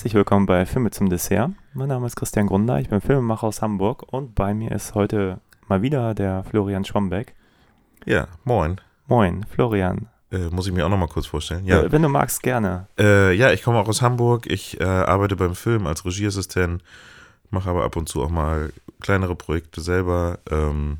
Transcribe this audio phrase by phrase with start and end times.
[0.00, 1.50] herzlich willkommen bei Filme zum Dessert.
[1.74, 5.42] Mein Name ist Christian Grunder, ich bin Filmemacher aus Hamburg und bei mir ist heute
[5.68, 7.34] mal wieder der Florian Schwambeck.
[8.06, 8.80] Ja, moin.
[9.08, 10.08] Moin, Florian.
[10.32, 11.66] Äh, muss ich mir auch nochmal kurz vorstellen.
[11.66, 12.86] Ja, Äh, Wenn du magst, gerne.
[12.98, 14.46] äh, ja ich komme auch aus Hamburg.
[14.46, 16.82] Ich äh, arbeite beim Film als Regieassistent,
[17.50, 18.72] mache aber ab und zu auch mal
[19.02, 20.38] kleinere Projekte selber.
[20.50, 20.96] Ähm,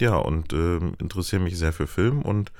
[0.00, 2.50] ja, und ähm, interessiere mich sehr für Film und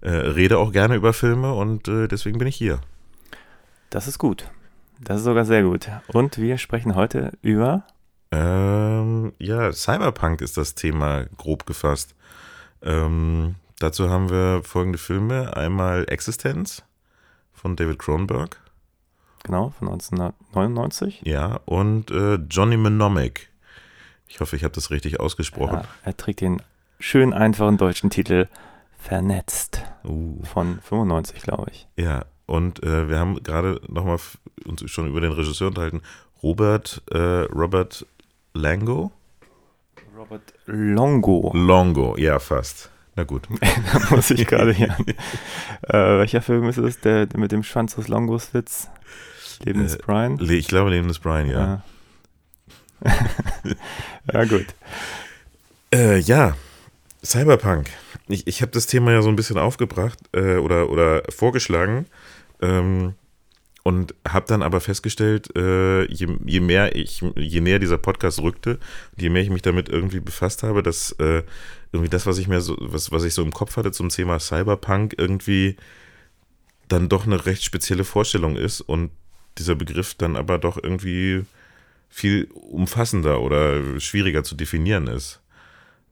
[0.00, 2.80] äh, rede auch gerne über Filme und äh, deswegen bin ich hier.
[3.90, 4.50] Das ist gut.
[5.00, 5.88] Das ist sogar sehr gut.
[6.08, 7.84] Und wir sprechen heute über.
[8.30, 12.14] Ähm, ja, Cyberpunk ist das Thema grob gefasst.
[12.82, 15.56] Ähm, dazu haben wir folgende Filme.
[15.56, 16.82] Einmal Existenz
[17.52, 18.56] von David Cronenberg.
[19.44, 21.22] Genau, von 1999.
[21.24, 23.48] Ja, und äh, Johnny Mnemonic.
[24.26, 25.76] Ich hoffe, ich habe das richtig ausgesprochen.
[25.78, 26.60] Ja, er trägt den
[27.00, 28.46] schön einfachen deutschen Titel
[28.98, 31.86] Vernetzt Uh, von 95, glaube ich.
[31.96, 34.18] ja, und äh, wir haben gerade nochmal
[34.64, 36.00] uns schon über den Regisseur unterhalten.
[36.42, 38.06] Robert, äh, Robert
[38.54, 39.12] Lango?
[40.16, 41.52] Robert Longo.
[41.54, 42.88] Longo, ja, fast.
[43.16, 43.46] Na gut.
[43.92, 44.96] da muss ich gerade hier.
[45.82, 47.00] äh, welcher Film ist es?
[47.00, 48.88] Der, der mit dem Schwanz des Longos Witz?
[49.62, 50.38] Lebens Äh, Brian?
[50.40, 51.82] Ich glaube, Leben des Brian, ja.
[53.04, 53.14] Ja.
[54.32, 54.66] ja, gut.
[55.92, 56.56] Äh, ja,
[57.22, 57.90] Cyberpunk.
[58.28, 62.06] Ich, ich habe das Thema ja so ein bisschen aufgebracht äh, oder, oder vorgeschlagen
[62.60, 63.14] ähm,
[63.82, 68.78] und habe dann aber festgestellt, äh, je, je mehr ich, je näher dieser Podcast rückte,
[69.16, 71.42] je mehr ich mich damit irgendwie befasst habe, dass äh,
[71.92, 74.38] irgendwie das, was ich mir so, was, was ich so im Kopf hatte zum Thema
[74.40, 75.76] Cyberpunk, irgendwie
[76.88, 79.10] dann doch eine recht spezielle Vorstellung ist und
[79.56, 81.44] dieser Begriff dann aber doch irgendwie
[82.08, 85.40] viel umfassender oder schwieriger zu definieren ist.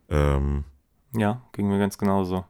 [0.08, 0.64] Ähm,
[1.14, 2.44] Ja, ging mir ganz genauso.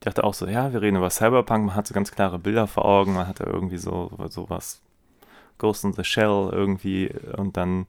[0.00, 2.66] Ich dachte auch so, ja, wir reden über Cyberpunk, man hat so ganz klare Bilder
[2.66, 4.80] vor Augen, man hatte irgendwie so sowas
[5.58, 7.10] Ghost in the Shell irgendwie.
[7.36, 7.86] Und dann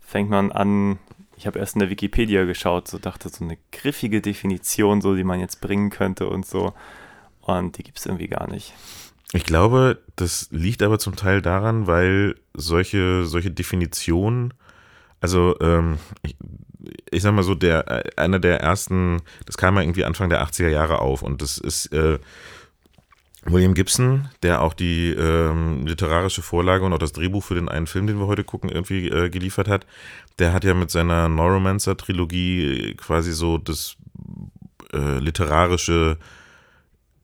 [0.00, 0.98] fängt man an,
[1.36, 5.24] ich habe erst in der Wikipedia geschaut, so dachte so eine griffige Definition, so die
[5.24, 6.74] man jetzt bringen könnte und so.
[7.40, 8.74] Und die gibt es irgendwie gar nicht.
[9.32, 14.52] Ich glaube, das liegt aber zum Teil daran, weil solche, solche Definitionen,
[15.20, 16.36] also ähm, ich,
[17.10, 20.44] ich sag mal so, der äh, einer der ersten, das kam ja irgendwie Anfang der
[20.44, 22.18] 80er Jahre auf und das ist äh,
[23.44, 27.88] William Gibson, der auch die ähm, literarische Vorlage und auch das Drehbuch für den einen
[27.88, 29.84] Film, den wir heute gucken, irgendwie äh, geliefert hat.
[30.38, 33.96] Der hat ja mit seiner Neuromancer-Trilogie quasi so das
[34.92, 36.18] äh, literarische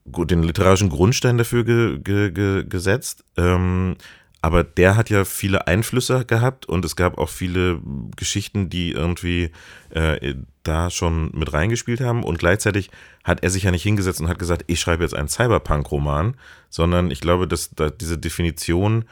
[0.06, 3.24] den literarischen Grundstein dafür ge, ge, ge, gesetzt.
[3.36, 3.96] Ähm,
[4.40, 7.80] aber der hat ja viele Einflüsse gehabt und es gab auch viele
[8.16, 9.50] Geschichten, die irgendwie
[9.90, 12.22] äh, da schon mit reingespielt haben.
[12.22, 12.90] Und gleichzeitig
[13.24, 16.36] hat er sich ja nicht hingesetzt und hat gesagt, ich schreibe jetzt einen Cyberpunk-Roman,
[16.70, 19.06] sondern ich glaube, dass da diese Definition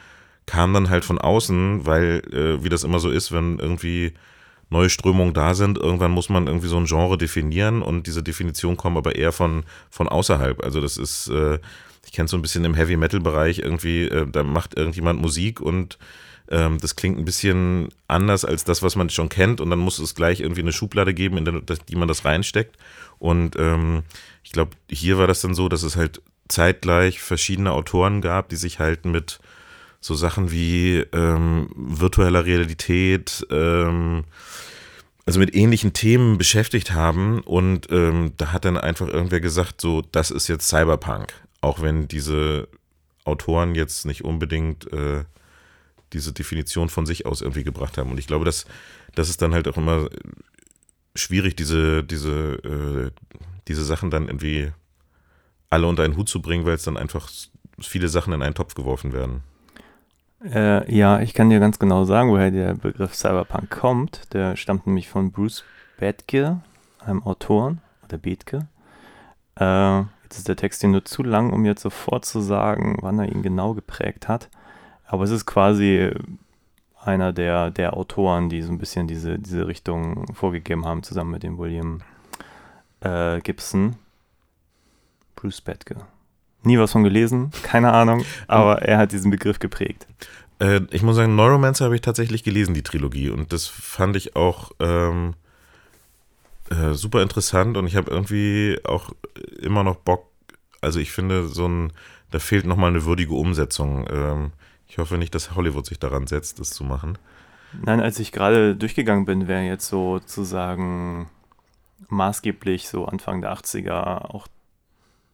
[0.45, 4.13] kam dann halt von außen, weil, äh, wie das immer so ist, wenn irgendwie
[4.69, 8.77] neue Strömungen da sind, irgendwann muss man irgendwie so ein Genre definieren und diese Definition
[8.77, 10.63] kommt aber eher von, von außerhalb.
[10.63, 11.59] Also das ist, äh,
[12.07, 15.59] ich kenne so ein bisschen im Heavy Metal Bereich irgendwie, äh, da macht irgendjemand Musik
[15.59, 15.97] und
[16.49, 19.99] ähm, das klingt ein bisschen anders als das, was man schon kennt und dann muss
[19.99, 22.77] es gleich irgendwie eine Schublade geben, in die man das reinsteckt.
[23.19, 24.03] Und ähm,
[24.43, 28.55] ich glaube, hier war das dann so, dass es halt zeitgleich verschiedene Autoren gab, die
[28.55, 29.39] sich halt mit
[29.99, 34.23] so Sachen wie ähm, virtueller Realität, ähm,
[35.25, 40.01] also mit ähnlichen Themen beschäftigt haben und ähm, da hat dann einfach irgendwer gesagt, so,
[40.13, 41.33] das ist jetzt Cyberpunk,
[41.67, 42.67] auch wenn diese
[43.25, 45.25] Autoren jetzt nicht unbedingt äh,
[46.13, 48.09] diese Definition von sich aus irgendwie gebracht haben.
[48.09, 48.65] Und ich glaube, dass
[49.15, 50.09] das ist dann halt auch immer
[51.15, 53.11] schwierig, diese, diese, äh,
[53.67, 54.71] diese Sachen dann irgendwie
[55.69, 57.29] alle unter einen Hut zu bringen, weil es dann einfach
[57.79, 59.43] viele Sachen in einen Topf geworfen werden.
[60.43, 64.33] Äh, ja, ich kann dir ganz genau sagen, woher der Begriff Cyberpunk kommt.
[64.33, 65.63] Der stammt nämlich von Bruce
[65.97, 66.61] Bethke,
[66.99, 68.67] einem Autoren, oder Bethke.
[69.55, 73.19] Äh, jetzt ist der Text hier nur zu lang, um jetzt sofort zu sagen, wann
[73.19, 74.49] er ihn genau geprägt hat.
[75.05, 76.11] Aber es ist quasi
[77.01, 81.43] einer der, der Autoren, die so ein bisschen diese, diese Richtung vorgegeben haben, zusammen mit
[81.43, 82.01] dem William
[82.99, 83.95] äh, Gibson.
[85.37, 85.95] Bruce Bethke.
[86.63, 90.07] Nie was von gelesen, keine Ahnung, aber er hat diesen Begriff geprägt.
[90.59, 93.29] Äh, ich muss sagen, Neuromancer habe ich tatsächlich gelesen, die Trilogie.
[93.29, 95.35] Und das fand ich auch ähm,
[96.69, 97.77] äh, super interessant.
[97.77, 99.11] Und ich habe irgendwie auch
[99.59, 100.27] immer noch Bock.
[100.81, 101.93] Also ich finde, so ein,
[102.31, 104.05] da fehlt nochmal eine würdige Umsetzung.
[104.09, 104.51] Ähm,
[104.89, 107.17] Ich hoffe nicht, dass Hollywood sich daran setzt, das zu machen.
[107.73, 111.29] Nein, als ich gerade durchgegangen bin, wer jetzt sozusagen
[112.07, 114.47] maßgeblich so Anfang der 80er auch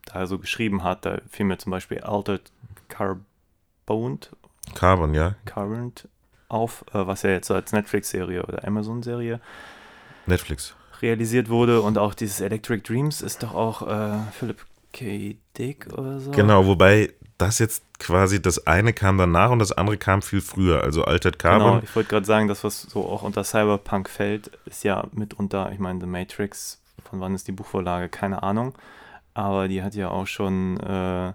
[0.06, 2.51] da so geschrieben hat, da fiel mir zum Beispiel Altered
[2.89, 4.31] Carboned,
[4.74, 5.36] Carbon, ja.
[5.45, 6.07] Current
[6.50, 9.39] auf, äh, was ja jetzt so als Netflix-Serie oder Amazon-Serie
[10.25, 10.75] Netflix.
[11.03, 15.38] Realisiert wurde und auch dieses Electric Dreams ist doch auch äh, Philip K.
[15.57, 16.31] Dick oder so.
[16.31, 20.83] Genau, wobei das jetzt quasi das eine kam danach und das andere kam viel früher.
[20.83, 21.81] Also Altered Genau, Carbon.
[21.83, 25.79] ich wollte gerade sagen, das, was so auch unter Cyberpunk fällt, ist ja mitunter, ich
[25.79, 28.73] meine, The Matrix, von wann ist die Buchvorlage, keine Ahnung,
[29.33, 31.33] aber die hat ja auch schon äh,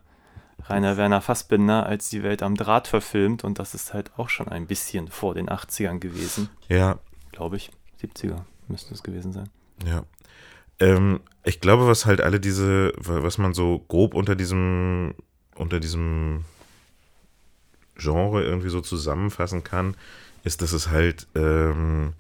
[0.69, 4.49] Rainer Werner Fassbinder als die Welt am Draht verfilmt und das ist halt auch schon
[4.49, 6.99] ein bisschen vor den 80ern gewesen, Ja,
[7.33, 7.71] glaube ich.
[8.03, 8.37] 70er
[8.69, 9.51] müsste es gewesen sein.
[9.87, 10.05] Ja.
[10.81, 15.15] Ähm, ich glaube, was halt alle diese, was man so grob unter diesem,
[15.55, 16.45] unter diesem
[17.97, 19.97] Genre irgendwie so zusammenfassen kann,
[20.45, 22.15] ist, dass es halt ähm,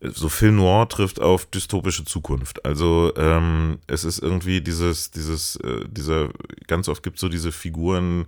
[0.00, 2.64] so Film Noir trifft auf dystopische Zukunft.
[2.64, 6.30] Also ähm, es ist irgendwie dieses, dieses, äh, dieser,
[6.66, 8.26] ganz oft gibt es so diese Figuren,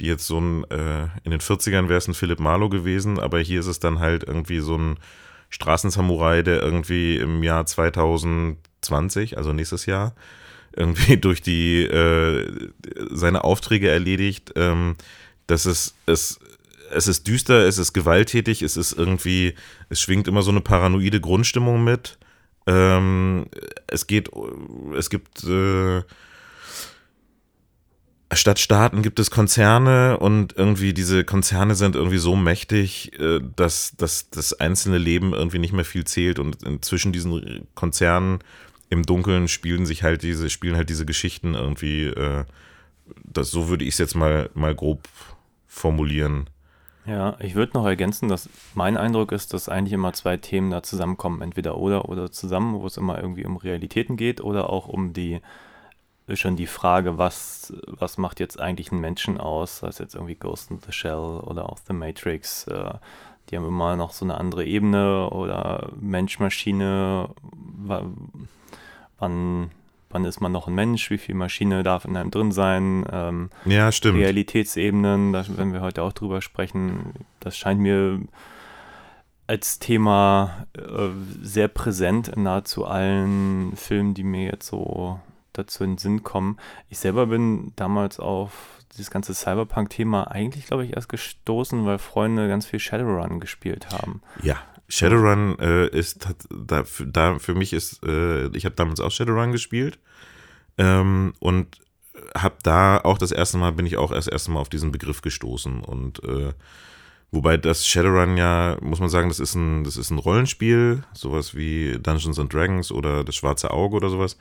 [0.00, 3.40] die jetzt so ein, äh, in den 40ern wäre es ein Philipp Marlowe gewesen, aber
[3.40, 4.98] hier ist es dann halt irgendwie so ein
[5.50, 10.14] Straßensamurai, der irgendwie im Jahr 2020, also nächstes Jahr,
[10.74, 12.70] irgendwie durch die äh,
[13.10, 14.52] seine Aufträge erledigt.
[14.56, 14.96] Ähm,
[15.46, 16.40] das ist es
[16.90, 19.54] es ist düster, es ist gewalttätig, es ist irgendwie,
[19.88, 22.18] es schwingt immer so eine paranoide Grundstimmung mit.
[22.66, 23.46] Ähm,
[23.86, 24.30] es geht,
[24.96, 26.02] es gibt äh,
[28.32, 33.96] statt Staaten gibt es Konzerne und irgendwie diese Konzerne sind irgendwie so mächtig, äh, dass,
[33.96, 38.40] dass das einzelne Leben irgendwie nicht mehr viel zählt und zwischen diesen Konzernen
[38.90, 42.44] im Dunkeln spielen sich halt diese, spielen halt diese Geschichten irgendwie, äh,
[43.24, 45.08] das, so würde ich es jetzt mal, mal grob
[45.66, 46.48] formulieren.
[47.04, 50.82] Ja, ich würde noch ergänzen, dass mein Eindruck ist, dass eigentlich immer zwei Themen da
[50.82, 55.12] zusammenkommen, entweder oder oder zusammen, wo es immer irgendwie um Realitäten geht oder auch um
[55.12, 55.40] die
[56.34, 60.34] schon die Frage, was, was macht jetzt eigentlich einen Menschen aus, sei es jetzt irgendwie
[60.34, 61.14] Ghost in the Shell
[61.44, 62.94] oder auch The Matrix, äh,
[63.48, 67.28] die haben immer noch so eine andere Ebene oder Mensch-Maschine,
[67.78, 68.04] wa-
[69.18, 69.70] wann,
[70.10, 73.50] wann ist man noch ein Mensch, wie viel Maschine darf in einem drin sein, ähm,
[73.64, 74.18] Ja, stimmt.
[74.18, 77.12] Realitätsebenen, da werden wir heute auch drüber sprechen.
[77.38, 78.20] Das scheint mir
[79.46, 85.20] als Thema äh, sehr präsent in nahezu allen Filmen, die mir jetzt so
[85.58, 86.58] dazu in den Sinn kommen.
[86.88, 88.52] Ich selber bin damals auf
[88.92, 94.22] dieses ganze Cyberpunk-Thema eigentlich, glaube ich, erst gestoßen, weil Freunde ganz viel Shadowrun gespielt haben.
[94.42, 94.58] Ja,
[94.88, 99.10] Shadowrun äh, ist hat, da, für, da für mich ist, äh, ich habe damals auch
[99.10, 99.98] Shadowrun gespielt
[100.78, 101.80] ähm, und
[102.36, 105.22] habe da auch das erste Mal bin ich auch erst erste Mal auf diesen Begriff
[105.22, 106.52] gestoßen und äh,
[107.32, 111.54] wobei das Shadowrun ja muss man sagen, das ist ein das ist ein Rollenspiel, sowas
[111.54, 114.38] wie Dungeons and Dragons oder das Schwarze Auge oder sowas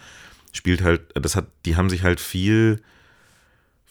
[0.56, 2.82] spielt halt, das hat, die haben sich halt viel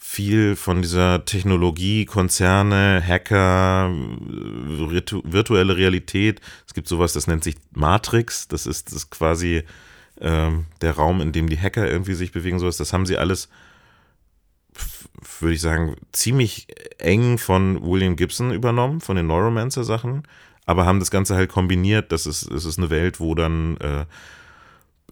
[0.04, 6.42] viel von dieser Technologie, Konzerne, Hacker, virtu virtuelle Realität.
[6.66, 8.46] Es gibt sowas, das nennt sich Matrix.
[8.46, 9.64] Das ist, das ist quasi
[10.20, 12.58] ähm, der Raum, in dem die Hacker irgendwie sich bewegen.
[12.58, 12.76] Sowas.
[12.76, 13.48] Das haben sie alles,
[15.40, 20.24] würde ich sagen, ziemlich eng von William Gibson übernommen, von den Neuromancer-Sachen,
[20.66, 22.12] aber haben das Ganze halt kombiniert.
[22.12, 24.04] Das ist, es ist eine Welt, wo dann äh,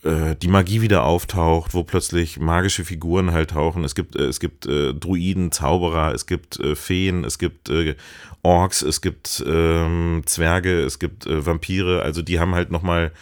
[0.02, 3.84] äh, die Magie wieder auftaucht, wo plötzlich magische Figuren halt tauchen.
[3.84, 7.94] Es gibt, äh, es gibt äh, Druiden, Zauberer, es gibt äh, Feen, es gibt äh,
[8.42, 12.02] Orks, es gibt ähm, Zwerge, es gibt äh, Vampire.
[12.02, 13.12] Also die haben halt nochmal,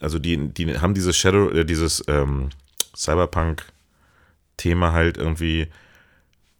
[0.00, 2.48] also die, die haben dieses Shadow, dieses ähm,
[2.96, 5.68] Cyberpunk-Thema halt irgendwie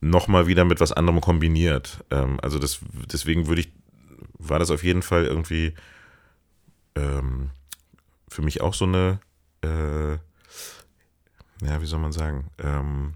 [0.03, 2.05] nochmal wieder mit was anderem kombiniert.
[2.11, 2.81] Ähm, also das,
[3.11, 3.73] deswegen würde ich,
[4.39, 5.73] war das auf jeden Fall irgendwie
[6.97, 7.49] ähm,
[8.29, 9.21] für mich auch so eine
[9.65, 10.19] äh,
[11.67, 13.15] ja, wie soll man sagen, ähm,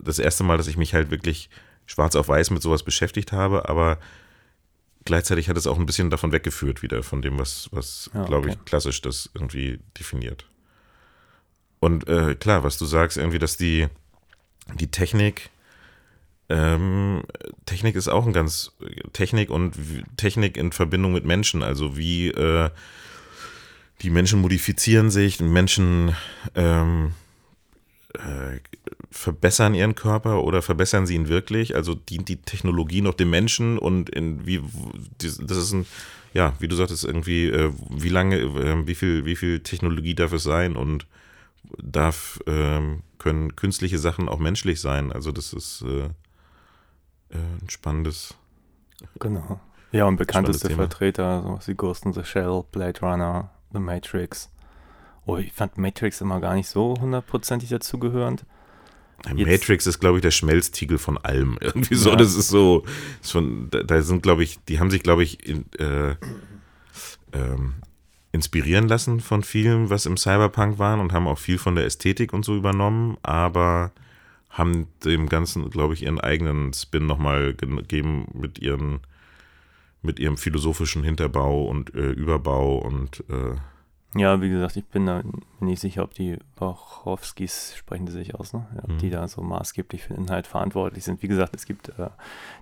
[0.00, 1.50] das erste Mal, dass ich mich halt wirklich
[1.86, 3.98] schwarz auf weiß mit sowas beschäftigt habe, aber
[5.04, 8.48] gleichzeitig hat es auch ein bisschen davon weggeführt wieder, von dem, was, was Ja, glaube
[8.48, 8.58] okay.
[8.58, 10.46] ich, klassisch das irgendwie definiert.
[11.80, 13.86] Und äh, klar, was du sagst, irgendwie, dass die,
[14.74, 15.50] die Technik,
[16.48, 17.22] ähm,
[17.66, 18.72] Technik ist auch ein ganz,
[19.12, 19.74] Technik und
[20.16, 22.70] Technik in Verbindung mit Menschen, also wie, äh,
[24.02, 26.14] die Menschen modifizieren sich, Menschen
[26.54, 27.12] ähm,
[28.14, 28.60] äh,
[29.10, 31.74] verbessern ihren Körper oder verbessern sie ihn wirklich?
[31.74, 34.62] Also dient die Technologie noch dem Menschen und in wie
[35.18, 35.86] das ist ein
[36.34, 40.32] ja, wie du sagtest irgendwie äh, wie lange äh, wie viel wie viel Technologie darf
[40.32, 41.06] es sein und
[41.78, 45.12] darf ähm, können künstliche Sachen auch menschlich sein?
[45.12, 46.04] Also das ist äh,
[47.30, 48.34] äh, ein spannendes.
[49.18, 49.60] Genau.
[49.90, 50.70] Ja, und bekannteste.
[50.70, 54.50] Vertreter, sowas wie Ghost in the Shell, Blade Runner, The Matrix.
[55.26, 58.44] Oh, ich fand Matrix immer gar nicht so hundertprozentig dazugehörend.
[59.34, 61.58] Jetzt- Matrix ist, glaube ich, der Schmelztiegel von allem.
[61.60, 62.16] Irgendwie so, Ja.
[62.16, 62.84] das ist so,
[63.20, 66.14] ist von, da, da sind, glaube ich, die haben sich, glaube ich, in, äh,
[67.32, 67.74] ähm,
[68.32, 72.32] inspirieren lassen von vielem, was im Cyberpunk waren und haben auch viel von der Ästhetik
[72.32, 73.90] und so übernommen, aber
[74.50, 79.00] haben dem Ganzen, glaube ich, ihren eigenen Spin nochmal gegeben mit ihren
[80.02, 85.22] mit ihrem philosophischen Hinterbau und äh, Überbau und äh, Ja, wie gesagt, ich bin da
[85.60, 88.66] nicht sicher, ob die Wachowskis, sprechen die sich aus, ne?
[88.82, 88.98] Ob Mhm.
[88.98, 91.22] die da so maßgeblich für den Inhalt verantwortlich sind.
[91.22, 92.08] Wie gesagt, es gibt äh,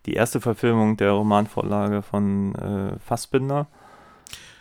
[0.06, 3.66] die erste Verfilmung der Romanvorlage von äh, Fassbinder,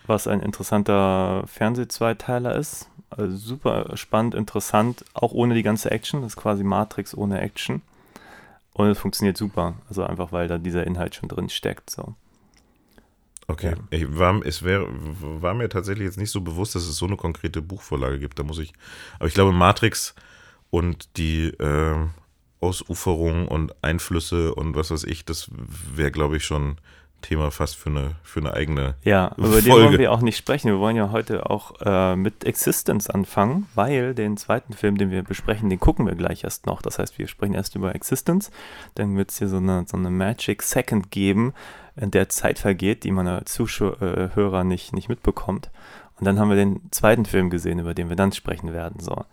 [0.05, 2.89] was ein interessanter Fernsehzweiteiler ist.
[3.10, 6.22] Also super spannend, interessant, auch ohne die ganze Action.
[6.22, 7.82] Das ist quasi Matrix ohne Action.
[8.74, 9.75] Und es funktioniert super.
[9.88, 11.89] Also einfach, weil da dieser Inhalt schon drin steckt.
[11.89, 12.13] So.
[13.47, 13.75] Okay.
[13.91, 17.15] Ich war, es wär, war mir tatsächlich jetzt nicht so bewusst, dass es so eine
[17.15, 18.39] konkrete Buchvorlage gibt.
[18.39, 18.73] Da muss ich.
[19.19, 20.15] Aber ich glaube, Matrix
[20.71, 22.09] und die ähm,
[22.59, 25.49] Ausuferung und Einflüsse und was weiß ich, das
[25.95, 26.77] wäre, glaube ich, schon
[27.21, 28.95] Thema fast für eine, für eine eigene.
[29.03, 29.87] Ja, über den Folge.
[29.87, 30.69] wollen wir auch nicht sprechen.
[30.69, 35.23] Wir wollen ja heute auch äh, mit Existence anfangen, weil den zweiten Film, den wir
[35.23, 36.81] besprechen, den gucken wir gleich erst noch.
[36.81, 38.51] Das heißt, wir sprechen erst über Existence.
[38.93, 41.53] Dann wird es hier so eine, so eine Magic Second geben,
[41.95, 45.69] der Zeit vergeht, die man als Zuschauer nicht, nicht mitbekommt.
[46.17, 48.99] Und dann haben wir den zweiten Film gesehen, über den wir dann sprechen werden.
[48.99, 49.25] So.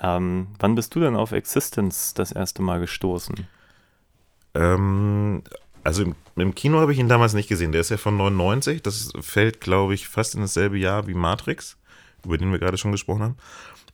[0.00, 3.46] Ähm, wann bist du denn auf Existence das erste Mal gestoßen?
[4.54, 5.42] Ähm,
[5.84, 7.72] also im, im Kino habe ich ihn damals nicht gesehen.
[7.72, 8.82] Der ist ja von 99.
[8.82, 11.76] Das fällt, glaube ich, fast in dasselbe Jahr wie Matrix,
[12.24, 13.36] über den wir gerade schon gesprochen haben.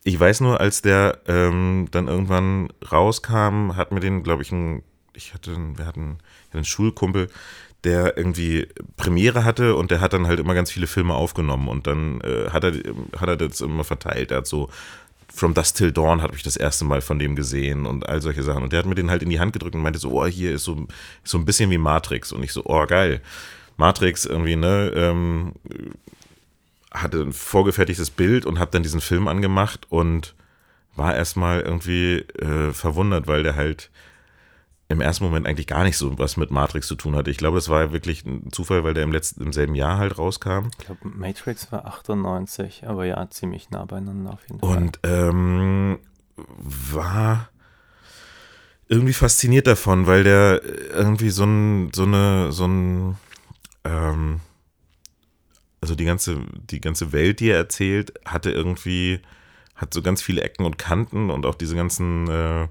[0.04, 4.82] Ich weiß nur, als der ähm, dann irgendwann rauskam, hat mir den, glaube ich, ein,
[5.12, 6.18] ich hatte, wir hatten
[6.52, 7.28] einen Schulkumpel,
[7.85, 11.87] der irgendwie Premiere hatte und der hat dann halt immer ganz viele Filme aufgenommen und
[11.87, 12.73] dann äh, hat, er,
[13.19, 14.31] hat er das immer verteilt.
[14.31, 14.69] Er hat so
[15.35, 18.43] From Dust Till Dawn habe ich das erste Mal von dem gesehen und all solche
[18.43, 18.62] Sachen.
[18.62, 20.53] Und der hat mir den halt in die Hand gedrückt und meinte so, oh, hier
[20.53, 20.87] ist so,
[21.25, 22.33] so ein bisschen wie Matrix.
[22.33, 23.23] Und ich so, oh, geil.
[23.79, 25.53] Matrix irgendwie, ne, ähm,
[26.93, 30.35] hatte ein vorgefertigtes Bild und habe dann diesen Film angemacht und
[30.95, 33.91] war erstmal irgendwie äh, verwundert, weil der halt
[34.93, 37.31] im ersten Moment eigentlich gar nicht so was mit Matrix zu tun hatte.
[37.31, 40.19] Ich glaube, das war wirklich ein Zufall, weil der im letzten, im selben Jahr halt
[40.19, 40.69] rauskam.
[40.79, 44.77] Ich glaube, Matrix war 98, aber ja, ziemlich nah beieinander auf jeden Fall.
[44.77, 45.99] Und ähm,
[46.37, 47.49] war
[48.89, 50.63] irgendwie fasziniert davon, weil der
[50.95, 53.17] irgendwie so ein, so eine, so ein,
[53.85, 54.41] ähm,
[55.81, 59.21] also die ganze, die ganze Welt, die er erzählt, hatte irgendwie,
[59.75, 62.69] hat so ganz viele Ecken und Kanten und auch diese ganzen, äh,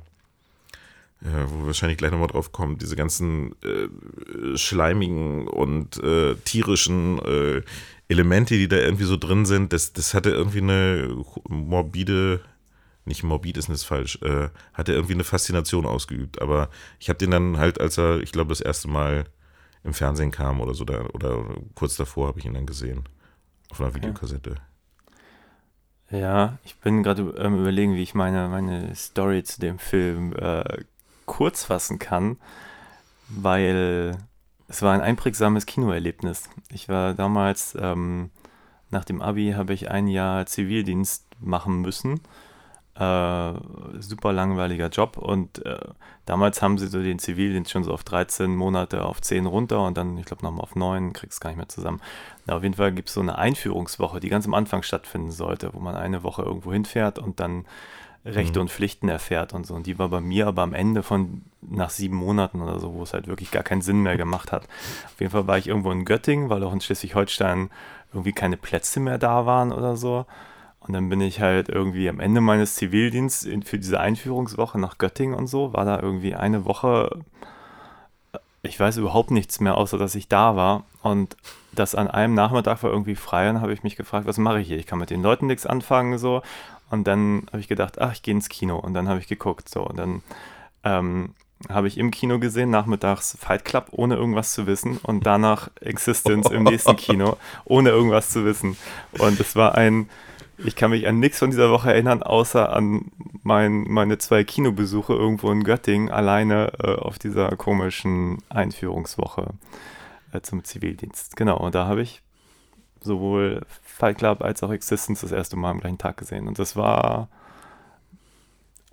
[1.24, 7.20] ja, wo wir wahrscheinlich gleich nochmal drauf kommen, diese ganzen äh, schleimigen und äh, tierischen
[7.20, 7.62] äh,
[8.08, 11.16] Elemente, die da irgendwie so drin sind, das, das hatte irgendwie eine
[11.48, 12.42] morbide,
[13.06, 16.42] nicht morbid ist das falsch, äh, hatte irgendwie eine Faszination ausgeübt.
[16.42, 19.26] Aber ich habe den dann halt, als er, ich glaube, das erste Mal
[19.84, 23.04] im Fernsehen kam oder so, da, oder kurz davor habe ich ihn dann gesehen.
[23.70, 24.56] Auf einer Videokassette.
[26.10, 30.84] Ja, ich bin gerade ähm, überlegen, wie ich meine, meine Story zu dem Film äh,
[31.26, 32.38] kurz fassen kann,
[33.30, 34.18] weil
[34.68, 36.50] es war ein einprägsames Kinoerlebnis.
[36.70, 38.30] Ich war damals, ähm,
[38.90, 42.22] nach dem Abi habe ich ein Jahr Zivildienst machen müssen.
[42.96, 43.54] Äh,
[44.00, 45.80] super langweiliger Job und äh,
[46.26, 49.98] damals haben sie so den Zivildienst schon so auf 13 Monate auf 10 runter und
[49.98, 52.02] dann, ich glaube, nochmal auf 9, kriegst gar nicht mehr zusammen.
[52.46, 55.74] Na, auf jeden Fall gibt es so eine Einführungswoche, die ganz am Anfang stattfinden sollte,
[55.74, 57.66] wo man eine Woche irgendwo hinfährt und dann
[58.24, 59.74] Rechte und Pflichten erfährt und so.
[59.74, 63.04] Und die war bei mir aber am Ende von nach sieben Monaten oder so, wo
[63.04, 64.66] es halt wirklich gar keinen Sinn mehr gemacht hat.
[65.06, 67.72] Auf jeden Fall war ich irgendwo in Göttingen, weil auch in Schleswig-Holstein
[68.14, 70.26] irgendwie keine Plätze mehr da waren oder so.
[70.82, 75.36] Und dann bin ich halt irgendwie am Ende meines Zivildienstes für diese Einführungswoche nach Göttingen
[75.36, 77.22] und so, war da irgendwie eine Woche,
[78.64, 80.84] ich weiß überhaupt nichts mehr, außer dass ich da war.
[81.04, 81.38] Und
[81.72, 84.68] das an einem Nachmittag war irgendwie frei und habe ich mich gefragt, was mache ich
[84.68, 84.78] hier?
[84.78, 86.42] Ich kann mit den Leuten nichts anfangen, so.
[86.92, 88.78] Und dann habe ich gedacht, ach, ich gehe ins Kino.
[88.78, 89.88] Und dann habe ich geguckt, so.
[89.88, 90.24] Und dann
[90.84, 91.34] ähm,
[91.70, 94.98] habe ich im Kino gesehen, nachmittags Fight Club, ohne irgendwas zu wissen.
[94.98, 98.78] Und danach Existence im nächsten Kino, ohne irgendwas zu wissen.
[99.18, 100.10] Und es war ein,
[100.58, 103.12] ich kann mich an nichts von dieser Woche erinnern, außer an
[103.44, 109.54] mein, meine zwei Kinobesuche irgendwo in Göttingen, alleine äh, auf dieser komischen Einführungswoche
[110.34, 111.36] äh, zum Zivildienst.
[111.36, 112.22] Genau, und da habe ich
[113.04, 116.48] sowohl Fight Club als auch Existence das erste Mal am gleichen Tag gesehen.
[116.48, 117.30] Und das war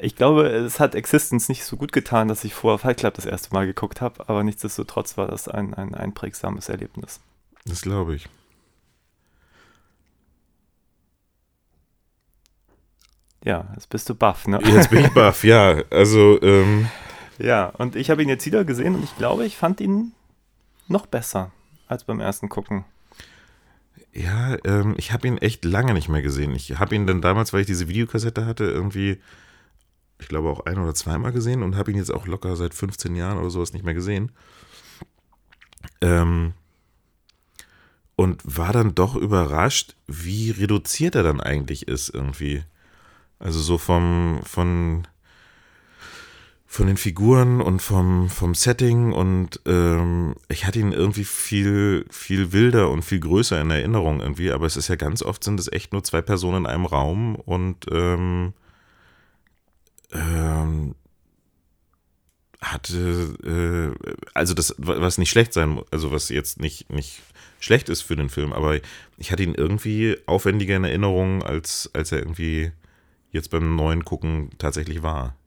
[0.01, 3.27] Ich glaube, es hat Existence nicht so gut getan, dass ich vorher Fight Club das
[3.27, 7.21] erste Mal geguckt habe, aber nichtsdestotrotz war das ein, ein einprägsames Erlebnis.
[7.67, 8.29] Das glaube ich.
[13.45, 14.61] Ja, jetzt bist du baff, ne?
[14.65, 15.83] Jetzt bin ich baff, ja.
[15.91, 16.89] Also, ähm,
[17.39, 20.13] Ja, und ich habe ihn jetzt wieder gesehen und ich glaube, ich fand ihn
[20.89, 21.53] noch besser
[21.87, 22.85] als beim ersten Gucken.
[24.19, 26.53] Ja, ähm, ich habe ihn echt lange nicht mehr gesehen.
[26.55, 29.21] Ich habe ihn dann damals, weil ich diese Videokassette hatte, irgendwie,
[30.19, 33.15] ich glaube auch ein oder zweimal gesehen und habe ihn jetzt auch locker seit 15
[33.15, 34.33] Jahren oder sowas nicht mehr gesehen.
[36.01, 36.55] Ähm,
[38.17, 42.65] und war dann doch überrascht, wie reduziert er dann eigentlich ist irgendwie.
[43.39, 45.07] Also so vom, von,
[46.71, 52.53] von den Figuren und vom, vom Setting und ähm, ich hatte ihn irgendwie viel, viel
[52.53, 55.73] wilder und viel größer in Erinnerung irgendwie, aber es ist ja ganz oft sind es
[55.73, 58.53] echt nur zwei Personen in einem Raum und ähm,
[60.13, 60.95] ähm,
[62.61, 67.23] hatte, äh, also das, was nicht schlecht sein, mu- also was jetzt nicht, nicht
[67.61, 68.79] schlecht ist für den Film, aber
[69.17, 72.73] ich hatte ihn irgendwie aufwendiger in Erinnerung, als, als er irgendwie
[73.31, 75.38] jetzt beim neuen Gucken tatsächlich war.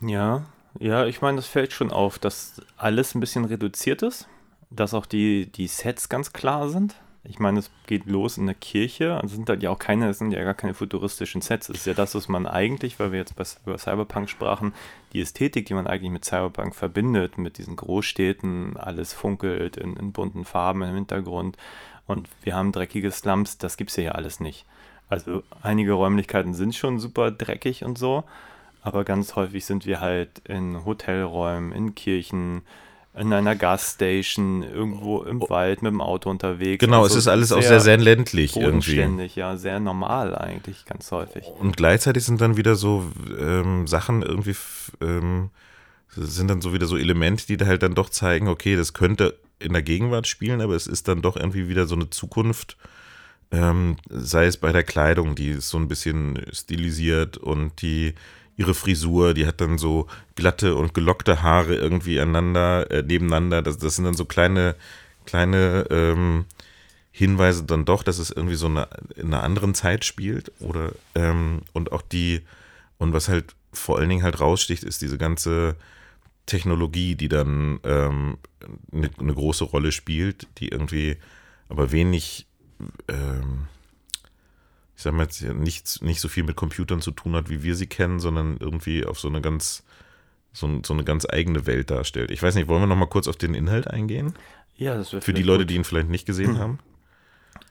[0.00, 0.44] Ja,
[0.78, 4.28] ja, ich meine, das fällt schon auf, dass alles ein bisschen reduziert ist,
[4.70, 6.94] dass auch die, die Sets ganz klar sind.
[7.24, 10.30] Ich meine, es geht los in der Kirche, also sind da ja auch keine, sind
[10.30, 11.68] ja gar keine futuristischen Sets.
[11.68, 13.34] Es ist ja das, was man eigentlich, weil wir jetzt
[13.66, 14.72] über Cyberpunk sprachen,
[15.12, 20.12] die Ästhetik, die man eigentlich mit Cyberpunk verbindet, mit diesen Großstädten, alles funkelt in, in
[20.12, 21.56] bunten Farben im Hintergrund
[22.06, 24.64] und wir haben dreckige Slums, das gibt es ja hier alles nicht.
[25.10, 28.24] Also einige Räumlichkeiten sind schon super dreckig und so,
[28.82, 32.62] aber ganz häufig sind wir halt in Hotelräumen, in Kirchen,
[33.16, 36.80] in einer Gasstation, irgendwo im Wald mit dem Auto unterwegs.
[36.80, 39.30] Genau, Also es ist alles auch sehr, sehr ländlich irgendwie.
[39.34, 41.44] ja, sehr normal eigentlich, ganz häufig.
[41.58, 43.04] Und gleichzeitig sind dann wieder so
[43.38, 44.54] ähm, Sachen irgendwie,
[45.00, 45.50] ähm,
[46.14, 49.38] sind dann so wieder so Elemente, die da halt dann doch zeigen, okay, das könnte
[49.58, 52.76] in der Gegenwart spielen, aber es ist dann doch irgendwie wieder so eine Zukunft,
[53.50, 58.14] ähm, sei es bei der Kleidung, die ist so ein bisschen stilisiert und die
[58.58, 63.62] ihre Frisur, die hat dann so glatte und gelockte Haare irgendwie aneinander, äh, nebeneinander.
[63.62, 64.74] Das, das sind dann so kleine,
[65.24, 66.44] kleine ähm,
[67.12, 70.50] Hinweise dann doch, dass es irgendwie so eine, in einer anderen Zeit spielt.
[70.58, 72.42] Oder ähm, und auch die,
[72.98, 75.76] und was halt vor allen Dingen halt raussticht, ist diese ganze
[76.46, 78.38] Technologie, die dann ähm,
[78.92, 81.16] eine, eine große Rolle spielt, die irgendwie
[81.68, 82.46] aber wenig,
[83.06, 83.68] ähm,
[84.98, 87.62] ich sag mal jetzt ja, nicht, nicht so viel mit Computern zu tun hat, wie
[87.62, 89.84] wir sie kennen, sondern irgendwie auf so eine ganz,
[90.52, 92.32] so, so eine ganz eigene Welt darstellt.
[92.32, 94.34] Ich weiß nicht, wollen wir noch mal kurz auf den Inhalt eingehen?
[94.76, 96.80] Ja, das wird Für die Leute, die ihn vielleicht nicht gesehen haben?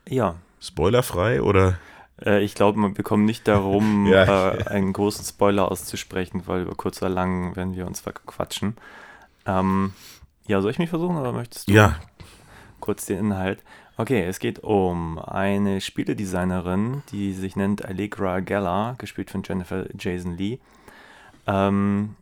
[0.08, 1.78] Ja, Spoilerfrei oder?
[2.26, 4.54] äh, ich glaube, wir kommen nicht darum, Ja.
[4.54, 8.78] äh, einen großen Spoiler auszusprechen, weil über kurz oder lang werden wir uns verquatschen.
[9.46, 9.92] Ähm,
[10.48, 11.74] ja, soll ich mich versuchen oder möchtest du?
[11.74, 12.00] Ja,
[12.80, 13.60] kurz den Inhalt.
[14.00, 20.38] Okay, es geht um eine Spieledesignerin, die sich nennt Allegra Geller, gespielt von Jennifer Jason
[20.38, 20.60] Lee.
[21.48, 22.16] Ähm,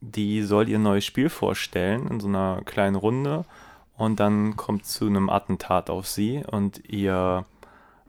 [0.00, 3.44] die soll ihr neues Spiel vorstellen in so einer kleinen Runde
[3.98, 7.44] und dann kommt zu einem Attentat auf sie und ihr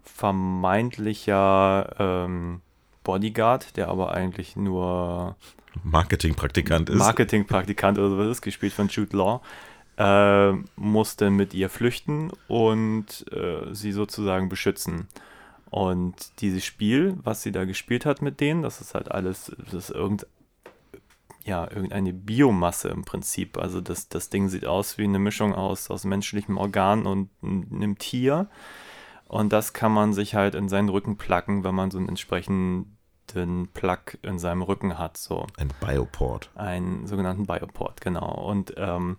[0.01, 2.62] vermeintlicher ähm,
[3.03, 5.36] Bodyguard, der aber eigentlich nur
[5.84, 6.99] Marketingpraktikant ist.
[6.99, 9.41] Marketingpraktikant oder sowas ist, gespielt von Jude Law,
[10.00, 15.08] äh, musste mit ihr flüchten und äh, sie sozusagen beschützen.
[15.70, 19.90] Und dieses Spiel, was sie da gespielt hat mit denen, das ist halt alles, das
[19.90, 20.26] ist irgend,
[21.44, 23.58] ja, irgendeine Biomasse im Prinzip.
[23.58, 27.98] Also das, das Ding sieht aus wie eine Mischung aus, aus menschlichem Organ und einem
[27.98, 28.50] Tier.
[29.28, 32.98] Und das kann man sich halt in seinen Rücken placken, wenn man so einen entsprechenden
[33.74, 35.18] Plug in seinem Rücken hat.
[35.18, 36.50] So Ein Bioport.
[36.56, 38.32] einen sogenannten Bioport, genau.
[38.50, 39.18] Und ähm,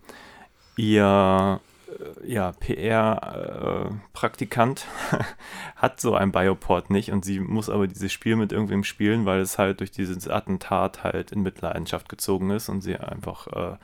[0.81, 4.87] ihr äh, ja, PR-Praktikant
[5.77, 9.41] hat so ein Bioport nicht und sie muss aber dieses Spiel mit irgendwem spielen, weil
[9.41, 13.77] es halt durch dieses Attentat halt in Mitleidenschaft gezogen ist und sie einfach äh,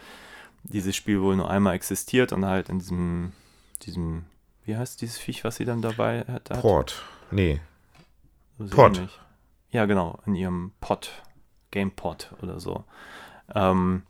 [0.62, 3.32] dieses Spiel wohl nur einmal existiert und halt in diesem,
[3.82, 4.24] diesem,
[4.64, 6.44] wie heißt dieses Viech, was sie dann dabei hat?
[6.60, 7.02] Port.
[7.30, 7.60] Nee.
[8.58, 9.20] So ähnlich.
[9.70, 11.10] Ja, genau, in ihrem Pod,
[11.70, 12.84] GamePod oder so.
[13.54, 14.04] Ähm,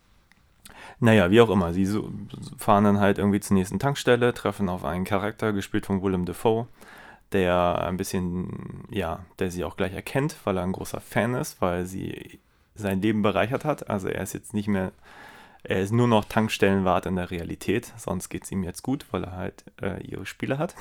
[0.99, 1.87] naja, wie auch immer, sie
[2.57, 6.67] fahren dann halt irgendwie zur nächsten Tankstelle, treffen auf einen Charakter, gespielt von Willem Dafoe,
[7.33, 11.61] der ein bisschen, ja, der sie auch gleich erkennt, weil er ein großer Fan ist,
[11.61, 12.39] weil sie
[12.75, 13.89] sein Leben bereichert hat.
[13.89, 14.91] Also er ist jetzt nicht mehr
[15.63, 19.23] Er ist nur noch Tankstellenwart in der Realität, sonst geht es ihm jetzt gut, weil
[19.25, 20.75] er halt äh, ihre Spiele hat.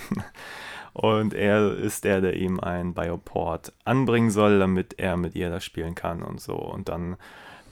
[0.93, 5.65] Und er ist der, der ihm ein Bioport anbringen soll, damit er mit ihr das
[5.65, 6.55] spielen kann und so.
[6.57, 7.17] Und dann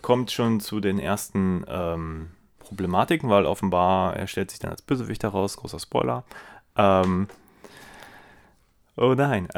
[0.05, 5.23] kommt schon zu den ersten ähm, Problematiken, weil offenbar er stellt sich dann als Bösewicht
[5.23, 6.25] heraus, großer Spoiler.
[6.77, 7.27] Ähm,
[8.99, 9.49] oh nein.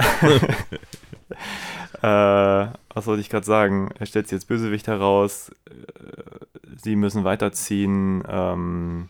[2.01, 3.91] äh, was wollte ich gerade sagen?
[3.99, 5.51] Er stellt sich als Bösewicht heraus.
[5.69, 8.23] Äh, sie müssen weiterziehen.
[8.29, 9.09] Ähm,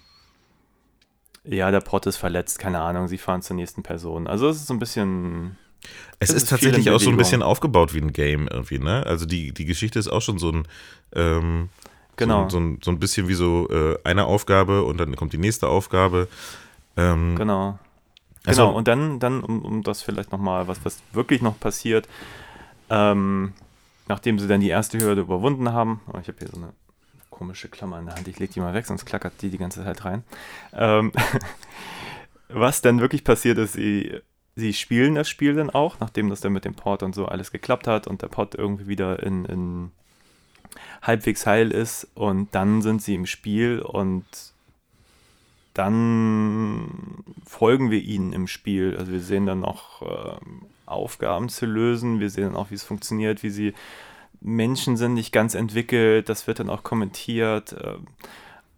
[1.44, 3.08] ja, der Pott ist verletzt, keine Ahnung.
[3.08, 4.26] Sie fahren zur nächsten Person.
[4.26, 5.58] Also es ist so ein bisschen.
[6.18, 9.04] Es ist, ist tatsächlich auch so ein bisschen aufgebaut wie ein Game irgendwie, ne?
[9.06, 10.68] Also die, die Geschichte ist auch schon so ein,
[11.14, 11.68] ähm,
[12.16, 12.44] Genau.
[12.44, 15.38] so, so, ein, so ein bisschen wie so äh, eine Aufgabe und dann kommt die
[15.38, 16.28] nächste Aufgabe.
[16.96, 17.78] Ähm, Genau.
[18.46, 22.08] Also- genau, und dann, dann um, um das vielleicht nochmal, was, was wirklich noch passiert,
[22.88, 23.52] ähm,
[24.08, 26.72] nachdem sie dann die erste Hürde überwunden haben, oh, ich habe hier so eine
[27.28, 29.82] komische Klammer in der Hand, ich lege die mal weg, sonst klackert die die ganze
[29.84, 30.22] Zeit rein.
[30.72, 31.12] Ähm,
[32.48, 34.20] was dann wirklich passiert ist, sie,
[34.56, 37.52] sie spielen das Spiel dann auch, nachdem das dann mit dem Port und so alles
[37.52, 39.90] geklappt hat und der Port irgendwie wieder in, in
[41.02, 44.24] halbwegs heil ist und dann sind sie im Spiel und
[45.74, 48.96] dann folgen wir ihnen im Spiel.
[48.98, 52.84] Also wir sehen dann noch ähm, Aufgaben zu lösen, wir sehen dann auch, wie es
[52.84, 53.74] funktioniert, wie sie
[54.40, 57.76] Menschen sind nicht ganz entwickelt, das wird dann auch kommentiert.
[57.82, 58.06] ähm,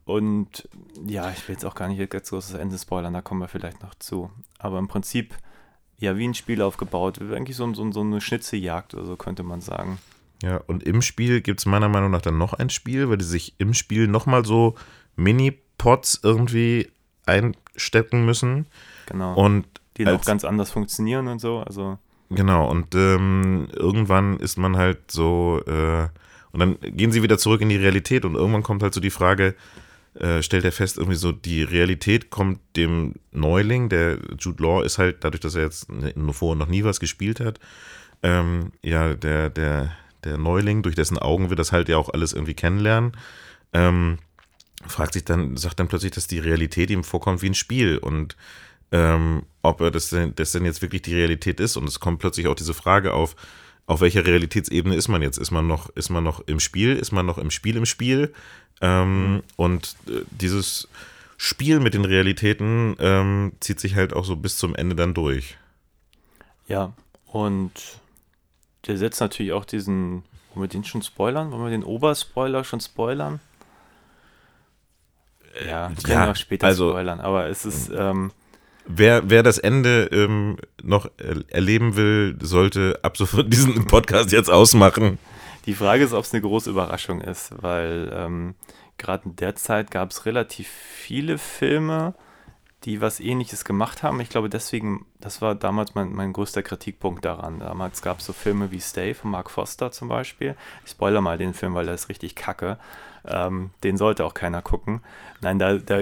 [0.04, 0.68] und
[1.06, 3.82] ja, ich will jetzt auch gar nicht ganz großes Ende spoilern, da kommen wir vielleicht
[3.82, 4.30] noch zu.
[4.58, 5.36] Aber im Prinzip,
[5.98, 9.60] ja, wie ein Spiel aufgebaut, eigentlich so, so, so eine Schnitzejagd oder so könnte man
[9.60, 9.98] sagen.
[10.42, 13.24] Ja, und im Spiel gibt es meiner Meinung nach dann noch ein Spiel, weil die
[13.24, 14.76] sich im Spiel nochmal so
[15.16, 16.88] Mini-Pots irgendwie
[17.26, 18.66] einstecken müssen.
[19.06, 19.34] Genau.
[19.34, 21.58] Und die dann als- auch ganz anders funktionieren und so.
[21.60, 21.98] Also,
[22.30, 26.08] Genau, und ähm, irgendwann ist man halt so, äh,
[26.52, 29.08] und dann gehen sie wieder zurück in die Realität und irgendwann kommt halt so die
[29.10, 29.54] Frage,
[30.20, 34.98] äh, stellt er fest, irgendwie so, die Realität kommt dem Neuling, der Jude Law ist
[34.98, 35.86] halt, dadurch, dass er jetzt
[36.32, 37.60] vorher noch nie was gespielt hat,
[38.22, 39.92] ähm, ja, der, der,
[40.24, 43.12] der Neuling, durch dessen Augen wir das halt ja auch alles irgendwie kennenlernen,
[43.72, 44.18] ähm,
[44.86, 48.36] fragt sich dann, sagt dann plötzlich, dass die Realität ihm vorkommt wie ein Spiel und
[48.90, 51.76] ähm, ob er das denn, das denn jetzt wirklich die Realität ist.
[51.76, 53.36] Und es kommt plötzlich auch diese Frage auf,
[53.88, 55.38] auf welcher Realitätsebene ist man jetzt?
[55.38, 56.94] Ist man noch, ist man noch im Spiel?
[56.94, 58.32] Ist man noch im Spiel im Spiel?
[58.80, 60.86] Ähm, Und äh, dieses
[61.36, 65.56] Spiel mit den Realitäten ähm, zieht sich halt auch so bis zum Ende dann durch.
[66.68, 66.92] ja.
[67.30, 67.72] Und
[68.86, 70.22] der setzt natürlich auch diesen,
[70.54, 71.50] wollen wir den schon spoilern?
[71.50, 73.38] Wollen wir den Oberspoiler schon spoilern?
[75.66, 78.30] Ja, wir können ja, auch später also- spoilern, aber es ist, ähm,
[78.88, 84.50] Wer, wer das Ende ähm, noch er erleben will, sollte ab sofort diesen Podcast jetzt
[84.50, 85.18] ausmachen.
[85.66, 88.54] Die Frage ist, ob es eine große Überraschung ist, weil ähm,
[88.96, 92.14] gerade in der Zeit gab es relativ viele Filme,
[92.84, 94.20] die was ähnliches gemacht haben.
[94.20, 97.58] Ich glaube, deswegen, das war damals mein, mein größter Kritikpunkt daran.
[97.58, 100.54] Damals gab es so Filme wie Stay von Mark Foster zum Beispiel.
[100.84, 102.78] Ich spoiler mal den Film, weil der ist richtig kacke.
[103.26, 105.02] Ähm, den sollte auch keiner gucken.
[105.42, 105.98] Nein, da, da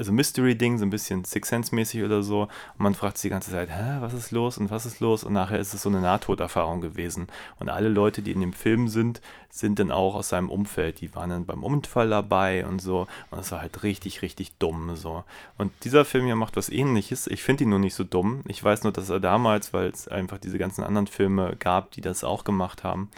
[0.00, 2.44] also Mystery-Ding, so ein bisschen Six Sense-mäßig oder so.
[2.44, 5.24] Und man fragt sich die ganze Zeit, hä, was ist los und was ist los?
[5.24, 7.28] Und nachher ist es so eine Nahtoderfahrung gewesen.
[7.58, 11.02] Und alle Leute, die in dem Film sind, sind dann auch aus seinem Umfeld.
[11.02, 13.00] Die waren dann beim Unfall dabei und so.
[13.30, 15.22] Und das war halt richtig, richtig dumm so.
[15.58, 17.26] Und dieser Film hier macht was ähnliches.
[17.26, 18.42] Ich finde ihn nur nicht so dumm.
[18.48, 22.00] Ich weiß nur, dass er damals, weil es einfach diese ganzen anderen Filme gab, die
[22.00, 23.10] das auch gemacht haben,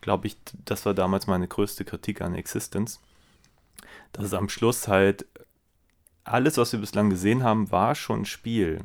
[0.00, 3.00] glaube ich, das war damals meine größte Kritik an Existence.
[4.12, 5.24] Dass es am Schluss halt
[6.24, 8.80] alles, was wir bislang gesehen haben, war schon ein Spiel.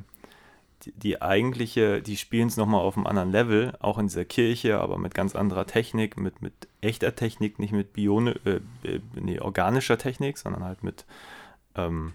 [0.83, 4.79] Die, die eigentliche, die spielen es nochmal auf einem anderen Level, auch in dieser Kirche,
[4.79, 9.39] aber mit ganz anderer Technik, mit, mit echter Technik, nicht mit Bione, äh, äh, nee,
[9.39, 11.05] organischer Technik, sondern halt mit,
[11.75, 12.13] ähm,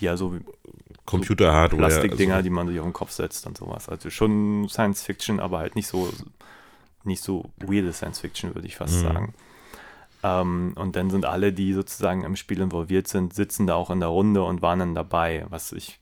[0.00, 0.40] ja, so wie
[1.06, 1.78] Computer-Hardware.
[1.78, 3.88] Plastikdinger, also- die man sich auf den Kopf setzt und sowas.
[3.88, 6.12] Also schon Science Fiction, aber halt nicht so,
[7.04, 9.02] nicht so weirde Science Fiction, würde ich fast Mhm.
[9.02, 9.34] sagen.
[10.22, 14.00] Ähm, und dann sind alle, die sozusagen im Spiel involviert sind, sitzen da auch in
[14.00, 15.46] der Runde und waren dann dabei.
[15.50, 15.98] Was ich,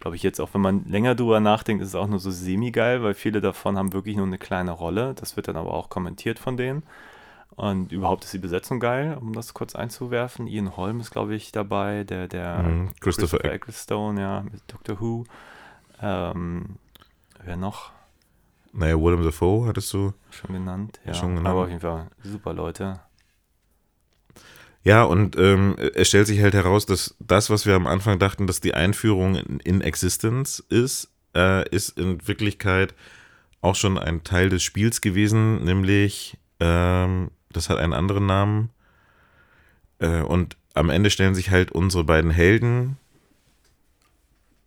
[0.00, 3.02] glaube ich, jetzt auch, wenn man länger drüber nachdenkt, ist es auch nur so semi-geil,
[3.02, 5.14] weil viele davon haben wirklich nur eine kleine Rolle.
[5.14, 6.84] Das wird dann aber auch kommentiert von denen.
[7.56, 10.46] Und überhaupt ist die Besetzung geil, um das kurz einzuwerfen.
[10.48, 15.00] Ian Holm ist, glaube ich, dabei, der, der Mhm, Christopher Christopher Ecclestone, ja, mit Doctor
[15.00, 15.24] Who.
[16.02, 16.76] Ähm,
[17.44, 17.92] wer noch?
[18.72, 20.12] Naja, Willem Dafoe hattest du.
[20.30, 21.14] Schon genannt, ja.
[21.14, 21.48] Schon genannt.
[21.48, 23.00] Aber auf jeden Fall super Leute.
[24.84, 28.46] Ja, und ähm, es stellt sich halt heraus, dass das, was wir am Anfang dachten,
[28.46, 32.94] dass die Einführung in, Existence ist, äh, ist in Wirklichkeit
[33.62, 38.70] auch schon ein Teil des Spiels gewesen, nämlich, ähm, das hat einen anderen Namen.
[40.00, 42.98] Äh, und am Ende stellen sich halt unsere beiden Helden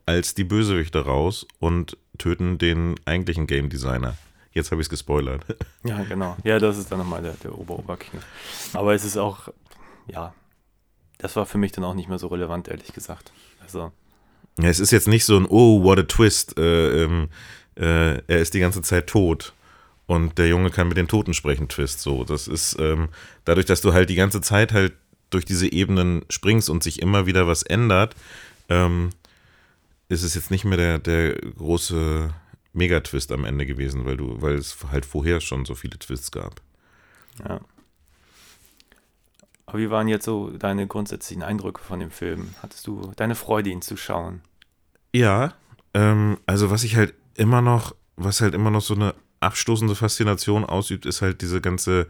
[0.08, 4.18] als die Bösewichte raus und töten den eigentlichen Game Designer.
[4.52, 5.46] Jetzt habe ich es gespoilert.
[5.84, 6.36] Ja, genau.
[6.44, 8.20] Ja, das ist dann nochmal der, der Ober-Oberking.
[8.74, 9.50] Aber es ist auch,
[10.08, 10.34] ja,
[11.18, 13.32] das war für mich dann auch nicht mehr so relevant, ehrlich gesagt.
[13.62, 13.92] Also.
[14.60, 16.58] Ja, es ist jetzt nicht so ein, oh, what a twist.
[16.58, 17.30] Äh, ähm,
[17.76, 19.54] äh, er ist die ganze Zeit tot.
[20.08, 22.00] Und der Junge kann mit den Toten sprechen, Twist.
[22.00, 23.10] So, das ist ähm,
[23.44, 24.94] dadurch, dass du halt die ganze Zeit halt
[25.30, 28.16] durch diese Ebenen springst und sich immer wieder was ändert,
[28.70, 29.10] ähm,
[30.08, 32.34] ist es jetzt nicht mehr der, der große
[32.72, 36.62] Megatwist am Ende gewesen, weil du, weil es halt vorher schon so viele Twists gab.
[37.44, 37.60] Ja.
[39.68, 42.56] Aber wie waren jetzt so deine grundsätzlichen Eindrücke von dem Film?
[42.64, 44.42] Hattest du deine Freude, ihn zu schauen?
[45.14, 45.54] Ja,
[45.94, 50.64] ähm, also was ich halt immer noch, was halt immer noch so eine abstoßende Faszination
[50.64, 52.08] ausübt, ist halt diese ganze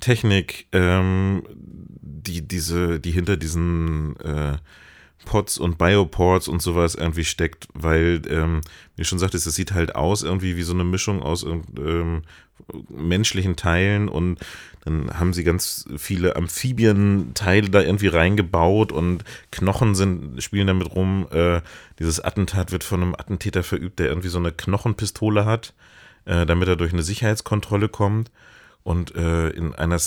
[0.00, 4.56] Technik, ähm, die diese, die hinter diesen äh,
[5.26, 8.62] Pods und Bioports und sowas irgendwie steckt, weil, ähm,
[8.96, 12.22] wie ich schon sagte, es sieht halt aus irgendwie wie so eine Mischung aus ähm,
[12.88, 14.38] menschlichen Teilen und
[14.84, 21.26] dann haben sie ganz viele Amphibienteile da irgendwie reingebaut und Knochen sind, spielen damit rum.
[21.30, 21.60] Äh,
[21.98, 25.74] dieses Attentat wird von einem Attentäter verübt, der irgendwie so eine Knochenpistole hat,
[26.24, 28.30] äh, damit er durch eine Sicherheitskontrolle kommt.
[28.82, 29.98] Und äh, in einer äh,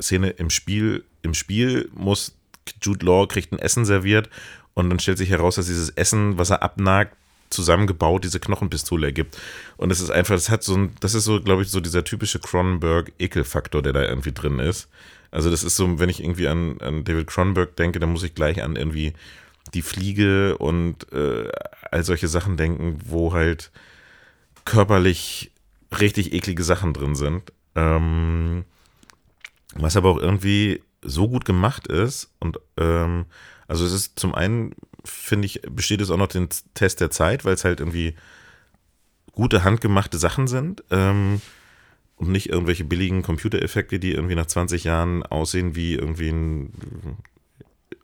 [0.00, 2.36] Szene im Spiel, im Spiel muss
[2.80, 4.30] Jude Law kriegt ein Essen serviert
[4.74, 7.16] und dann stellt sich heraus, dass dieses Essen, was er abnagt,
[7.50, 9.36] zusammengebaut diese Knochenpistole ergibt.
[9.76, 12.04] Und es ist einfach, das hat so ein, das ist so, glaube ich, so dieser
[12.04, 14.88] typische Cronenberg-Ekelfaktor, der da irgendwie drin ist.
[15.30, 18.34] Also das ist so, wenn ich irgendwie an, an David Cronenberg denke, dann muss ich
[18.34, 19.12] gleich an irgendwie
[19.74, 21.48] die Fliege und äh,
[21.90, 23.70] all solche Sachen denken, wo halt
[24.64, 25.52] körperlich
[25.98, 27.52] richtig eklige Sachen drin sind.
[27.74, 28.64] Ähm,
[29.74, 33.26] was aber auch irgendwie so gut gemacht ist und ähm,
[33.70, 37.44] also es ist zum einen, finde ich, besteht es auch noch den Test der Zeit,
[37.44, 38.14] weil es halt irgendwie
[39.32, 41.40] gute handgemachte Sachen sind ähm,
[42.16, 46.72] und nicht irgendwelche billigen Computereffekte, die irgendwie nach 20 Jahren aussehen wie irgendwie ein,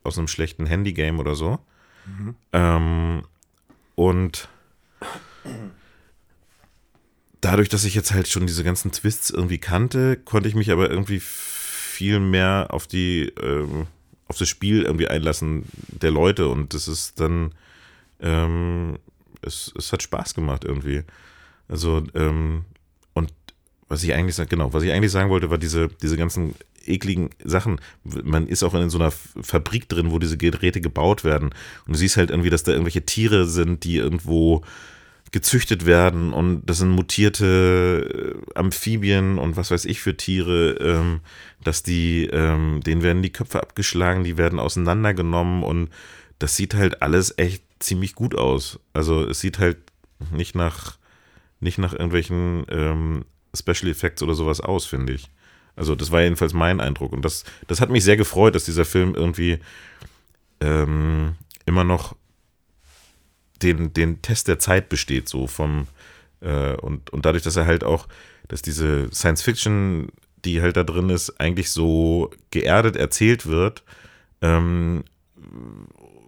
[0.03, 1.59] aus einem schlechten Handygame oder so.
[2.07, 2.35] Mhm.
[2.53, 3.23] Ähm,
[3.95, 4.49] und
[7.41, 10.91] dadurch, dass ich jetzt halt schon diese ganzen Twists irgendwie kannte, konnte ich mich aber
[10.91, 13.87] irgendwie viel mehr auf die ähm,
[14.29, 17.55] auf das Spiel irgendwie einlassen der Leute und das ist dann,
[18.21, 18.99] ähm,
[19.43, 21.03] es, es hat Spaß gemacht irgendwie.
[21.69, 22.65] Also, ähm,
[23.15, 23.33] und
[23.89, 26.55] was ich eigentlich genau, was ich eigentlich sagen wollte, war diese, diese ganzen
[26.87, 27.81] ekligen Sachen.
[28.05, 31.51] Man ist auch in so einer Fabrik drin, wo diese Geräte gebaut werden.
[31.87, 34.63] Und du siehst halt irgendwie, dass da irgendwelche Tiere sind, die irgendwo
[35.33, 41.21] gezüchtet werden und das sind mutierte äh, Amphibien und was weiß ich für Tiere, ähm,
[41.63, 45.91] dass die, ähm, denen werden die Köpfe abgeschlagen, die werden auseinandergenommen und
[46.39, 48.79] das sieht halt alles echt ziemlich gut aus.
[48.93, 49.79] Also es sieht halt
[50.31, 50.97] nicht nach,
[51.61, 55.31] nicht nach irgendwelchen ähm, Special Effects oder sowas aus, finde ich.
[55.75, 58.85] Also das war jedenfalls mein Eindruck und das, das hat mich sehr gefreut, dass dieser
[58.85, 59.59] Film irgendwie
[60.61, 61.35] ähm,
[61.67, 62.16] immer noch
[63.63, 65.87] den, den Test der Zeit besteht, so vom
[66.41, 68.09] äh, und, und dadurch, dass er halt auch,
[68.49, 70.09] dass diese Science Fiction,
[70.45, 73.83] die halt da drin ist, eigentlich so geerdet erzählt wird,
[74.43, 75.05] ähm,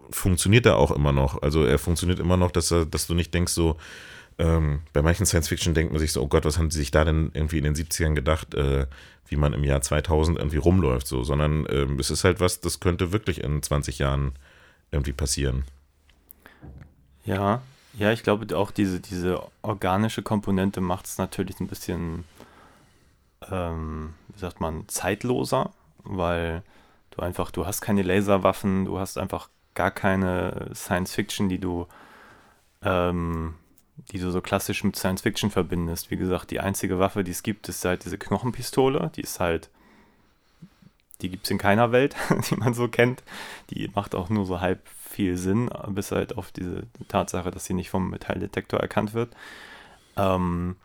[0.09, 1.41] funktioniert er auch immer noch.
[1.41, 3.77] Also er funktioniert immer noch, dass er, dass du nicht denkst, so,
[4.39, 6.91] ähm, bei manchen Science Fiction denkt man sich so, oh Gott, was haben sie sich
[6.91, 8.87] da denn irgendwie in den 70ern gedacht, äh,
[9.27, 12.79] wie man im Jahr 2000 irgendwie rumläuft, so, sondern ähm, es ist halt was, das
[12.79, 14.31] könnte wirklich in 20 Jahren
[14.91, 15.65] irgendwie passieren.
[17.29, 17.61] Ja,
[17.93, 22.25] ja, ich glaube auch diese, diese organische Komponente macht es natürlich ein bisschen,
[23.51, 25.71] ähm, wie sagt man, zeitloser,
[26.03, 26.63] weil
[27.11, 31.85] du einfach, du hast keine Laserwaffen, du hast einfach gar keine Science Fiction, die du,
[32.81, 33.53] ähm,
[34.11, 36.09] die du so klassisch mit Science Fiction verbindest.
[36.09, 39.69] Wie gesagt, die einzige Waffe, die es gibt, ist halt diese Knochenpistole, die ist halt
[41.21, 42.15] die gibt es in keiner Welt,
[42.49, 43.23] die man so kennt.
[43.69, 44.81] Die macht auch nur so halb
[45.19, 49.35] viel Sinn, bis halt auf diese Tatsache, dass sie nicht vom Metalldetektor erkannt wird.
[50.15, 50.77] Ähm,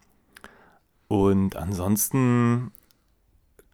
[1.06, 2.72] und ansonsten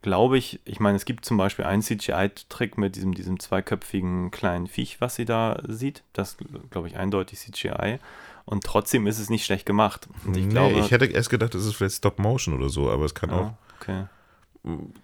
[0.03, 4.67] glaube ich, ich meine, es gibt zum Beispiel einen CGI-Trick mit diesem, diesem zweiköpfigen kleinen
[4.67, 6.03] Viech, was sie da sieht.
[6.13, 6.37] Das
[6.69, 7.97] glaube ich eindeutig CGI.
[8.45, 10.07] Und trotzdem ist es nicht schlecht gemacht.
[10.27, 12.91] Und ich nee, glaube, ich hätte erst gedacht, es ist vielleicht Stop Motion oder so,
[12.91, 13.53] aber es kann ja, auch.
[13.79, 14.03] Okay.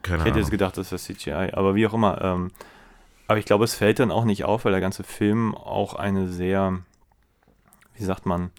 [0.03, 2.21] Keine ich hätte jetzt gedacht, das wäre CGI, aber wie auch immer.
[2.21, 2.51] Ähm,
[3.27, 6.29] aber ich glaube, es fällt dann auch nicht auf, weil der ganze Film auch eine
[6.29, 6.79] sehr,
[7.95, 8.51] wie sagt man,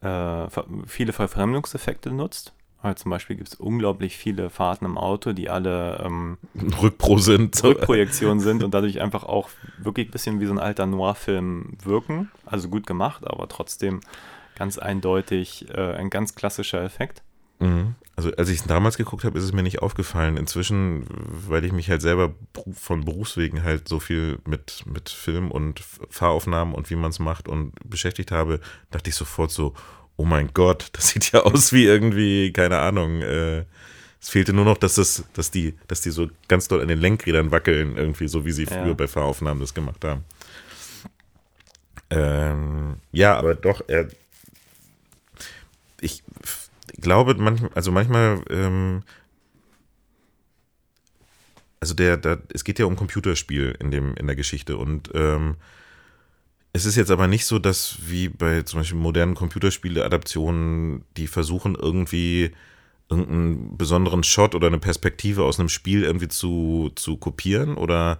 [0.00, 0.46] äh,
[0.86, 2.52] viele Verfremdungseffekte nutzt.
[2.82, 6.36] weil zum Beispiel gibt es unglaublich viele Fahrten im Auto, die alle ähm,
[6.82, 7.62] Rückpro sind.
[7.64, 12.30] Rückprojektionen sind und dadurch einfach auch wirklich ein bisschen wie so ein alter Noir-Film wirken.
[12.44, 14.00] Also gut gemacht, aber trotzdem
[14.54, 17.22] ganz eindeutig äh, ein ganz klassischer Effekt.
[17.60, 17.94] Mhm.
[18.16, 20.36] Also als ich es damals geguckt habe, ist es mir nicht aufgefallen.
[20.36, 21.04] Inzwischen,
[21.48, 22.34] weil ich mich halt selber
[22.72, 27.48] von Berufswegen halt so viel mit, mit Film und Fahraufnahmen und wie man es macht
[27.48, 28.60] und beschäftigt habe,
[28.92, 29.74] dachte ich sofort so,
[30.16, 33.64] oh mein Gott, das sieht ja aus wie irgendwie, keine Ahnung, äh,
[34.20, 36.98] es fehlte nur noch, dass, das, dass, die, dass die so ganz doll an den
[37.00, 38.94] Lenkrädern wackeln, irgendwie, so wie sie früher Ja.
[38.94, 40.24] bei Fahraufnahmen das gemacht haben.
[42.10, 44.08] Ähm, ja, aber doch, er,
[47.04, 49.04] glaube, manchmal, also manchmal, ähm,
[51.78, 55.56] also der, der, es geht ja um Computerspiel in, dem, in der Geschichte und ähm,
[56.72, 61.76] es ist jetzt aber nicht so, dass wie bei zum Beispiel modernen Computerspiele-Adaptionen, die versuchen
[61.76, 62.50] irgendwie
[63.08, 68.18] irgendeinen besonderen Shot oder eine Perspektive aus einem Spiel irgendwie zu, zu kopieren oder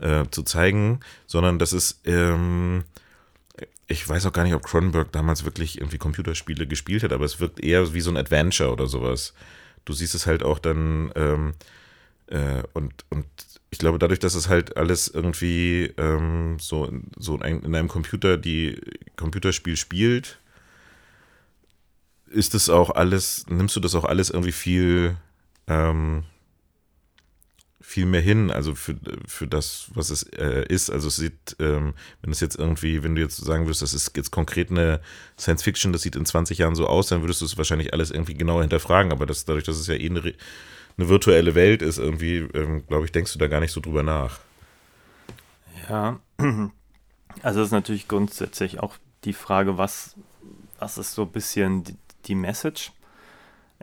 [0.00, 2.82] äh, zu zeigen, sondern das ist, ähm,
[3.86, 7.40] ich weiß auch gar nicht, ob Cronenberg damals wirklich irgendwie Computerspiele gespielt hat, aber es
[7.40, 9.34] wirkt eher wie so ein Adventure oder sowas.
[9.84, 11.54] Du siehst es halt auch dann, ähm,
[12.28, 13.26] äh, und, und
[13.70, 17.88] ich glaube, dadurch, dass es halt alles irgendwie ähm, so, so in einem- in einem
[17.88, 18.80] Computer, die
[19.16, 20.38] Computerspiel spielt,
[22.30, 25.16] ist es auch alles, nimmst du das auch alles irgendwie viel,
[25.66, 26.24] ähm,
[27.86, 28.96] viel mehr hin, also für,
[29.28, 30.88] für das, was es äh, ist.
[30.88, 31.92] Also es sieht, ähm,
[32.22, 35.00] wenn es jetzt irgendwie, wenn du jetzt sagen würdest, das ist jetzt konkret eine
[35.38, 38.10] Science Fiction, das sieht in 20 Jahren so aus, dann würdest du es wahrscheinlich alles
[38.10, 39.12] irgendwie genauer hinterfragen.
[39.12, 43.04] Aber das, dadurch, dass es ja eh eine, eine virtuelle Welt ist, irgendwie, ähm, glaube
[43.04, 44.40] ich, denkst du da gar nicht so drüber nach.
[45.88, 46.18] Ja,
[47.42, 50.16] also das ist natürlich grundsätzlich auch die Frage, was,
[50.78, 52.92] was ist so ein bisschen die, die Message?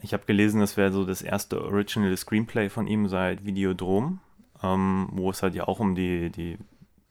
[0.01, 4.19] Ich habe gelesen, das wäre so das erste Original Screenplay von ihm seit Videodrom,
[4.63, 6.57] ähm, wo es halt ja auch um die, die,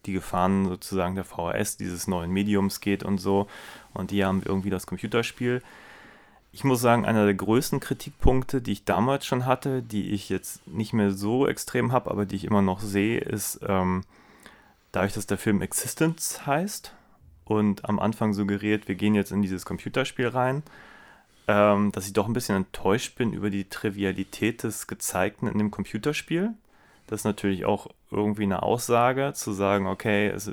[0.07, 3.47] die Gefahren sozusagen der VHS, dieses neuen Mediums geht und so.
[3.93, 5.62] Und die haben irgendwie das Computerspiel.
[6.53, 10.66] Ich muss sagen, einer der größten Kritikpunkte, die ich damals schon hatte, die ich jetzt
[10.66, 14.03] nicht mehr so extrem habe, aber die ich immer noch sehe, ist, ähm,
[14.90, 16.95] dadurch, dass der Film Existence heißt
[17.45, 20.62] und am Anfang suggeriert, wir gehen jetzt in dieses Computerspiel rein,
[21.51, 25.73] ähm, dass ich doch ein bisschen enttäuscht bin über die Trivialität des Gezeigten in dem
[25.73, 26.55] Computerspiel.
[27.09, 30.53] Das ist natürlich auch irgendwie eine Aussage, zu sagen, okay, es,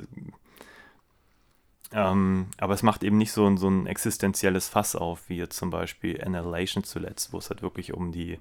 [1.92, 5.56] ähm, aber es macht eben nicht so ein, so ein existenzielles Fass auf, wie jetzt
[5.56, 8.40] zum Beispiel Annihilation zuletzt, wo es halt wirklich um die,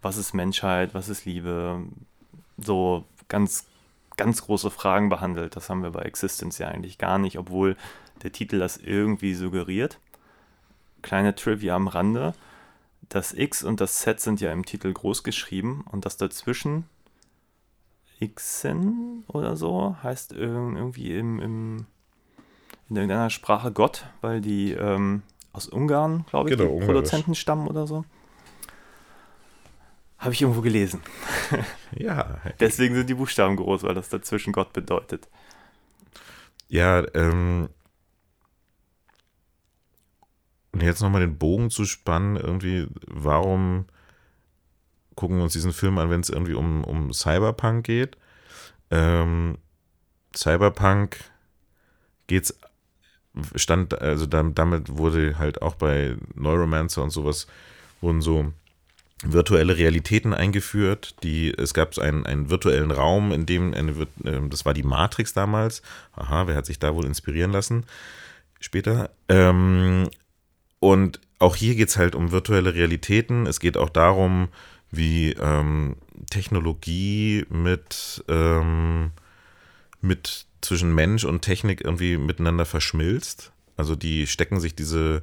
[0.00, 1.84] was ist Menschheit, was ist Liebe,
[2.56, 3.66] so ganz
[4.16, 5.56] ganz große Fragen behandelt.
[5.56, 7.76] Das haben wir bei Existence ja eigentlich gar nicht, obwohl
[8.22, 9.98] der Titel das irgendwie suggeriert.
[11.02, 12.34] Kleine Trivia am Rande.
[13.08, 16.84] Das X und das Z sind ja im Titel groß geschrieben und das dazwischen
[18.34, 21.86] Xen oder so heißt irg- irgendwie im, im,
[22.88, 26.78] in irgendeiner Sprache Gott, weil die ähm, aus Ungarn, glaube ich, Genau.
[26.78, 28.04] Produzenten stammen oder so.
[30.18, 31.02] Habe ich irgendwo gelesen.
[31.96, 35.26] Ja, Deswegen sind die Buchstaben groß, weil das dazwischen Gott bedeutet.
[36.68, 37.68] Ja, ähm.
[40.72, 43.84] Und jetzt nochmal den Bogen zu spannen, irgendwie, warum
[45.14, 48.16] gucken wir uns diesen Film an, wenn es irgendwie um, um Cyberpunk geht?
[48.90, 49.58] Ähm,
[50.34, 51.18] Cyberpunk
[52.26, 52.58] geht's,
[53.54, 57.46] stand, also dam- damit wurde halt auch bei Neuromancer und sowas,
[58.00, 58.52] wurden so
[59.22, 61.22] virtuelle Realitäten eingeführt.
[61.22, 65.34] Die, es gab einen, einen virtuellen Raum, in dem, eine, ähm, das war die Matrix
[65.34, 65.82] damals.
[66.16, 67.84] Aha, wer hat sich da wohl inspirieren lassen?
[68.58, 69.10] Später.
[69.28, 70.08] Ähm,
[70.82, 73.46] und auch hier geht es halt um virtuelle Realitäten.
[73.46, 74.48] Es geht auch darum,
[74.90, 75.94] wie ähm,
[76.28, 79.12] Technologie mit, ähm,
[80.00, 83.52] mit zwischen Mensch und Technik irgendwie miteinander verschmilzt.
[83.76, 85.22] Also die stecken sich diese,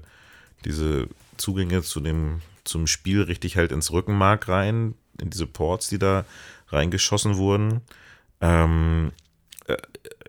[0.64, 6.00] diese Zugänge zu dem, zum Spiel richtig halt ins Rückenmark rein, in diese Ports, die
[6.00, 6.24] da
[6.70, 7.82] reingeschossen wurden.
[8.40, 9.12] Ähm,
[9.68, 9.76] äh,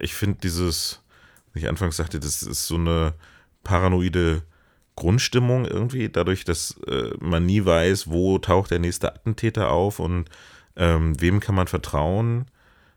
[0.01, 1.03] ich finde dieses,
[1.53, 3.15] wie ich anfangs sagte, das ist so eine
[3.63, 4.43] paranoide
[5.01, 10.29] Grundstimmung irgendwie, dadurch, dass äh, man nie weiß, wo taucht der nächste Attentäter auf und
[10.77, 12.45] ähm, wem kann man vertrauen.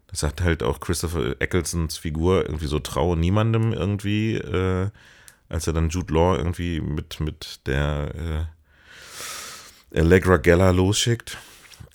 [0.07, 4.89] Das sagt halt auch Christopher Ecclestons Figur irgendwie so, traue niemandem irgendwie, äh,
[5.49, 8.45] als er dann Jude Law irgendwie mit, mit der
[9.93, 11.37] äh, Allegra Geller losschickt.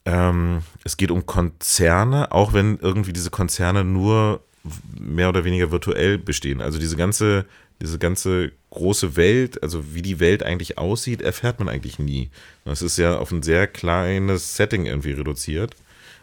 [0.05, 4.41] Ähm, es geht um Konzerne, auch wenn irgendwie diese Konzerne nur
[4.99, 6.61] mehr oder weniger virtuell bestehen.
[6.61, 7.45] Also diese ganze,
[7.81, 12.31] diese ganze große Welt, also wie die Welt eigentlich aussieht, erfährt man eigentlich nie.
[12.65, 15.75] Das ist ja auf ein sehr kleines Setting irgendwie reduziert.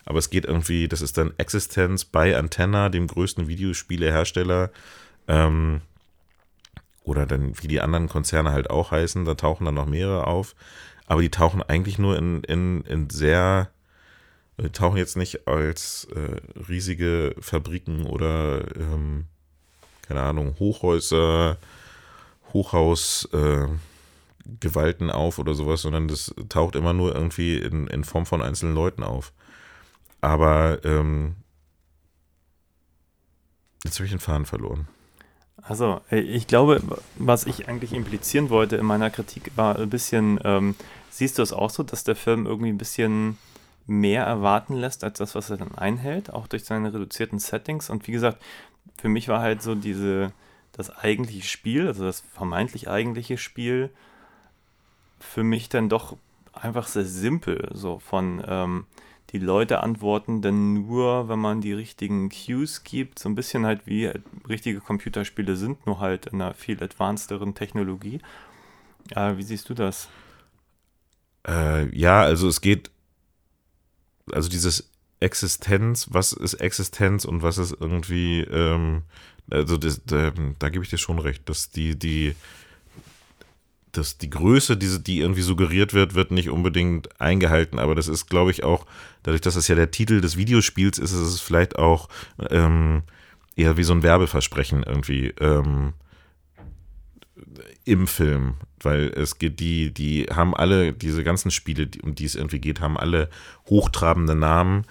[0.06, 4.70] Aber es geht irgendwie, das ist dann Existenz bei Antenna, dem größten Videospielehersteller.
[5.28, 5.82] Ähm,
[7.04, 10.56] oder dann, wie die anderen Konzerne halt auch heißen, da tauchen dann noch mehrere auf.
[11.08, 13.70] Aber die tauchen eigentlich nur in, in, in sehr,
[14.58, 19.26] die tauchen jetzt nicht als äh, riesige Fabriken oder, ähm,
[20.08, 21.58] keine Ahnung, Hochhäuser,
[22.54, 23.68] Hochhaus, äh,
[24.60, 28.76] Gewalten auf oder sowas, sondern das taucht immer nur irgendwie in, in Form von einzelnen
[28.76, 29.34] Leuten auf.
[30.22, 31.36] Aber ähm,
[33.84, 34.88] jetzt habe ich den Faden verloren.
[35.62, 36.82] Also, äh, ich glaube,
[37.16, 40.76] was ich eigentlich implizieren wollte in meiner Kritik war ein bisschen, ähm,
[41.10, 43.38] siehst du es auch so, dass der Film irgendwie ein bisschen
[43.88, 47.90] mehr erwarten lässt als das, was er dann einhält, auch durch seine reduzierten Settings.
[47.90, 48.42] Und wie gesagt,
[48.98, 50.32] für mich war halt so diese,
[50.72, 53.90] das eigentliche Spiel, also das vermeintlich eigentliche Spiel,
[55.20, 56.18] für mich dann doch
[56.54, 58.86] einfach sehr simpel, so von ähm,
[59.32, 63.86] die Leute antworten dann nur, wenn man die richtigen Cues gibt, so ein bisschen halt
[63.86, 64.12] wie
[64.48, 68.22] richtige Computerspiele sind, nur halt in einer viel advancederen Technologie.
[69.12, 70.10] Äh, wie siehst du das?
[71.48, 72.92] Äh, ja, also es geht,
[74.32, 74.90] also dieses
[75.26, 79.02] Existenz, was ist Existenz und was ist irgendwie, ähm,
[79.50, 82.36] also das, da, da gebe ich dir schon recht, dass die, die,
[83.92, 87.80] dass die Größe, diese, die irgendwie suggeriert wird, wird nicht unbedingt eingehalten.
[87.80, 88.86] Aber das ist, glaube ich, auch,
[89.24, 92.08] dadurch, dass es ja der Titel des Videospiels ist, ist es vielleicht auch
[92.50, 93.02] ähm,
[93.56, 95.94] eher wie so ein Werbeversprechen irgendwie ähm,
[97.84, 98.56] im Film.
[98.82, 102.82] Weil es geht, die, die haben alle, diese ganzen Spiele, um die es irgendwie geht,
[102.82, 103.30] haben alle
[103.68, 104.86] hochtrabende Namen.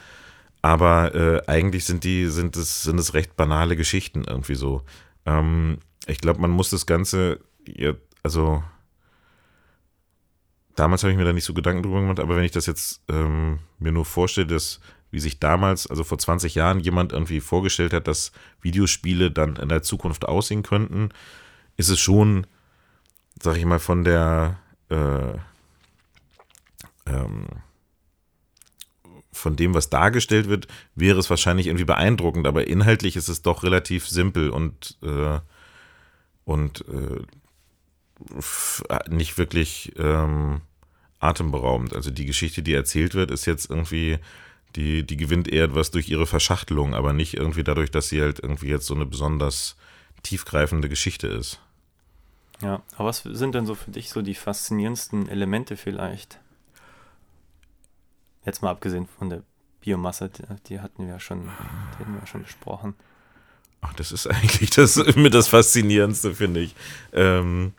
[0.65, 4.83] Aber äh, eigentlich sind die, sind es, sind es recht banale Geschichten irgendwie so.
[5.27, 7.93] Ähm, ich glaube, man muss das Ganze, ja,
[8.23, 8.65] also
[10.75, 13.03] damals habe ich mir da nicht so Gedanken drüber gemacht, aber wenn ich das jetzt
[13.11, 17.93] ähm, mir nur vorstelle, dass wie sich damals, also vor 20 Jahren, jemand irgendwie vorgestellt
[17.93, 21.11] hat, dass Videospiele dann in der Zukunft aussehen könnten,
[21.77, 22.47] ist es schon,
[23.39, 25.35] sag ich mal, von der äh,
[27.05, 27.49] ähm,
[29.35, 33.63] von dem, was dargestellt wird, wäre es wahrscheinlich irgendwie beeindruckend, aber inhaltlich ist es doch
[33.63, 35.41] relativ simpel und, äh,
[36.45, 37.23] und äh,
[39.09, 40.61] nicht wirklich ähm,
[41.19, 41.95] atemberaubend.
[41.95, 44.19] Also die Geschichte, die erzählt wird, ist jetzt irgendwie,
[44.77, 48.41] die, die gewinnt eher etwas durch ihre Verschachtelung, aber nicht irgendwie dadurch, dass sie halt
[48.41, 49.77] irgendwie jetzt so eine besonders
[50.23, 51.61] tiefgreifende Geschichte ist.
[52.61, 56.39] Ja, aber was sind denn so für dich so die faszinierendsten Elemente vielleicht?
[58.45, 59.43] Jetzt mal abgesehen von der
[59.81, 60.31] Biomasse,
[60.69, 62.95] die hatten wir schon, die hatten wir schon besprochen.
[63.81, 66.75] Ach, das ist eigentlich das mit das Faszinierendste, finde ich.
[67.13, 67.73] Ähm,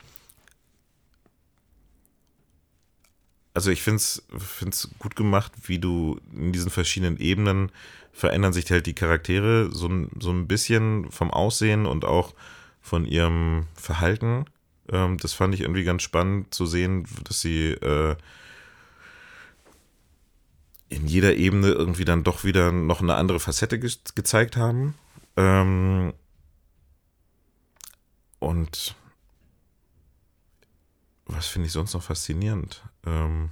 [3.55, 7.71] also ich finde es gut gemacht, wie du in diesen verschiedenen Ebenen
[8.11, 9.89] verändern sich halt die Charaktere so,
[10.19, 12.33] so ein bisschen vom Aussehen und auch
[12.81, 14.45] von ihrem Verhalten.
[14.91, 18.15] Ähm, das fand ich irgendwie ganz spannend zu sehen, dass sie äh,
[20.89, 24.95] in jeder Ebene irgendwie dann doch wieder noch eine andere Facette ge gezeigt haben.
[25.35, 26.13] Ähm,
[28.39, 28.95] und
[31.25, 32.83] was finde ich sonst noch faszinierend?
[33.05, 33.49] Ähm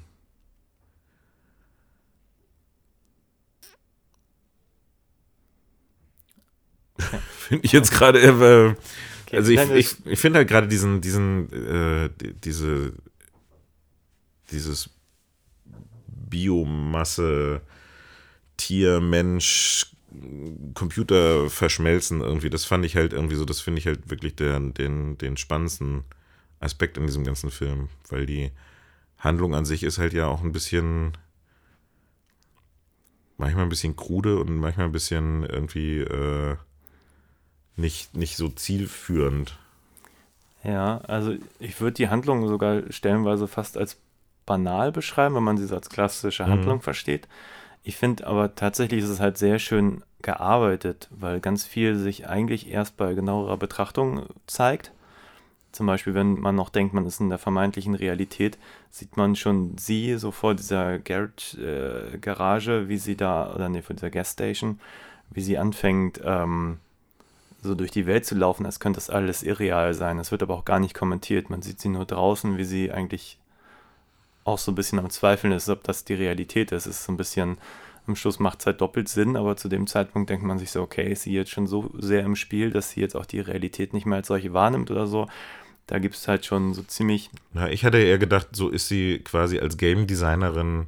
[7.37, 8.75] finde ich jetzt gerade, äh,
[9.35, 12.09] also ich, ich, ich finde halt gerade diesen, diesen, äh,
[12.43, 12.93] diese,
[14.51, 14.89] dieses
[16.33, 17.61] Biomasse,
[18.57, 19.95] Tier, Mensch,
[20.73, 24.73] Computer verschmelzen irgendwie, das fand ich halt irgendwie so, das finde ich halt wirklich den,
[24.73, 26.03] den, den spannendsten
[26.59, 28.51] Aspekt in diesem ganzen Film, weil die
[29.19, 31.13] Handlung an sich ist halt ja auch ein bisschen,
[33.37, 36.55] manchmal ein bisschen krude und manchmal ein bisschen irgendwie äh,
[37.75, 39.57] nicht, nicht so zielführend.
[40.63, 43.97] Ja, also ich würde die Handlung sogar stellenweise fast als
[44.45, 46.81] banal beschreiben, wenn man sie so als klassische Handlung mhm.
[46.81, 47.27] versteht.
[47.83, 52.71] Ich finde aber tatsächlich ist es halt sehr schön gearbeitet, weil ganz viel sich eigentlich
[52.71, 54.91] erst bei genauerer Betrachtung zeigt.
[55.73, 58.57] Zum Beispiel, wenn man noch denkt, man ist in der vermeintlichen Realität,
[58.89, 63.81] sieht man schon sie so vor dieser Garage, äh, Garage wie sie da, oder nee,
[63.81, 64.79] vor dieser Gasstation,
[65.31, 66.77] wie sie anfängt, ähm,
[67.63, 70.17] so durch die Welt zu laufen, als könnte das alles irreal sein.
[70.17, 71.49] Das wird aber auch gar nicht kommentiert.
[71.49, 73.39] Man sieht sie nur draußen, wie sie eigentlich
[74.45, 76.85] auch so ein bisschen am Zweifeln ist, ob das die Realität ist.
[76.85, 77.57] Es ist so ein bisschen
[78.05, 80.81] Am Schluss macht es halt doppelt Sinn, aber zu dem Zeitpunkt denkt man sich so,
[80.81, 83.93] okay, ist sie jetzt schon so sehr im Spiel, dass sie jetzt auch die Realität
[83.93, 85.27] nicht mehr als solche wahrnimmt oder so.
[85.87, 87.29] Da gibt es halt schon so ziemlich.
[87.53, 90.87] Ja, ich hatte eher gedacht, so ist sie quasi als Game Designerin,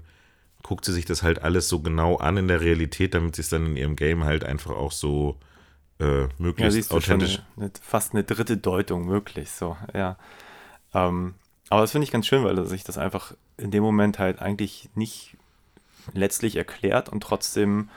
[0.63, 3.49] guckt sie sich das halt alles so genau an in der Realität, damit sie es
[3.49, 5.37] dann in ihrem Game halt einfach auch so
[5.99, 7.41] äh, Ja, möglichst schon authentisch.
[7.57, 10.17] eine, fast eine dritte Deutung, wirklich so, ja.
[10.93, 11.35] Ähm,
[11.69, 14.39] aber das finde ich ganz schön, weil er sich das einfach in dem Moment halt
[14.39, 15.37] eigentlich nicht
[16.13, 17.89] letztlich erklärt und trotzdem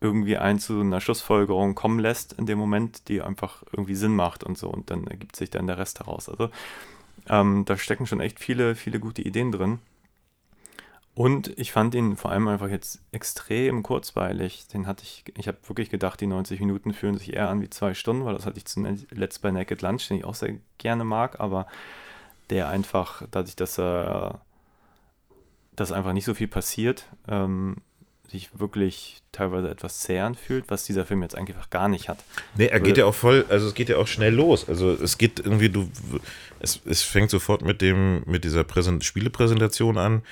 [0.00, 4.44] irgendwie ein zu einer Schlussfolgerung kommen lässt in dem Moment, die einfach irgendwie Sinn macht
[4.44, 6.28] und so und dann ergibt sich dann der Rest daraus.
[6.28, 6.50] Also
[7.28, 9.78] ähm, da stecken schon echt viele, viele gute Ideen drin.
[11.14, 14.68] Und ich fand ihn vor allem einfach jetzt extrem kurzweilig.
[14.68, 17.70] Den hatte ich, ich habe wirklich gedacht, die 90 Minuten fühlen sich eher an wie
[17.70, 21.04] zwei Stunden, weil das hatte ich zuletzt bei Naked Lunch, den ich auch sehr gerne
[21.04, 21.66] mag, aber
[22.50, 24.42] der einfach, dadurch, dass er
[25.76, 27.76] dass einfach nicht so viel passiert, ähm,
[28.28, 32.18] sich wirklich teilweise etwas zehrend fühlt, was dieser Film jetzt einfach gar nicht hat.
[32.56, 34.68] Nee, er geht ja auch voll, also es geht ja auch schnell los.
[34.68, 35.88] Also es geht irgendwie, du,
[36.58, 40.22] es, es fängt sofort mit dem, mit dieser Präsent Spielepräsentation an.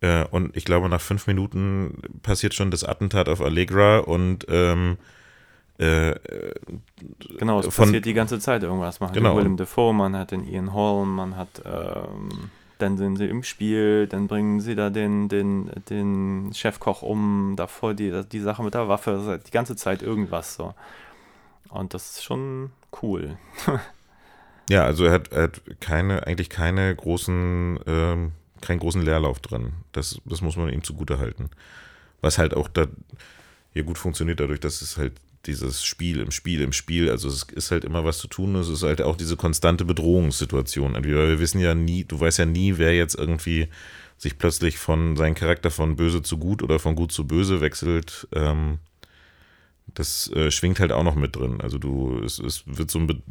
[0.00, 4.96] Äh, und ich glaube, nach fünf Minuten passiert schon das Attentat auf Allegra und ähm,
[5.78, 6.14] äh,
[7.38, 8.98] Genau, es Von- passiert die ganze Zeit irgendwas.
[8.98, 9.30] Man hat Genau.
[9.34, 13.42] den Willem Dafoe, man hat den Ian Holm, man hat, ähm, dann sind sie im
[13.42, 18.74] Spiel, dann bringen sie da den, den, den Chefkoch um, davor die, die Sache mit
[18.74, 20.74] der Waffe, halt die ganze Zeit irgendwas so.
[21.70, 22.70] Und das ist schon
[23.02, 23.36] cool.
[24.70, 29.72] ja, also er hat, er hat keine, eigentlich keine großen, ähm, keinen großen Leerlauf drin.
[29.92, 31.50] Das, das muss man ihm zugute halten.
[32.20, 32.86] Was halt auch da
[33.72, 35.14] hier gut funktioniert, dadurch, dass es halt
[35.46, 38.68] dieses Spiel im Spiel im Spiel, also es ist halt immer was zu tun, es
[38.68, 41.02] ist halt auch diese konstante Bedrohungssituation.
[41.04, 43.68] Wir wissen ja nie, du weißt ja nie, wer jetzt irgendwie
[44.16, 48.28] sich plötzlich von seinem Charakter von böse zu gut oder von gut zu böse wechselt.
[48.32, 48.78] Ähm,
[49.92, 51.60] das äh, schwingt halt auch noch mit drin.
[51.60, 53.22] Also du, es, es wird so, ein,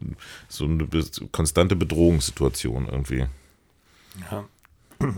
[0.47, 0.87] so eine
[1.31, 3.25] konstante Bedrohungssituation irgendwie.
[4.31, 4.45] Ja.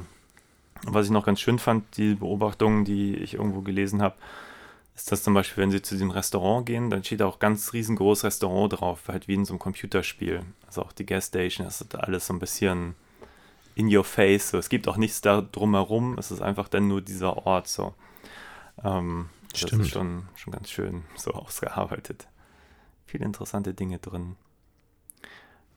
[0.84, 4.16] Was ich noch ganz schön fand, die Beobachtung, die ich irgendwo gelesen habe,
[4.96, 8.24] ist, dass zum Beispiel, wenn sie zu diesem Restaurant gehen, dann steht auch ganz riesengroß
[8.24, 10.42] Restaurant drauf, halt wie in so einem Computerspiel.
[10.66, 12.96] Also auch die Gasstation, das ist alles so ein bisschen
[13.76, 14.50] in your face.
[14.50, 14.58] So.
[14.58, 17.94] Es gibt auch nichts da drumherum, es ist einfach dann nur dieser Ort so.
[18.84, 19.84] Ähm, das Stimmt.
[19.84, 22.28] ist schon, schon ganz schön so ausgearbeitet.
[23.06, 24.38] Viele interessante Dinge drin.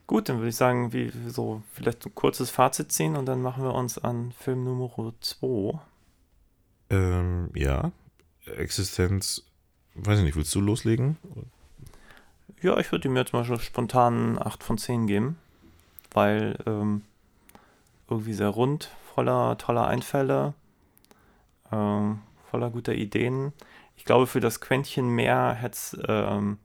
[0.07, 3.41] Gut, dann würde ich sagen, wie wie so vielleicht ein kurzes Fazit ziehen und dann
[3.41, 5.79] machen wir uns an Film Nummer 2.
[6.89, 7.91] Ähm, ja,
[8.57, 9.43] Existenz,
[9.95, 11.17] weiß ich nicht, willst du loslegen?
[12.61, 15.37] Ja, ich würde ihm jetzt mal so spontan 8 von 10 geben,
[16.11, 17.03] weil ähm,
[18.09, 20.53] irgendwie sehr rund, voller toller Einfälle,
[21.71, 22.19] ähm,
[22.49, 23.53] voller guter Ideen.
[23.95, 26.57] Ich glaube, für das Quäntchen mehr hätte es, ähm,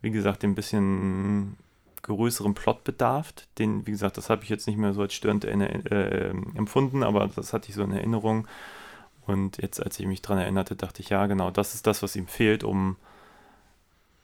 [0.00, 1.56] wie gesagt, ein bisschen
[2.02, 3.32] größeren Plot bedarf.
[3.58, 7.02] Den, wie gesagt, das habe ich jetzt nicht mehr so als störend in, äh, empfunden,
[7.02, 8.46] aber das hatte ich so in Erinnerung.
[9.30, 12.16] Und jetzt, als ich mich daran erinnerte, dachte ich, ja, genau, das ist das, was
[12.16, 12.96] ihm fehlt, um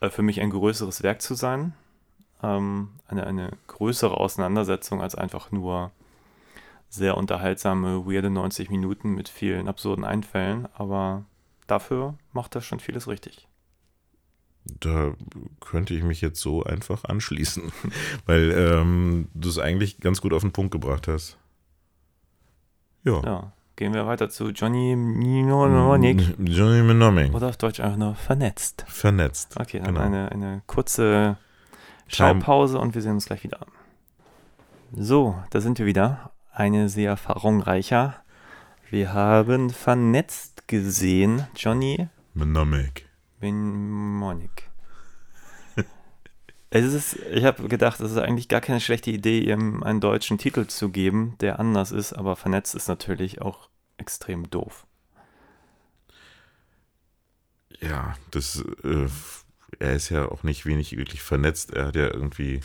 [0.01, 1.75] äh, für mich ein größeres Werk zu sein.
[2.43, 5.93] Ähm, eine, eine größere Auseinandersetzung als einfach nur
[6.89, 10.67] sehr unterhaltsame, weirde 90 Minuten mit vielen absurden Einfällen.
[10.75, 11.25] Aber
[11.69, 13.47] dafür macht er schon vieles richtig.
[14.65, 15.15] Da
[15.61, 17.71] könnte ich mich jetzt so einfach anschließen,
[18.27, 21.39] weil ähm, du es eigentlich ganz gut auf den Punkt gebracht hast.
[23.05, 23.23] Ja.
[23.23, 26.35] Ja, gehen wir weiter zu Johnny Mnemonic.
[26.39, 27.35] Johnny Mnemonic.
[27.35, 28.85] Oder auf Deutsch einfach nur vernetzt.
[28.89, 29.57] Vernetzt.
[29.61, 30.01] Okay, dann Genau.
[30.07, 31.37] eine, eine kurze
[32.09, 33.61] Schaupause und wir sehen uns gleich wieder.
[34.93, 36.31] So, da sind wir wieder.
[36.53, 38.14] Eine sehr erfahrungsreicher.
[38.91, 41.47] Wir haben vernetzt gesehen.
[41.55, 43.07] Johnny Mnemonic.
[43.41, 44.66] Mnemonic.
[46.71, 50.37] Es ist, ich habe gedacht, es ist eigentlich gar keine schlechte Idee, ihm einen deutschen
[50.37, 54.87] Titel zu geben, der anders ist, aber vernetzt ist natürlich auch extrem doof.
[57.81, 59.07] Ja, das, äh,
[59.79, 61.73] er ist ja auch nicht wenig wirklich vernetzt.
[61.73, 62.57] Er hat ja irgendwie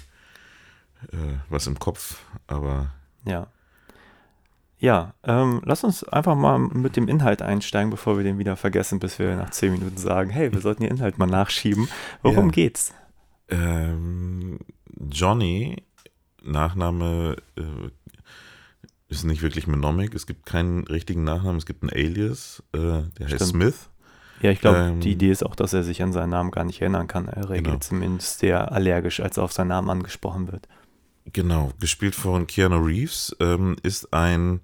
[1.12, 2.92] äh, was im Kopf, aber
[3.26, 3.48] Ja.
[4.80, 8.98] Ja, ähm, lass uns einfach mal mit dem Inhalt einsteigen, bevor wir den wieder vergessen,
[8.98, 11.88] bis wir nach zehn Minuten sagen, hey, wir sollten den Inhalt mal nachschieben.
[12.24, 12.52] Worum Ja.
[12.52, 12.92] geht's?
[13.52, 14.60] Ähm,
[15.12, 15.84] Johnny,
[16.44, 17.90] Nachname äh,
[19.10, 20.16] ist nicht wirklich Mnemonic.
[20.16, 23.50] Es gibt keinen richtigen Nachnamen, es gibt einen Alias, äh, der heißt Stimmt.
[23.50, 23.90] Smith.
[24.42, 26.64] Ja, ich glaube, Ähm, die Idee ist auch, dass er sich an seinen Namen gar
[26.64, 27.28] nicht erinnern kann.
[27.28, 27.78] Er reagiert Genau.
[27.80, 30.68] zumindest sehr allergisch, als er auf seinen Namen angesprochen wird.
[31.32, 34.62] Genau, gespielt von Keanu Reeves, ähm, ist ein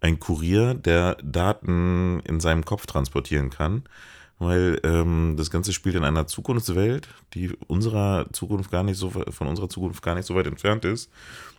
[0.00, 3.82] ein Kurier, der Daten in seinem Kopf transportieren kann,
[4.38, 9.46] weil ähm, das Ganze spielt in einer Zukunftswelt, die unserer Zukunft gar nicht so von
[9.46, 11.10] unserer Zukunft gar nicht so weit entfernt ist,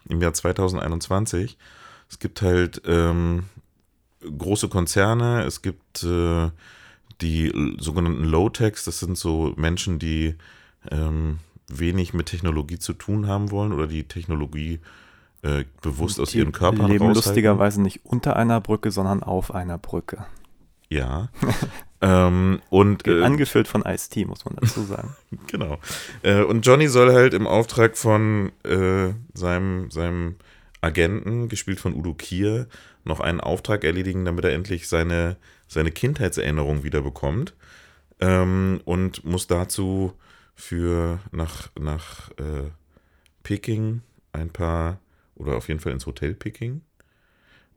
[0.08, 1.58] im Jahr 2021.
[2.10, 3.44] Es gibt halt ähm,
[4.22, 6.50] große Konzerne, es gibt äh,
[7.22, 10.36] die sogenannten Low-Techs, das sind so Menschen, die
[10.90, 14.80] ähm, wenig mit Technologie zu tun haben wollen oder die Technologie
[15.42, 17.16] äh, bewusst aus ihren Körpern leben raushalten.
[17.16, 20.26] lustigerweise nicht unter einer Brücke, sondern auf einer Brücke.
[20.90, 21.30] Ja.
[22.02, 25.16] ähm, und äh, Angeführt von Ice-T, muss man dazu sagen.
[25.48, 25.80] genau.
[26.22, 30.36] Äh, und Johnny soll halt im Auftrag von äh, seinem, seinem
[30.82, 32.68] Agenten, gespielt von Udo Kier,
[33.04, 35.36] noch einen Auftrag erledigen, damit er endlich seine,
[35.68, 37.54] seine Kindheitserinnerung wieder bekommt.
[38.22, 40.14] Ähm, und muss dazu
[40.56, 42.70] für nach, nach äh,
[43.44, 45.00] Peking ein paar,
[45.36, 46.82] oder auf jeden Fall ins Hotel Peking,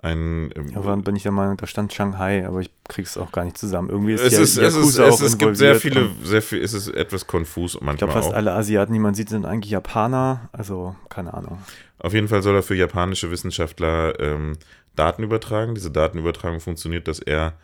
[0.02, 3.56] ein dann bin ich der Meinung, da stand Shanghai, aber ich krieg's auch gar nicht
[3.56, 3.88] zusammen.
[3.88, 6.74] Irgendwie ist es, ja ist, es, ist, es, es gibt sehr viele, sehr viel, es
[6.74, 8.36] ist etwas konfus Ich manchmal glaube, fast auch.
[8.36, 10.50] alle Asiaten, die man sieht, sind eigentlich Japaner.
[10.52, 11.58] Also, keine Ahnung.
[11.98, 14.58] Auf jeden Fall soll er für japanische Wissenschaftler ähm,
[14.96, 15.76] Daten übertragen.
[15.76, 17.54] Diese Datenübertragung funktioniert, dass er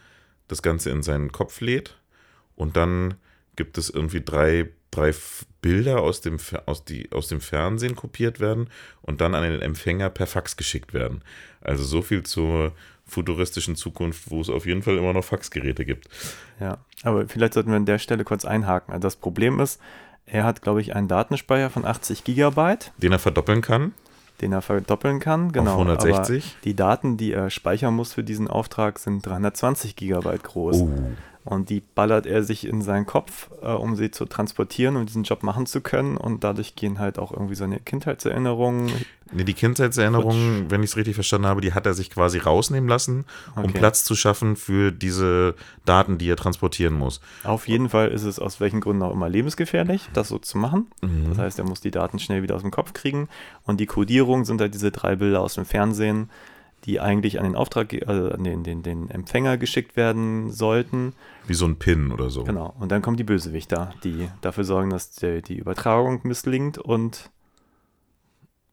[0.47, 1.99] das Ganze in seinen Kopf lädt
[2.55, 3.15] und dann
[3.57, 5.15] gibt es irgendwie drei, drei
[5.61, 8.71] Bilder aus dem, aus, die, aus dem Fernsehen kopiert werden
[9.03, 11.23] und dann an den Empfänger per Fax geschickt werden.
[11.61, 12.73] Also so viel zur
[13.07, 16.09] futuristischen Zukunft, wo es auf jeden Fall immer noch Faxgeräte gibt.
[16.61, 18.93] Ja, aber vielleicht sollten wir an der Stelle kurz einhaken.
[18.93, 19.81] Also das Problem ist,
[20.27, 23.95] er hat, glaube ich, einen Datenspeicher von 80 Gigabyte, Den er verdoppeln kann
[24.41, 25.53] den er verdoppeln kann.
[25.53, 25.75] Genau.
[25.75, 26.45] auf 160.
[26.45, 30.77] Aber die Daten, die er speichern muss für diesen Auftrag, sind 320 Gigabyte groß.
[30.83, 30.91] Oh.
[31.49, 35.23] Und die ballert er sich in seinen Kopf, äh, um sie zu transportieren und diesen
[35.23, 36.19] Job machen zu können.
[36.19, 38.93] Und dadurch gehen halt auch irgendwie seine Kindheitserinnerungen.
[39.33, 42.87] Nee, die Kindheitserinnerung, wenn ich es richtig verstanden habe, die hat er sich quasi rausnehmen
[42.87, 43.25] lassen,
[43.57, 43.79] um Okay.
[43.79, 45.55] Platz zu schaffen für diese
[45.87, 47.23] Daten, die er transportieren muss.
[47.45, 50.89] Auf jeden Fall ist es aus welchen Gründen auch immer lebensgefährlich, das so zu machen.
[51.01, 51.31] Mhm.
[51.31, 53.29] Das heißt, er muss die Daten schnell wieder aus dem Kopf kriegen.
[53.65, 56.29] Und die Codierung sind halt diese drei Bilder aus dem Fernsehen,
[56.85, 61.13] die eigentlich an den Auftrag, also an den, den, den Empfänger geschickt werden sollten.
[61.47, 62.45] Wie so ein Pin oder so.
[62.45, 62.75] Genau.
[62.79, 67.31] Und dann kommen die Bösewichter, die dafür sorgen, dass die, die Übertragung misslingt und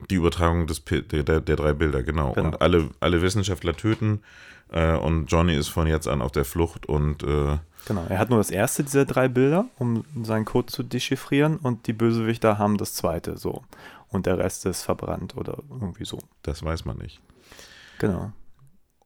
[0.10, 2.34] Die Übertragung des, der, der, der drei Bilder, genau.
[2.34, 2.48] Genau.
[2.48, 4.22] Und alle, alle Wissenschaftler töten
[4.72, 8.06] äh, und Johnny ist von jetzt an auf der Flucht und äh, genau.
[8.10, 11.94] Er hat nur das erste dieser drei Bilder, um seinen Code zu dechiffrieren und die
[11.94, 13.64] Bösewichter haben das zweite so.
[14.10, 16.20] Und der Rest ist verbrannt oder irgendwie so.
[16.44, 17.20] das weiß man nicht.
[18.00, 18.32] Genau.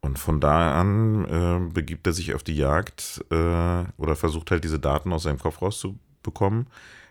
[0.01, 4.63] Und von da an äh, begibt er sich auf die Jagd äh, oder versucht halt
[4.63, 6.67] diese Daten aus seinem Kopf rauszubekommen.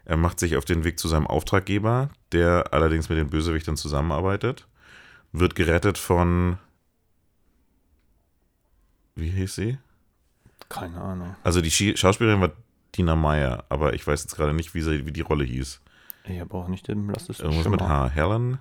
[0.07, 4.67] Er macht sich auf den Weg zu seinem Auftraggeber, der allerdings mit den Bösewichtern zusammenarbeitet.
[5.33, 6.57] Wird gerettet von.
[9.15, 9.79] Wie hieß sie?
[10.71, 11.37] Keine Ahnung.
[11.43, 12.53] Also die Schauspielerin war
[12.95, 15.81] Dina Meyer, aber ich weiß jetzt gerade nicht, wie, sie, wie die Rolle hieß.
[16.25, 17.81] Ich habe auch nicht den Lass es Irgendwas mit.
[17.83, 18.09] H.
[18.11, 18.59] Helen?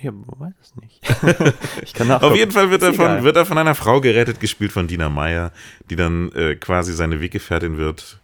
[0.00, 1.00] Ich hab, weiß es nicht.
[1.82, 3.16] ich kann Auf jeden Fall wird er, egal.
[3.16, 5.52] von, wird er von einer Frau gerettet, gespielt von Dina Meyer,
[5.90, 8.20] die dann äh, quasi seine Weggefährtin wird,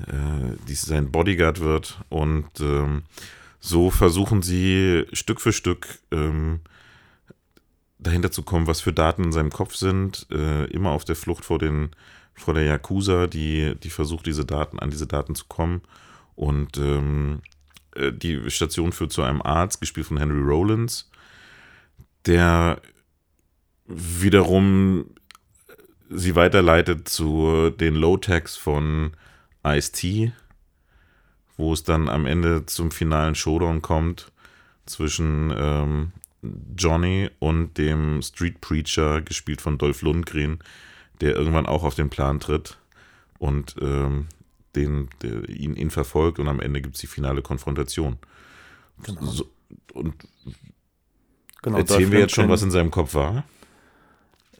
[0.00, 2.00] äh, die sein Bodyguard wird.
[2.08, 3.02] Und ähm,
[3.58, 6.60] so versuchen sie Stück für Stück ähm,
[7.98, 10.26] dahinter zu kommen, was für Daten in seinem Kopf sind.
[10.30, 11.90] Äh, immer auf der Flucht vor, den,
[12.34, 15.82] vor der Yakuza, die, die versucht, diese Daten, an diese Daten zu kommen.
[16.34, 17.42] Und ähm,
[17.94, 21.09] äh, die Station führt zu einem Arzt, gespielt von Henry Rollins,
[22.26, 22.80] der
[23.86, 25.06] wiederum
[26.08, 29.12] sie weiterleitet zu den Low-Techs von
[29.64, 30.32] Ice-T,
[31.56, 34.32] wo es dann am Ende zum finalen Showdown kommt
[34.86, 36.12] zwischen ähm,
[36.76, 40.58] Johnny und dem Street Preacher, gespielt von Dolph Lundgren,
[41.20, 42.78] der irgendwann auch auf den Plan tritt
[43.38, 44.26] und ähm,
[44.74, 48.18] den, der, ihn, ihn verfolgt und am Ende gibt es die finale Konfrontation.
[49.02, 49.24] Genau.
[49.26, 49.50] So,
[49.92, 50.14] und
[51.62, 53.44] Genau, erzählen wir jetzt schon, was in seinem Kopf war?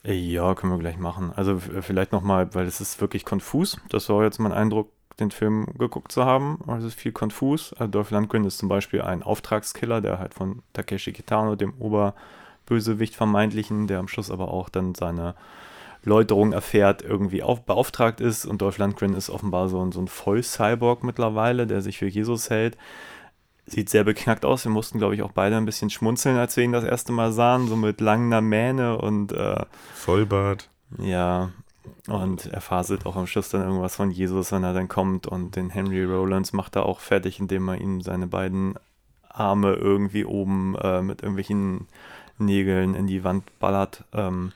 [0.03, 1.33] Ja, können wir gleich machen.
[1.35, 3.79] Also vielleicht nochmal, weil es ist wirklich konfus.
[3.91, 6.59] Das war jetzt mein Eindruck, den Film geguckt zu haben.
[6.67, 7.75] Also Es ist viel konfus.
[7.75, 13.15] Also Dolph Lundgren ist zum Beispiel ein Auftragskiller, der halt von Takeshi Kitano, dem Oberbösewicht
[13.15, 15.35] vermeintlichen, der am Schluss aber auch dann seine
[16.03, 18.47] Läuterung erfährt, irgendwie auf, beauftragt ist.
[18.47, 22.49] Und Dolph Lundgren ist offenbar so ein, so ein Voll-Cyborg mittlerweile, der sich für Jesus
[22.49, 22.79] hält.
[23.71, 24.65] Sieht sehr beknackt aus.
[24.65, 27.33] Wir mussten, glaube ich, auch beide ein bisschen schmunzeln, als wir ihn das erste Mal
[27.33, 29.65] sahen, so mit langer Mähne und äh,
[29.95, 30.69] Vollbart.
[30.99, 31.51] ja,
[32.09, 35.27] und er faselt auch am Schluss dann irgendwas von Jesus, wenn er dann kommt.
[35.27, 38.75] Und den Henry Rollins macht er auch fertig, indem er ihm seine beiden
[39.29, 41.87] Arme irgendwie oben äh, mit irgendwelchen
[42.39, 44.05] Nägeln in die Wand ballert.
[44.13, 44.53] Ähm,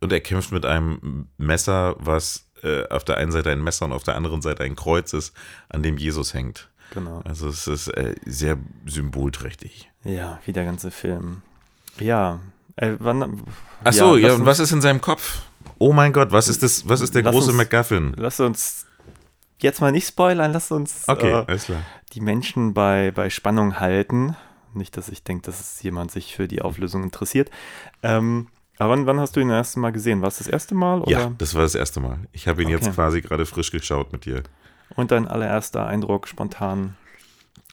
[0.00, 3.92] Und er kämpft mit einem Messer, was äh, auf der einen Seite ein Messer und
[3.92, 5.36] auf der anderen Seite ein Kreuz ist,
[5.68, 6.70] an dem Jesus hängt.
[6.92, 7.20] Genau.
[7.24, 8.56] Also es ist äh, sehr
[8.86, 9.90] symbolträchtig.
[10.04, 11.42] Ja, wie der ganze Film.
[11.98, 12.40] Ja.
[12.76, 13.42] Äh, wann,
[13.84, 15.42] Ach so, ja, lass und uns- was ist in seinem Kopf?
[15.78, 18.14] Oh mein Gott, was ist das, was ist der große uns- MacGuffin?
[18.16, 18.86] Lass uns
[19.60, 21.82] jetzt mal nicht spoilern, lass uns Okay, äh, alles klar.
[22.12, 24.36] die Menschen bei, bei Spannung halten.
[24.74, 27.50] Nicht, dass ich denke, dass es jemand sich für die Auflösung interessiert.
[28.02, 30.20] Ähm, aber wann, wann hast du ihn das erste Mal gesehen?
[30.20, 31.00] War es das erste Mal?
[31.00, 31.10] Oder?
[31.10, 32.18] Ja, das war das erste Mal.
[32.32, 32.94] Ich habe ihn jetzt Okay.
[32.94, 34.42] quasi gerade frisch geschaut mit dir.
[34.94, 36.96] Und dein allererster Eindruck spontan?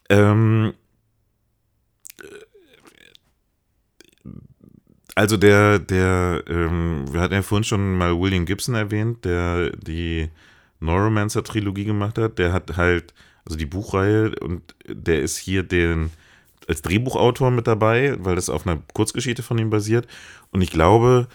[0.09, 0.73] Ähm,
[5.15, 10.29] also der, der, ähm, wir hatten ja vorhin schon mal William Gibson erwähnt, der die
[10.79, 12.39] Neuromancer-Trilogie gemacht hat.
[12.39, 13.13] Der hat halt,
[13.45, 16.11] also die Buchreihe und der ist hier den
[16.67, 20.07] als Drehbuchautor mit dabei, weil das auf einer Kurzgeschichte von ihm basiert.
[20.51, 21.27] Und ich glaube,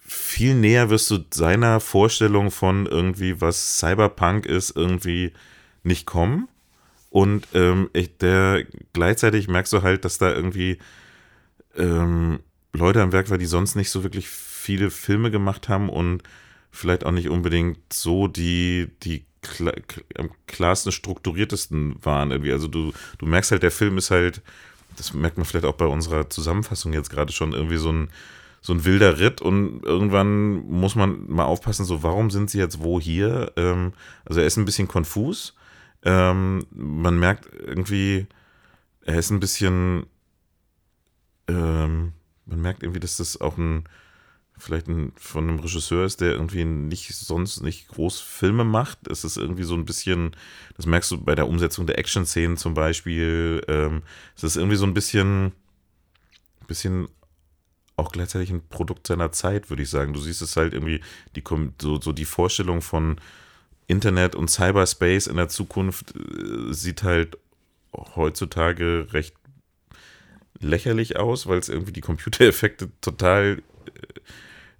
[0.00, 5.32] viel näher wirst du seiner Vorstellung von irgendwie, was Cyberpunk ist, irgendwie
[5.82, 6.48] nicht kommen.
[7.10, 10.78] Und ähm, ich, der gleichzeitig merkst du halt, dass da irgendwie
[11.76, 12.40] ähm,
[12.72, 16.22] Leute am Werk waren, die sonst nicht so wirklich viele Filme gemacht haben und
[16.70, 19.26] vielleicht auch nicht unbedingt so die, die
[20.16, 22.52] am klarsten strukturiertesten waren irgendwie.
[22.52, 24.40] Also du, du merkst halt, der Film ist halt,
[24.96, 28.08] das merkt man vielleicht auch bei unserer Zusammenfassung jetzt gerade schon, irgendwie so ein,
[28.62, 32.80] so ein wilder Ritt und irgendwann muss man mal aufpassen, so warum sind sie jetzt
[32.80, 33.52] wo hier?
[33.56, 33.92] Ähm,
[34.24, 35.56] also er ist ein bisschen konfus.
[36.04, 38.26] Ähm, man merkt irgendwie,
[39.04, 40.06] er ist ein bisschen,
[41.48, 42.12] ähm,
[42.46, 43.84] man merkt irgendwie, dass das auch ein,
[44.58, 49.08] vielleicht ein, von einem Regisseur ist, der irgendwie nicht sonst nicht groß Filme macht.
[49.08, 50.36] Es ist irgendwie so ein bisschen,
[50.76, 53.64] das merkst du bei der Umsetzung der Action-Szenen zum Beispiel.
[53.66, 54.02] Ähm,
[54.36, 55.50] es ist irgendwie so ein bisschen,
[56.68, 57.08] bisschen
[58.02, 60.12] auch gleichzeitig ein Produkt seiner Zeit, würde ich sagen.
[60.12, 61.00] Du siehst es halt irgendwie,
[61.36, 61.42] die,
[61.80, 63.16] so, so die Vorstellung von
[63.86, 67.38] Internet und Cyberspace in der Zukunft äh, sieht halt
[67.92, 69.34] heutzutage recht
[70.58, 73.62] lächerlich aus, weil es irgendwie die Computereffekte total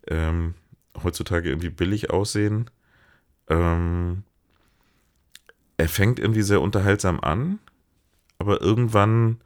[0.09, 0.55] äh, ähm,
[1.03, 2.71] heutzutage irgendwie billig aussehen.
[3.49, 4.25] Ähm,
[5.77, 7.59] er fängt irgendwie sehr unterhaltsam an,
[8.39, 9.41] aber irgendwann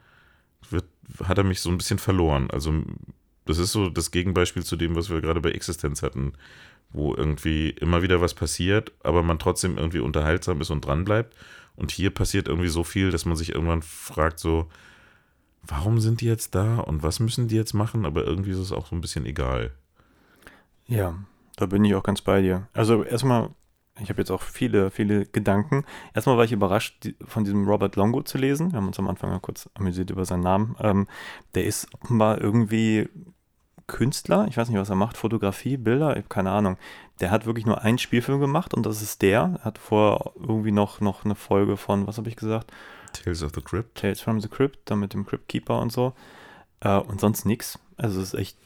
[0.70, 0.85] wird,
[1.24, 2.51] hat er mich so ein bisschen verloren.
[2.51, 2.83] Also
[3.47, 6.34] das ist so das Gegenbeispiel zu dem, was wir gerade bei Existenz hatten,
[6.90, 11.34] wo irgendwie immer wieder was passiert, aber man trotzdem irgendwie unterhaltsam ist und dran bleibt.
[11.76, 14.68] Und hier passiert irgendwie so viel, dass man sich irgendwann fragt, so,
[15.62, 18.05] warum sind die jetzt da und was müssen die jetzt machen?
[18.07, 19.72] Aber irgendwie ist es auch so ein bisschen egal.
[20.86, 21.14] Ja,
[21.57, 22.68] da bin ich auch ganz bei dir.
[22.72, 23.51] Also erstmal,
[24.01, 25.84] ich habe jetzt auch viele, viele Gedanken.
[26.14, 28.72] Erstmal war ich überrascht, die, von diesem Robert Longo zu lesen.
[28.72, 30.76] Wir haben uns am Anfang ja kurz amüsiert über seinen Namen.
[30.80, 31.07] Ähm,
[31.55, 33.09] der ist offenbar irgendwie
[33.87, 34.47] Künstler.
[34.49, 35.16] Ich weiß nicht, was er macht.
[35.16, 36.76] Fotografie, Bilder, ich habe keine Ahnung.
[37.20, 39.59] Der hat wirklich nur einen Spielfilm gemacht und das ist der.
[39.61, 42.72] Er hat vorher irgendwie noch, noch eine Folge von, was habe ich gesagt?
[43.12, 43.99] Tales of the Crypt.
[43.99, 46.12] Tales from the Crypt, dann mit dem Crypt Keeper und so.
[46.80, 47.78] Äh, und sonst nichts.
[47.97, 48.59] Also es ist echt,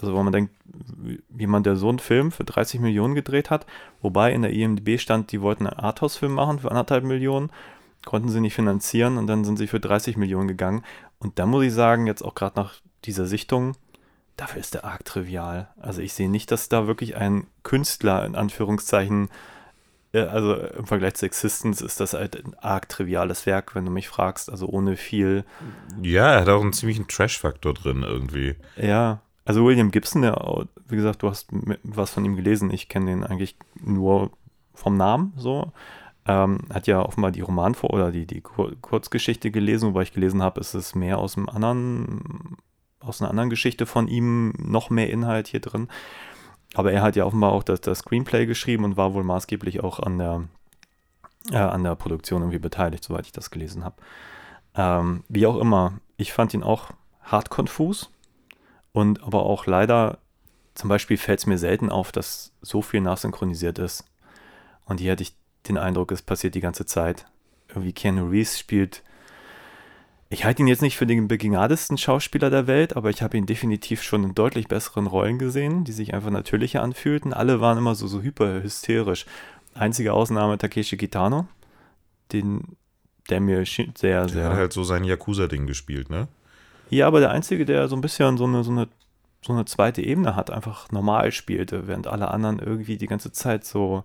[0.00, 3.66] also wo man denkt, wie- jemand, der so einen Film für 30 Millionen gedreht hat,
[4.02, 7.50] wobei in der IMDb stand, die wollten einen Arthouse-Film machen für anderthalb Millionen,
[8.04, 10.84] konnten sie nicht finanzieren und dann sind sie für 30 Millionen gegangen.
[11.18, 13.74] Und da muss ich sagen, jetzt auch gerade nach dieser Sichtung,
[14.38, 15.68] dafür ist der arg trivial.
[15.78, 19.28] Also ich sehe nicht, dass da wirklich ein Künstler in Anführungszeichen
[20.12, 23.90] ja, also im Vergleich zu Existence ist das halt ein arg triviales Werk, wenn du
[23.90, 24.50] mich fragst.
[24.50, 25.44] Also ohne viel.
[26.00, 28.56] Ja, er hat auch einen ziemlichen Trash-Faktor drin irgendwie.
[28.76, 31.48] Ja, also William Gibson, der, wie gesagt, du hast
[31.82, 32.70] was von ihm gelesen.
[32.70, 34.30] Ich kenne den eigentlich nur
[34.74, 35.72] vom Namen so.
[36.26, 40.42] Ähm, hat ja offenbar die Romanvor oder die, die Kur Kurzgeschichte gelesen, wobei ich gelesen
[40.42, 42.56] habe, ist es mehr aus einem anderen,
[43.00, 45.88] aus einer anderen Geschichte von ihm, noch mehr Inhalt hier drin.
[46.74, 50.00] Aber er hat ja offenbar auch das, das Screenplay geschrieben und war wohl maßgeblich auch
[50.00, 50.44] an der,
[51.50, 53.96] äh, an der Produktion irgendwie beteiligt, soweit ich das gelesen habe.
[54.74, 56.90] Ähm, wie auch immer, ich fand ihn auch
[57.22, 58.10] hart konfus
[58.92, 60.18] und aber auch leider,
[60.74, 64.04] zum Beispiel fällt es mir selten auf, dass so viel nachsynchronisiert ist.
[64.84, 65.36] Und hier hatte ich
[65.68, 67.26] den Eindruck, es passiert die ganze Zeit.
[67.68, 69.02] Irgendwie Keanu Reeves spielt.
[70.30, 73.46] Ich halte ihn jetzt nicht für den begnadesten Schauspieler der Welt, aber ich habe ihn
[73.46, 77.32] definitiv schon in deutlich besseren Rollen gesehen, die sich einfach natürlicher anfühlten.
[77.32, 79.24] Alle waren immer so, so hyper hysterisch.
[79.74, 81.46] Einzige Ausnahme Takeshi Kitano,
[82.32, 82.76] den,
[83.30, 84.48] der mir schien- sehr, Der sehr.
[84.50, 86.28] hat halt so sein Yakuza-Ding gespielt, ne?
[86.90, 88.88] Ja, aber der Einzige, der so ein bisschen so eine, so eine,
[89.40, 93.64] so eine zweite Ebene hat, einfach normal spielte, während alle anderen irgendwie die ganze Zeit
[93.64, 94.02] so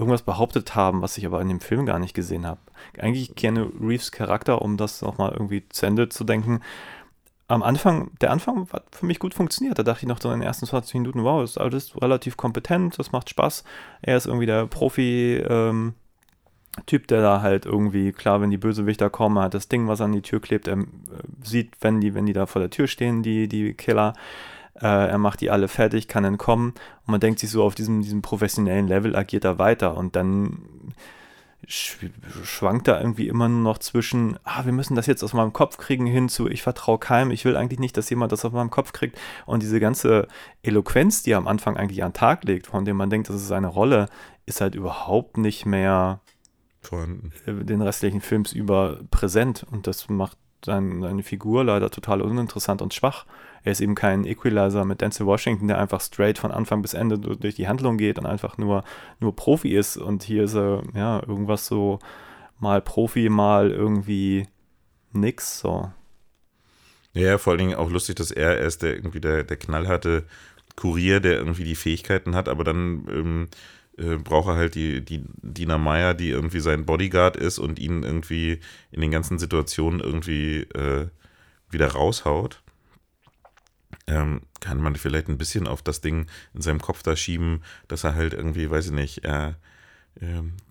[0.00, 2.60] irgendwas behauptet haben, was ich aber in dem Film gar nicht gesehen habe.
[2.98, 6.60] Eigentlich Keanu Reeves Charakter, um das nochmal irgendwie zu Ende zu denken,
[7.48, 9.78] am Anfang, der Anfang hat für mich gut funktioniert.
[9.78, 12.98] Da dachte ich noch so in den ersten 20 Minuten, wow, ist alles relativ kompetent,
[12.98, 13.64] das macht Spaß.
[14.02, 15.94] Er ist irgendwie der Profi, ähm,
[16.86, 20.12] Typ, der da halt irgendwie, klar, wenn die Bösewichter kommen, hat das Ding, was an
[20.12, 20.86] die Tür klebt, er äh,
[21.42, 24.12] sieht, wenn die, wenn die da vor der Tür stehen, die, die Killer,
[24.80, 26.70] äh, er macht die alle fertig, kann entkommen
[27.06, 30.92] und man denkt sich so, auf diesem, diesem professionellen Level agiert er weiter und dann
[31.66, 35.76] schwankt da irgendwie immer nur noch zwischen, ah, wir müssen das jetzt aus meinem Kopf
[35.76, 38.70] kriegen, hin zu, ich vertraue keinem, ich will eigentlich nicht, dass jemand das aus meinem
[38.70, 39.18] Kopf kriegt.
[39.46, 40.26] Und diese ganze
[40.62, 43.36] Eloquenz, die er am Anfang eigentlich an den Tag legt, von dem man denkt, das
[43.36, 44.08] ist seine Rolle,
[44.46, 46.20] ist halt überhaupt nicht mehr
[46.80, 47.32] vorhanden.
[47.46, 49.66] Äh, den restlichen Films über präsent.
[49.70, 53.26] Und das macht sein, seine Figur leider total uninteressant und schwach.
[53.62, 57.18] Er ist eben kein Equalizer mit Denzel Washington, der einfach straight von Anfang bis Ende
[57.18, 58.84] durch die Handlung geht und einfach nur,
[59.18, 59.96] nur Profi ist.
[59.96, 61.98] Und hier ist er, ja, irgendwas so
[62.58, 64.46] mal Profi, mal irgendwie
[65.12, 65.90] nix, so.
[67.12, 70.24] Ja, vor allen Dingen auch lustig, dass er erst der irgendwie der, der knallharte
[70.76, 73.48] Kurier, der irgendwie die Fähigkeiten hat, aber dann ähm,
[73.98, 78.02] äh, braucht er halt die, die Dina Meyer, die irgendwie sein Bodyguard ist und ihn
[78.02, 78.60] irgendwie
[78.92, 81.08] in den ganzen Situationen irgendwie äh,
[81.68, 82.62] wieder raushaut.
[84.06, 88.04] Ähm, kann man vielleicht ein bisschen auf das Ding in seinem Kopf da schieben, dass
[88.04, 89.52] er halt irgendwie, weiß ich nicht, äh,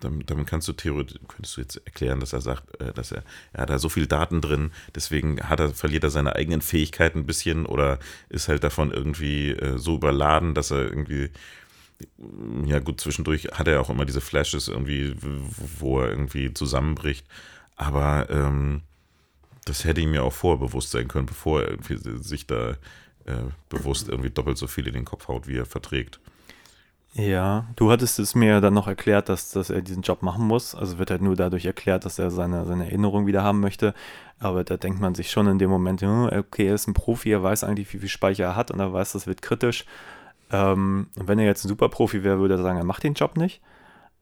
[0.00, 3.24] damit, damit, kannst du theoretisch, könntest du jetzt erklären, dass er sagt, äh, dass er,
[3.52, 7.20] er hat da so viel Daten drin, deswegen hat er, verliert er seine eigenen Fähigkeiten
[7.20, 7.98] ein bisschen oder
[8.28, 11.30] ist halt davon irgendwie äh, so überladen, dass er irgendwie
[12.64, 15.14] ja gut, zwischendurch hat er auch immer diese Flashes irgendwie,
[15.78, 17.26] wo er irgendwie zusammenbricht.
[17.76, 18.82] Aber ähm,
[19.64, 21.76] das hätte ihm ja auch vorher bewusst sein können, bevor er
[22.22, 22.76] sich da
[23.26, 26.20] äh, bewusst irgendwie doppelt so viel in den Kopf haut, wie er verträgt.
[27.14, 30.76] Ja, du hattest es mir dann noch erklärt, dass, dass er diesen Job machen muss.
[30.76, 33.94] Also wird halt nur dadurch erklärt, dass er seine, seine Erinnerung wieder haben möchte.
[34.38, 37.42] Aber da denkt man sich schon in dem Moment, okay, er ist ein Profi, er
[37.42, 39.86] weiß eigentlich, wie viel Speicher er hat und er weiß, das wird kritisch.
[40.52, 43.36] Ähm, und wenn er jetzt ein Superprofi wäre, würde er sagen, er macht den Job
[43.36, 43.60] nicht.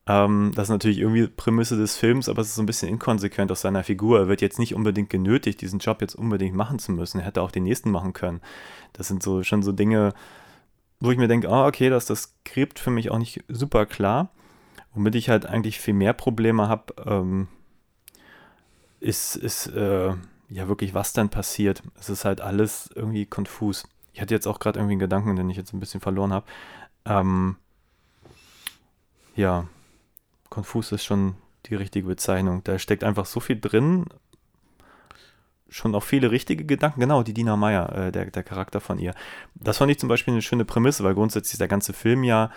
[0.08, 3.52] Ähm, das ist natürlich irgendwie Prämisse des Films, aber es ist so ein bisschen inkonsequent
[3.52, 4.18] aus seiner Figur.
[4.18, 7.20] Er wird jetzt nicht unbedingt genötigt, diesen Job jetzt unbedingt machen zu müssen.
[7.20, 8.40] Er hätte auch den nächsten machen können.
[8.92, 10.14] Das sind so schon so Dinge,
[11.00, 14.30] wo ich mir denke, ah, okay, das, das Skript für mich auch nicht super klar.
[14.94, 17.48] Womit ich halt eigentlich viel mehr Probleme habe, ähm,
[19.00, 20.14] ist, ist äh,
[20.48, 21.82] ja wirklich, was dann passiert.
[22.00, 23.84] Es ist halt alles irgendwie konfus
[24.18, 26.44] ich hatte jetzt auch gerade irgendwie einen Gedanken, den ich jetzt ein bisschen verloren habe.
[27.04, 27.54] Ähm,
[29.36, 29.68] ja,
[30.50, 31.34] konfus ist schon
[31.66, 32.62] die richtige Bezeichnung.
[32.64, 34.06] Da steckt einfach so viel drin.
[35.68, 37.00] Schon auch viele richtige Gedanken.
[37.00, 39.14] Genau, die Dina Meyer, äh, der, der Charakter von ihr.
[39.54, 42.50] Das fand ich zum Beispiel eine schöne Prämisse, weil grundsätzlich ist der ganze Film ja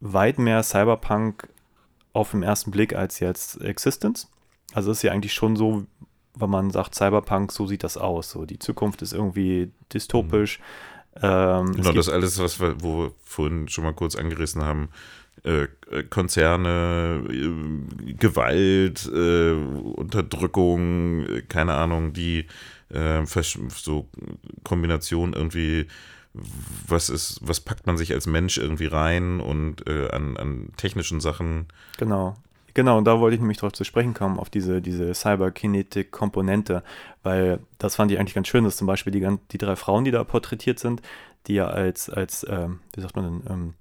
[0.00, 1.48] weit mehr Cyberpunk
[2.12, 4.28] auf den ersten Blick als jetzt Existence.
[4.72, 5.86] Also ist ja eigentlich schon so,
[6.34, 8.30] wenn man sagt Cyberpunk, so sieht das aus.
[8.30, 10.58] So, die Zukunft ist irgendwie dystopisch.
[10.58, 10.64] Mhm.
[11.22, 14.90] Ähm, genau, das alles, was wir, wo wir vorhin schon mal kurz angerissen haben.
[15.46, 15.68] Äh,
[16.10, 22.46] Konzerne, äh, Gewalt, äh, Unterdrückung, keine Ahnung, die
[22.88, 24.08] äh, so
[24.64, 25.86] Kombination irgendwie,
[26.88, 31.20] was ist, was packt man sich als Mensch irgendwie rein und äh, an, an technischen
[31.20, 31.66] Sachen.
[31.96, 32.34] Genau.
[32.74, 36.82] Genau, und da wollte ich nämlich drauf zu sprechen kommen, auf diese, diese Cyberkinetik-Komponente,
[37.22, 40.10] weil das fand ich eigentlich ganz schön, dass zum Beispiel die, die drei Frauen, die
[40.10, 41.00] da porträtiert sind,
[41.46, 43.74] die ja als, als ähm, wie sagt man denn, ähm,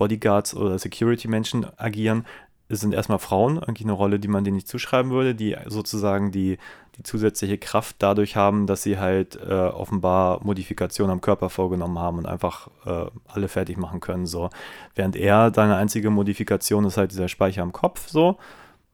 [0.00, 2.24] Bodyguards oder Security-Menschen agieren,
[2.70, 6.56] sind erstmal Frauen, eigentlich eine Rolle, die man denen nicht zuschreiben würde, die sozusagen die,
[6.96, 12.18] die zusätzliche Kraft dadurch haben, dass sie halt äh, offenbar Modifikationen am Körper vorgenommen haben
[12.18, 14.24] und einfach äh, alle fertig machen können.
[14.24, 14.48] So.
[14.94, 18.38] Während er, seine einzige Modifikation ist halt dieser Speicher am Kopf so.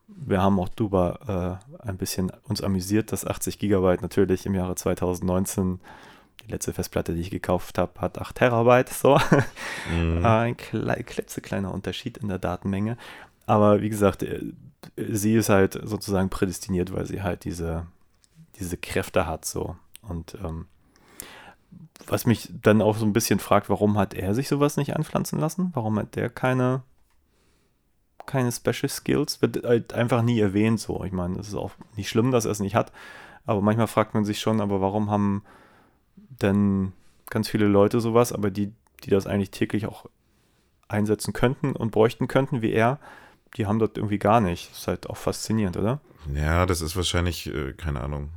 [0.09, 4.75] Wir haben auch drüber äh, ein bisschen uns amüsiert, dass 80 Gigabyte natürlich im Jahre
[4.75, 5.81] 2019
[6.47, 8.88] die letzte Festplatte, die ich gekauft habe, hat 8 Terabyte.
[8.88, 9.18] So.
[9.88, 10.26] Mhm.
[10.26, 12.97] Ein klitzekleiner Unterschied in der Datenmenge.
[13.47, 14.42] Aber wie gesagt, äh,
[14.97, 17.86] sie ist halt sozusagen prädestiniert, weil sie halt diese,
[18.59, 19.76] diese Kräfte hat so.
[20.03, 20.66] Und ähm,
[22.07, 25.38] was mich dann auch so ein bisschen fragt, warum hat er sich sowas nicht anpflanzen
[25.38, 25.70] lassen?
[25.74, 26.82] Warum hat der keine,
[28.26, 29.40] keine Special Skills?
[29.40, 31.05] Wird halt einfach nie erwähnt so.
[31.05, 32.92] Ich meine, es ist auch nicht schlimm, dass er es nicht hat.
[33.44, 35.44] Aber manchmal fragt man sich schon, aber warum haben
[36.43, 36.93] denn
[37.30, 38.72] ganz viele Leute sowas, aber die,
[39.05, 40.07] die das eigentlich täglich auch
[40.89, 42.99] einsetzen könnten und bräuchten könnten, wie er,
[43.57, 44.70] die haben das irgendwie gar nicht.
[44.70, 46.01] Das ist halt auch faszinierend, oder?
[46.34, 48.30] Ja, das ist wahrscheinlich, äh, keine Ahnung,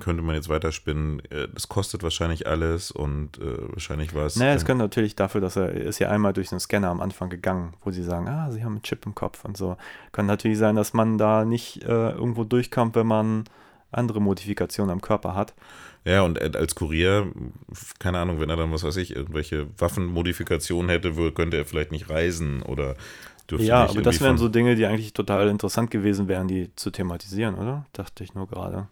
[0.00, 1.20] könnte man jetzt weiterspinnen.
[1.30, 4.36] Äh, das kostet wahrscheinlich alles und äh, wahrscheinlich war es.
[4.36, 7.30] Naja, es könnte natürlich dafür, dass er ist ja einmal durch den Scanner am Anfang
[7.30, 9.76] gegangen, wo sie sagen, ah, sie haben einen Chip im Kopf und so.
[10.12, 13.44] Kann natürlich sein, dass man da nicht äh, irgendwo durchkommt, wenn man
[13.90, 15.54] andere Modifikationen am Körper hat.
[16.08, 17.30] Ja, und als Kurier,
[17.98, 22.08] keine Ahnung, wenn er dann, was weiß ich, irgendwelche Waffenmodifikationen hätte, könnte er vielleicht nicht
[22.08, 22.96] reisen oder
[23.50, 26.74] dürfte Ja, nicht aber das wären so Dinge, die eigentlich total interessant gewesen wären, die
[26.76, 27.86] zu thematisieren, oder?
[27.92, 28.88] Dachte ich nur gerade.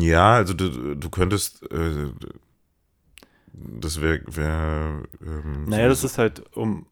[0.00, 2.10] Ja, also du, du könntest, äh,
[3.52, 6.86] das wäre, wär, ähm, Naja, das sowieso- ist halt, um,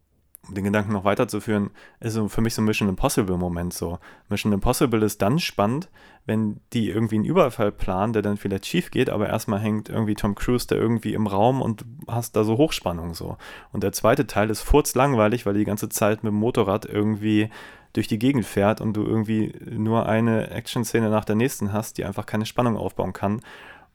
[0.48, 1.70] um den Gedanken noch weiterzuführen,
[2.00, 3.98] ist für mich so ein Mission Impossible-Moment so.
[4.28, 5.88] Mission Impossible ist dann spannend,
[6.24, 10.14] wenn die irgendwie einen Überfall planen, der dann vielleicht schief geht, aber erstmal hängt irgendwie
[10.14, 13.36] Tom Cruise da irgendwie im Raum und hast da so Hochspannung so.
[13.72, 17.50] Und der zweite Teil ist furzlangweilig, weil die ganze Zeit mit dem Motorrad irgendwie
[17.92, 22.04] durch die Gegend fährt und du irgendwie nur eine Action-Szene nach der nächsten hast, die
[22.04, 23.40] einfach keine Spannung aufbauen kann.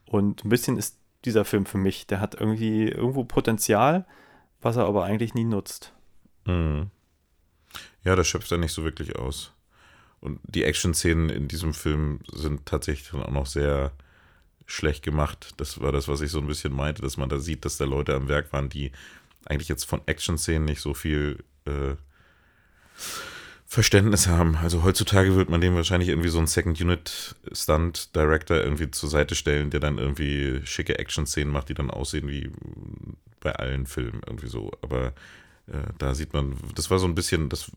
[0.06, 4.06] Und ein bisschen ist dieser Film für mich, der hat irgendwie irgendwo Potenzial,
[4.62, 5.94] was er aber eigentlich nie nutzt.
[6.46, 6.90] Mhm.
[8.04, 9.54] Ja, das schöpft er nicht so wirklich aus.
[10.20, 13.92] Und die Action-Szenen in diesem Film sind tatsächlich dann auch noch sehr
[14.66, 15.54] schlecht gemacht.
[15.58, 17.86] Das war das, was ich so ein bisschen meinte, dass man da sieht, dass da
[17.86, 18.92] Leute am Werk waren, die
[19.46, 21.96] eigentlich jetzt von Action-Szenen nicht so viel äh,
[23.66, 24.58] Verständnis haben.
[24.58, 29.80] Also heutzutage wird man dem wahrscheinlich irgendwie so einen Second-Unit-Stunt-Director irgendwie zur Seite stellen, der
[29.80, 32.52] dann irgendwie schicke Action-Szenen macht, die dann aussehen wie
[33.40, 34.72] bei allen Filmen irgendwie so.
[34.82, 35.14] Aber
[35.98, 37.72] da sieht man, das war so ein bisschen, das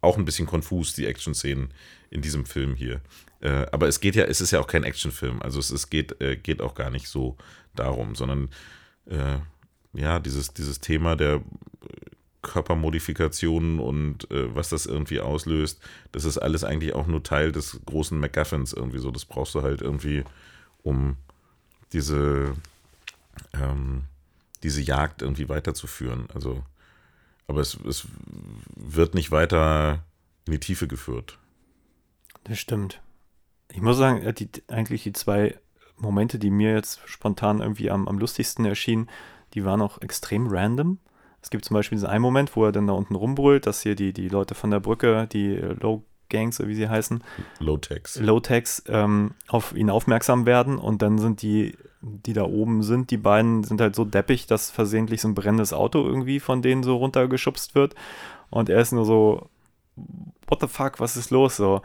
[0.00, 1.72] auch ein bisschen konfus, die Action-Szenen
[2.10, 3.00] in diesem Film hier.
[3.40, 6.20] Äh, aber es geht ja, es ist ja auch kein Actionfilm, also es, es geht,
[6.20, 7.36] äh, geht auch gar nicht so
[7.74, 8.50] darum, sondern
[9.06, 9.38] äh,
[9.92, 11.42] ja, dieses, dieses Thema der
[12.42, 15.80] Körpermodifikationen und äh, was das irgendwie auslöst,
[16.12, 19.10] das ist alles eigentlich auch nur Teil des großen MacGuffins irgendwie so.
[19.10, 20.24] Das brauchst du halt irgendwie,
[20.82, 21.16] um
[21.92, 22.54] diese,
[23.52, 24.04] ähm,
[24.62, 26.28] diese Jagd irgendwie weiterzuführen.
[26.34, 26.62] Also,
[27.46, 28.06] aber es, es
[28.74, 30.04] wird nicht weiter
[30.46, 31.38] in die Tiefe geführt.
[32.44, 33.00] Das stimmt.
[33.72, 35.58] Ich muss sagen, äh, die, eigentlich die zwei
[35.96, 39.08] Momente, die mir jetzt spontan irgendwie am, am lustigsten erschienen,
[39.54, 40.98] die waren auch extrem random.
[41.42, 43.94] Es gibt zum Beispiel diesen einen Moment, wo er dann da unten rumbrüllt, dass hier
[43.94, 47.24] die, die Leute von der Brücke, die äh, Low Gangs, wie sie heißen,
[47.58, 48.20] Low-Tex.
[48.20, 53.16] Low-Techs, ähm, auf ihn aufmerksam werden und dann sind die, die da oben sind, die
[53.18, 56.96] beiden sind halt so deppig, dass versehentlich so ein brennendes Auto irgendwie von denen so
[56.96, 57.94] runtergeschubst wird
[58.50, 59.48] und er ist nur so,
[60.46, 61.82] what the fuck, was ist los so?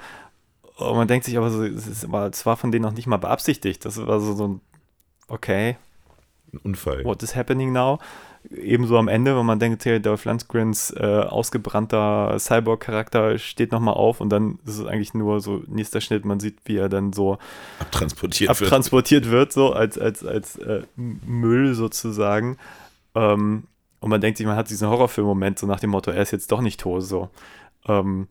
[0.78, 3.08] Und man denkt sich aber so, es, ist, aber es war von denen noch nicht
[3.08, 3.86] mal beabsichtigt.
[3.86, 4.62] Das war so, so ein,
[5.30, 5.78] okay,
[6.52, 7.04] Ein Unfall.
[7.06, 8.00] what is happening now?
[8.52, 14.22] Ebenso am Ende, wenn man denkt, hey, Dolph Lundgrens äh, ausgebrannter Cyborg-Charakter steht nochmal auf
[14.22, 17.38] und dann ist es eigentlich nur so nächster Schnitt, man sieht, wie er dann so
[17.80, 18.62] Abtransportiert wird.
[18.62, 22.58] abtransportiert wird, so als, als, als äh, Müll sozusagen.
[23.16, 23.64] Ähm,
[24.00, 26.52] und man denkt sich, man hat diesen Horrorfilm-Moment, so nach dem Motto, er ist jetzt
[26.52, 27.30] doch nicht tot, so.
[27.88, 28.28] Ähm,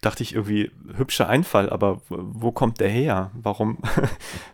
[0.00, 3.30] dachte ich irgendwie, hübscher Einfall, aber wo kommt der her?
[3.34, 3.78] Warum,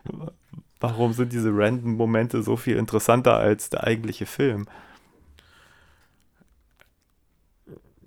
[0.79, 4.67] warum sind diese random Momente so viel interessanter als der eigentliche Film?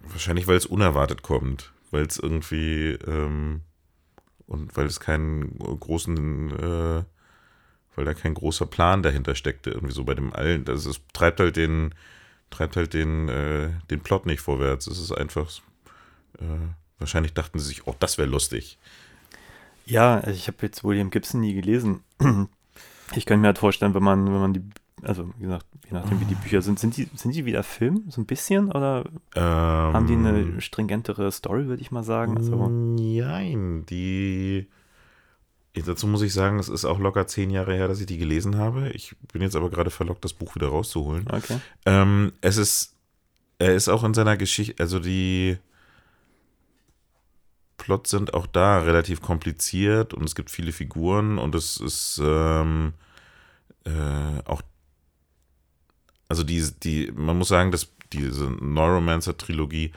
[0.02, 1.72] Wahrscheinlich, weil es unerwartet kommt.
[1.90, 3.62] Weil es irgendwie ähm,
[4.50, 7.04] und weil es keinen großen, äh,
[7.94, 10.64] weil da kein großer Plan dahinter steckte, irgendwie so bei dem allen.
[10.64, 11.94] Das ist, treibt halt den,
[12.50, 14.88] treibt halt den, äh, den Plot nicht vorwärts.
[14.88, 15.48] Es ist einfach,
[16.38, 16.44] äh,
[16.98, 18.76] wahrscheinlich dachten sie sich, oh, das wäre lustig.
[19.86, 22.02] Ja, ich habe jetzt William Gibson nie gelesen.
[23.14, 24.62] Ich könnte mir halt vorstellen, wenn man, wenn man die,
[25.02, 28.04] also wie gesagt, je nachdem wie die Bücher sind, sind die, sind die wieder Film,
[28.08, 28.70] so ein bisschen?
[28.70, 29.04] Oder
[29.34, 32.36] Ähm, haben die eine stringentere Story, würde ich mal sagen?
[32.36, 34.68] Also, Nein, die.
[35.86, 38.58] Dazu muss ich sagen, es ist auch locker zehn Jahre her, dass ich die gelesen
[38.58, 38.90] habe.
[38.90, 41.26] Ich bin jetzt aber gerade verlockt, das Buch wieder rauszuholen.
[41.30, 41.58] okay.
[41.86, 42.96] Ähm, es ist,
[43.58, 45.58] er ist auch in seiner Geschichte, also die
[47.90, 52.92] Plots sind auch da relativ kompliziert und es gibt viele Figuren und es ist ähm,
[53.84, 53.90] äh,
[54.44, 54.62] auch,
[56.28, 59.90] also die, die, man muss sagen, dass diese Neuromancer-Trilogie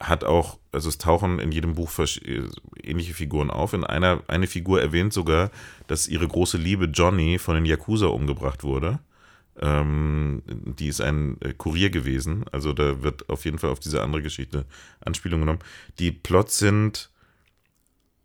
[0.00, 1.90] hat auch, also es tauchen in jedem Buch
[2.82, 3.72] ähnliche Figuren auf.
[3.72, 5.50] In einer, eine Figur erwähnt sogar,
[5.86, 8.98] dass ihre große Liebe Johnny von den Yakuza umgebracht wurde.
[9.60, 12.44] Ähm, die ist ein äh, Kurier gewesen.
[12.52, 14.64] Also da wird auf jeden Fall auf diese andere Geschichte
[15.00, 15.60] Anspielung genommen.
[15.98, 17.10] Die Plots sind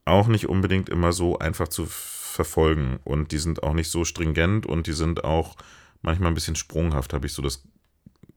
[0.06, 4.66] auch nicht unbedingt immer so einfach zu verfolgen und die sind auch nicht so stringent
[4.66, 5.58] und die sind auch
[6.02, 7.68] manchmal ein bisschen sprunghaft, habe ich so das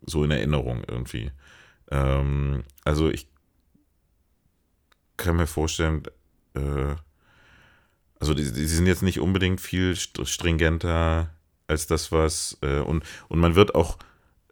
[0.05, 1.31] so in Erinnerung irgendwie.
[1.91, 3.29] Ähm, also ich
[5.17, 6.03] kann mir vorstellen,
[6.55, 6.97] äh,
[8.19, 11.33] also die, die sind jetzt nicht unbedingt viel st- stringenter
[11.71, 13.99] als das, was äh, und, und man wird auch,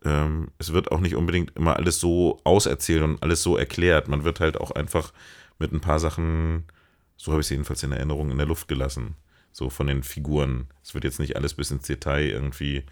[0.04, 4.08] ähm, es wird auch nicht unbedingt immer alles so auserzählt und alles so erklärt.
[4.08, 5.12] Man wird halt auch einfach
[5.58, 6.64] mit ein paar Sachen
[7.16, 9.16] So habe ich es jedenfalls in Erinnerung in der Luft gelassen.
[9.52, 10.68] So von den Figuren.
[10.84, 12.84] Es wird jetzt nicht alles bis ins Detail irgendwie.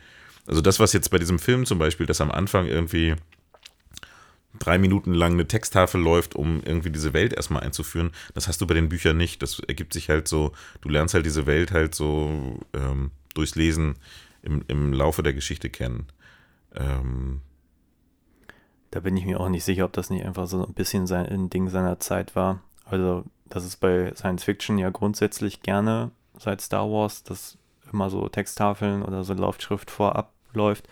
[0.47, 3.15] Also das, was jetzt bei diesem Film zum Beispiel, dass am Anfang irgendwie
[4.59, 8.67] drei Minuten lang eine Texttafel läuft, um irgendwie diese Welt erstmal einzuführen, das hast du
[8.67, 9.43] bei den Büchern nicht.
[9.43, 13.95] Das ergibt sich halt so, du lernst halt diese Welt halt so ähm, durchs Lesen
[14.43, 16.07] im, im Laufe der Geschichte kennen.
[16.75, 17.41] Ähm,
[18.91, 21.27] Da bin ich mir auch nicht sicher, ob das nicht einfach so ein bisschen sein,
[21.27, 22.63] ein Ding seiner Zeit war.
[22.85, 27.59] Also, das ist bei Science Fiction ja grundsätzlich gerne seit Star Wars, dass
[27.93, 30.89] immer so Texttafeln oder so Laufschrift vorab läuft.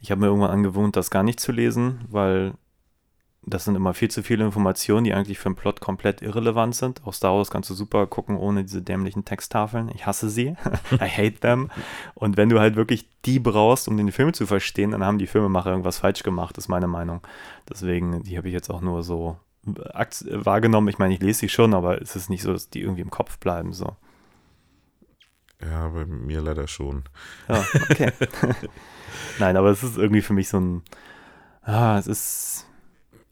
[0.00, 2.54] Ich habe mir irgendwann angewohnt, das gar nicht zu lesen, weil
[3.44, 7.04] das sind immer viel zu viele Informationen, die eigentlich für den Plot komplett irrelevant sind.
[7.04, 9.90] Auch Star Wars kannst du super gucken ohne diese dämlichen Texttafeln.
[9.94, 10.54] Ich hasse sie.
[10.92, 11.70] I hate them.
[12.14, 15.26] Und wenn du halt wirklich die brauchst, um den Film zu verstehen, dann haben die
[15.26, 17.20] Filmemacher irgendwas falsch gemacht, ist meine Meinung.
[17.68, 19.36] Deswegen, die habe ich jetzt auch nur so
[19.92, 20.88] akt- wahrgenommen.
[20.88, 23.10] Ich meine, ich lese sie schon, aber es ist nicht so, dass die irgendwie im
[23.10, 23.72] Kopf bleiben.
[23.72, 23.96] So.
[25.60, 27.04] ja, bei mir leider schon.
[27.48, 28.12] Ja, okay.
[29.38, 30.82] Nein, aber es ist irgendwie für mich so ein.
[31.62, 32.66] Ah, es ist.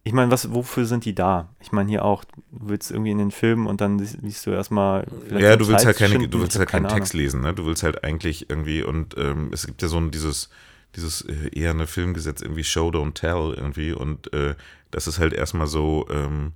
[0.02, 1.54] Ich meine, was, wofür sind die da?
[1.60, 4.50] Ich meine, hier auch, du willst irgendwie in den Film und dann liest, liest du
[4.50, 5.06] erstmal.
[5.30, 7.52] Ja, du willst halt keine, du willst halt keinen keine Text lesen, ne?
[7.52, 10.48] Du willst halt eigentlich irgendwie und ähm, es gibt ja so ein dieses
[10.96, 14.54] dieses äh, eher eine Filmgesetz irgendwie Show don't tell irgendwie und äh,
[14.90, 16.52] das ist halt erstmal so ähm,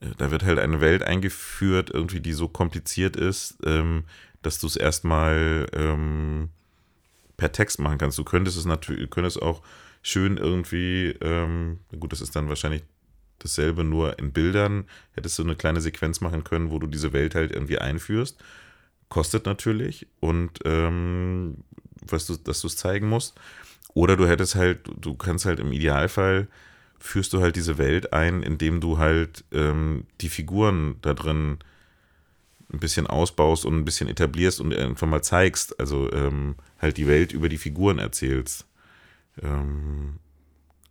[0.00, 4.04] äh, da wird halt eine Welt eingeführt irgendwie die so kompliziert ist, ähm,
[4.42, 6.50] dass du es erstmal ähm,
[7.36, 8.18] per Text machen kannst.
[8.18, 9.62] Du könntest es natürlich, könntest auch
[10.02, 12.82] schön irgendwie, ähm, gut, das ist dann wahrscheinlich
[13.38, 17.34] dasselbe nur in Bildern, hättest du eine kleine Sequenz machen können, wo du diese Welt
[17.34, 18.42] halt irgendwie einführst.
[19.08, 21.58] Kostet natürlich und ähm,
[22.06, 23.38] was du, dass du es zeigen musst.
[23.94, 26.48] Oder du hättest halt, du kannst halt im Idealfall
[27.00, 31.58] führst du halt diese Welt ein, indem du halt ähm, die Figuren da drin
[32.72, 35.80] ein bisschen ausbaust und ein bisschen etablierst und einfach mal zeigst.
[35.80, 38.66] Also ähm, halt die Welt über die Figuren erzählst.
[39.42, 40.18] Ähm,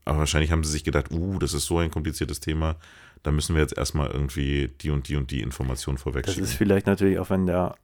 [0.06, 2.78] aber wahrscheinlich haben sie sich gedacht, uh, das ist so ein kompliziertes Thema,
[3.24, 6.44] da müssen wir jetzt erstmal irgendwie die und die und die Information Das vorwegschieben.
[6.44, 7.76] ist vielleicht natürlich auch, wenn der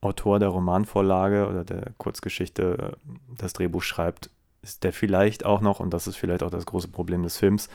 [0.00, 4.30] Autor der Romanvorlage oder der Kurzgeschichte äh, das Drehbuch schreibt,
[4.62, 7.68] ist der vielleicht auch noch, und das ist vielleicht auch das große Problem des Films,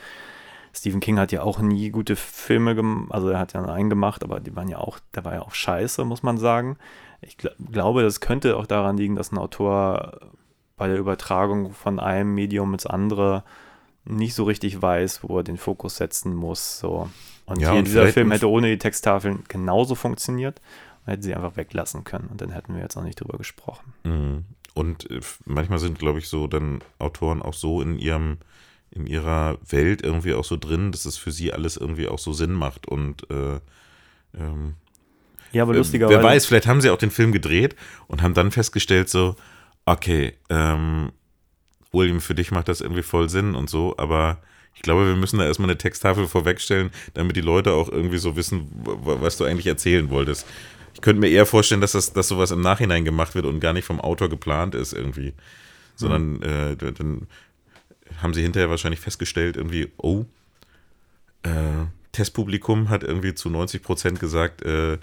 [0.72, 4.22] Stephen King hat ja auch nie gute Filme gemacht, also er hat ja einen gemacht,
[4.22, 6.76] aber die waren ja auch, der war ja auch scheiße, muss man sagen.
[7.22, 10.20] Ich gl glaube, das könnte auch daran liegen, dass ein Autor
[10.76, 13.44] bei der Übertragung von einem Medium ins andere
[14.04, 16.78] nicht so richtig weiß, wo er den Fokus setzen muss.
[16.78, 17.10] So.
[17.46, 20.60] Und Ja, hier und dieser Film hätte ohne die Texttafeln genauso funktioniert.
[21.04, 23.94] Man hätte sie einfach weglassen können und dann hätten wir jetzt auch nicht drüber gesprochen.
[24.04, 24.44] Mhm.
[24.74, 28.38] Und äh, manchmal sind, glaube ich, so dann Autoren auch so in ihrem,
[28.90, 32.32] in ihrer Welt irgendwie auch so drin, dass es für sie alles irgendwie auch so
[32.32, 32.86] Sinn macht.
[32.86, 33.60] Und äh,
[34.38, 34.74] ähm,
[35.52, 36.18] Ja, aber äh, lustigerweise.
[36.18, 37.74] wer weiß, vielleicht haben sie auch den Film gedreht
[38.06, 39.36] und haben dann festgestellt, so,
[39.86, 41.12] okay, ähm,
[41.92, 44.38] William, für dich macht das irgendwie voll Sinn und so, aber
[44.74, 48.36] ich glaube, wir müssen da erstmal eine Texttafel vorwegstellen, damit die Leute auch irgendwie so
[48.36, 50.46] wissen, was du eigentlich erzählen wolltest.
[50.92, 53.72] Ich könnte mir eher vorstellen, dass, das, dass sowas im Nachhinein gemacht wird und gar
[53.72, 55.32] nicht vom Autor geplant ist irgendwie.
[55.94, 57.26] Sondern äh, d- dann
[58.20, 60.26] haben sie hinterher wahrscheinlich festgestellt, irgendwie, oh,
[61.42, 64.98] äh, Testpublikum hat irgendwie zu 90 Prozent gesagt, äh,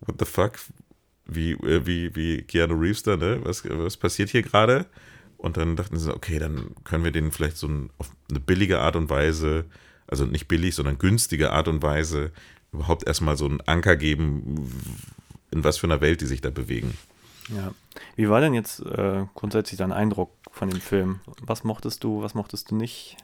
[0.00, 0.52] what the fuck,
[1.26, 3.40] wie, äh, wie, wie Keanu Reeves da, ne?
[3.42, 4.86] Was, was passiert hier gerade?
[5.36, 8.80] Und dann dachten sie, okay, dann können wir den vielleicht so ein, auf eine billige
[8.80, 9.66] Art und Weise,
[10.06, 12.32] also nicht billig, sondern günstige Art und Weise,
[12.72, 14.70] überhaupt erstmal so einen Anker geben,
[15.50, 16.96] in was für einer Welt die sich da bewegen.
[17.54, 17.74] Ja.
[18.16, 21.20] Wie war denn jetzt äh, grundsätzlich dein Eindruck von dem Film?
[21.42, 23.16] Was mochtest du, was mochtest du nicht?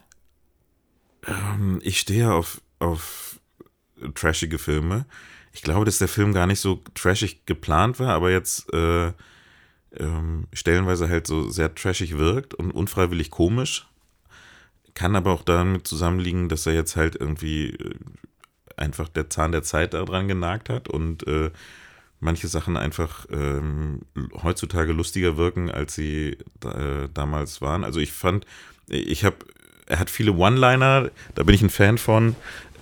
[1.27, 3.41] Ähm, Ich stehe auf, auf
[4.15, 5.07] trashige Filme.
[5.53, 9.13] Ich glaube, dass der Film gar nicht so trashig geplant war, aber jetzt äh,
[9.99, 13.87] ähm, stellenweise halt so sehr trashig wirkt und unfreiwillig komisch.
[14.95, 17.95] Kann aber auch damit zusammenliegen, dass er jetzt halt irgendwie äh,
[18.77, 21.51] einfach der Zahn der Zeit daran genagt hat und äh,
[22.21, 24.03] manche Sachen einfach ähm,
[24.43, 27.83] heutzutage lustiger wirken, als sie äh, damals waren.
[27.85, 28.47] Also ich fand,
[28.89, 29.37] ich habe,
[29.87, 32.37] er hat viele One-Liner, da bin ich ein Fan von.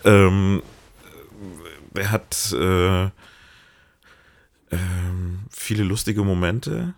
[0.05, 0.63] Ähm,
[1.99, 3.11] er hat äh,
[4.71, 6.95] ähm, viele lustige Momente.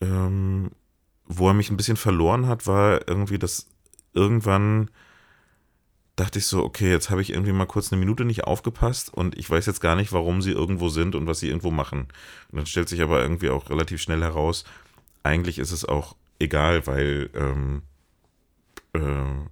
[0.00, 0.70] Ähm,
[1.26, 3.66] wo er mich ein bisschen verloren hat, war irgendwie, dass
[4.14, 4.90] irgendwann
[6.16, 9.38] dachte ich so, okay, jetzt habe ich irgendwie mal kurz eine Minute nicht aufgepasst und
[9.38, 12.08] ich weiß jetzt gar nicht, warum sie irgendwo sind und was sie irgendwo machen.
[12.50, 14.64] Und dann stellt sich aber irgendwie auch relativ schnell heraus,
[15.22, 17.82] eigentlich ist es auch egal, weil ähm,
[18.94, 19.48] äh,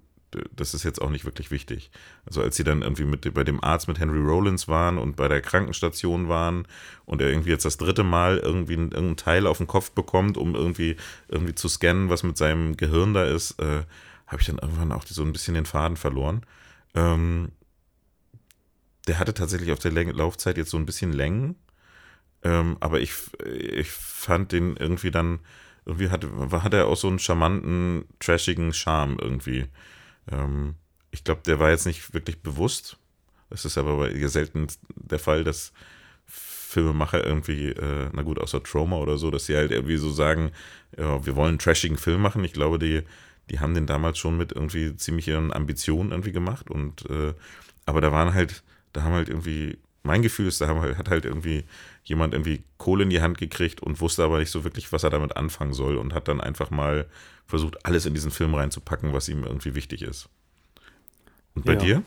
[0.55, 1.91] das ist jetzt auch nicht wirklich wichtig.
[2.25, 5.29] Also als sie dann irgendwie mit bei dem Arzt mit Henry Rollins waren und bei
[5.29, 6.67] der Krankenstation waren
[7.05, 10.55] und er irgendwie jetzt das dritte Mal irgendwie irgendein Teil auf den Kopf bekommt, um
[10.55, 10.97] irgendwie
[11.29, 13.85] irgendwie zu scannen, was mit seinem Gehirn da ist, äh,
[14.27, 16.43] habe ich dann irgendwann auch so ein bisschen den Faden verloren.
[16.95, 17.53] Ähm,
[19.07, 21.55] der hatte tatsächlich auf der Läng Laufzeit jetzt so ein bisschen Längen,
[22.43, 23.13] ähm, aber ich,
[23.45, 25.41] ich fand den irgendwie dann
[25.87, 29.67] irgendwie hat, hat er auch so einen charmanten, trashigen Charme irgendwie.
[30.31, 30.74] Ähm,
[31.11, 32.98] ich glaube, der war jetzt nicht wirklich bewusst.
[33.51, 34.66] Es ist aber selten
[34.97, 35.73] der Fall, dass
[36.27, 40.51] Filmemacher irgendwie, äh, na gut, außer Trauma oder so, dass sie halt irgendwie so sagen,
[40.98, 42.44] ja, wir wollen einen trashigen Film machen.
[42.44, 43.03] Ich glaube, die,
[43.51, 47.35] die haben den damals schon mit irgendwie ziemlich ihren Ambitionen irgendwie gemacht und äh,
[47.86, 51.65] aber da waren halt, da haben halt irgendwie, mein Gefühl ist, da hat halt irgendwie
[52.05, 55.11] jemand irgendwie Kohle in die Hand gekriegt und wusste aber nicht so wirklich, was er
[55.11, 57.07] damit anfangen soll und hat dann einfach mal
[57.47, 60.28] versucht, alles in diesen Film reinzupacken, was ihm irgendwie wichtig ist.
[61.55, 61.78] Und bei Ja.
[61.78, 62.03] dir?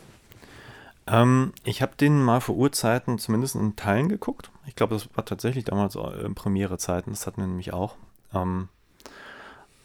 [1.07, 4.51] Ähm, ich habe den mal vor Urzeiten zumindest in Teilen geguckt.
[4.67, 7.09] Ich glaube, das war tatsächlich damals äh, Premiere-Zeiten.
[7.11, 7.95] Das hatten wir nämlich auch.
[8.34, 8.69] Ähm,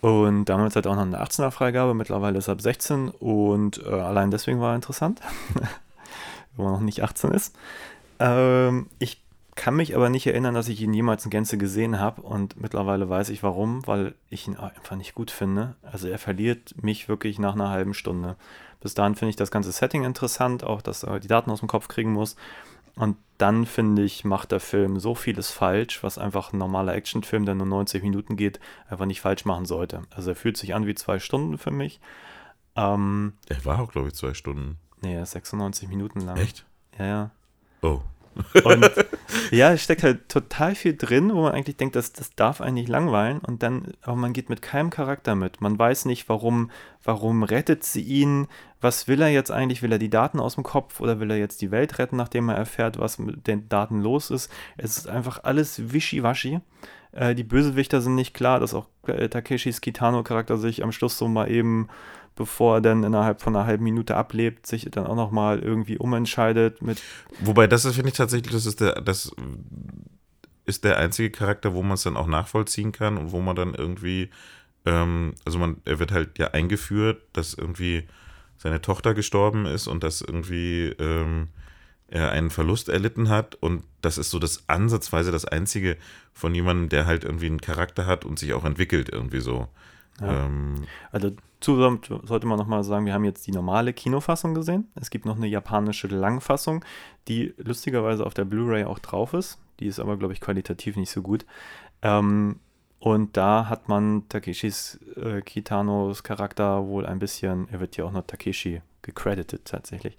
[0.03, 1.95] und damals halt auch noch eine 18er-Freigabe.
[1.95, 5.21] Mittlerweile ist er ab 16 und äh, allein deswegen war er interessant,
[6.57, 7.57] wenn man noch nicht 18 ist.
[8.19, 9.23] Ähm, ich
[9.55, 13.09] kann mich aber nicht erinnern, dass ich ihn jemals in Gänze gesehen habe und mittlerweile
[13.09, 15.77] weiß ich warum, weil ich ihn einfach nicht gut finde.
[15.83, 18.37] Also er verliert mich wirklich nach einer halben Stunde.
[18.81, 21.69] Bis dahin finde ich das ganze Setting interessant, auch dass er die Daten aus dem
[21.69, 22.35] Kopf kriegen muss.
[22.97, 27.45] Und dann finde ich, macht der Film so vieles falsch, was einfach ein normaler Actionfilm,
[27.45, 30.03] der nur 90 Minuten geht, einfach nicht falsch machen sollte.
[30.11, 32.01] Also er fühlt sich an wie zwei Stunden für mich.
[32.77, 34.79] Ähm, Er war auch, glaube ich, zwei Stunden.
[35.01, 36.37] nee, er ist 96 Minuten lang.
[36.37, 36.65] Echt?
[36.99, 37.31] Ja, ja.
[37.85, 38.01] Oh.
[38.65, 38.91] Und
[39.51, 42.89] ja, es steckt halt total viel drin, wo man eigentlich denkt, das, das darf eigentlich
[42.89, 43.39] langweilen.
[43.39, 45.61] Und dann, aber man geht mit keinem Charakter mit.
[45.61, 46.71] Man weiß nicht, warum,
[47.05, 48.49] warum rettet sie ihn,
[48.81, 49.83] was will er jetzt eigentlich?
[49.83, 52.49] Will er die Daten aus dem Kopf oder will er jetzt die Welt retten, nachdem
[52.49, 54.51] er erfährt, was mit den Daten los ist?
[54.77, 56.61] Es ist einfach alles wischiwaschi.
[57.13, 61.29] Äh, die Bösewichter sind nicht klar, dass auch äh, Takeshis Kitano-Charakter sich am Schluss so
[61.29, 61.89] mal eben,
[62.37, 66.83] bevor er dann innerhalb von einer halben Minute ablebt, sich dann auch nochmal irgendwie umentscheidet
[66.83, 67.03] mit
[67.41, 69.35] Wobei, das ist, finde ich tatsächlich, das ist der, das
[70.65, 73.75] ist der einzige Charakter, wo man es dann auch nachvollziehen kann und wo man dann
[73.75, 74.31] irgendwie,
[74.85, 78.07] ähm, also man, er wird halt ja eingeführt, dass irgendwie
[78.57, 81.49] seine Tochter gestorben ist und dass irgendwie ähm,
[82.09, 85.97] er einen Verlust erlitten hat und das ist so das ansatzweise das einzige
[86.33, 89.69] von jemandem, der halt irgendwie einen Charakter hat und sich auch entwickelt irgendwie so.
[90.21, 90.47] Ja.
[90.47, 91.33] Ähm, Also
[91.65, 94.89] zusammen sollte man nochmal sagen, wir haben jetzt die normale Kinofassung gesehen.
[94.95, 96.85] Es gibt noch eine japanische Langfassung,
[97.27, 99.59] die lustigerweise auf der Blu-ray auch drauf ist.
[99.81, 101.47] Die ist aber, glaube ich, qualitativ nicht so gut.
[102.03, 102.61] Ähm,
[102.99, 108.13] und da hat man Takeshis äh, Kitanos Charakter wohl ein bisschen, er wird ja auch
[108.13, 110.17] noch Takeshi gecredited tatsächlich,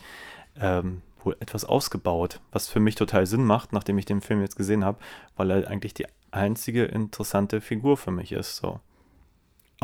[0.60, 4.56] ähm, wohl etwas ausgebaut, was für mich total Sinn macht, nachdem ich den Film jetzt
[4.56, 5.00] gesehen habe,
[5.36, 8.58] weil er eigentlich die einzige interessante Figur für mich ist.
[8.58, 8.80] So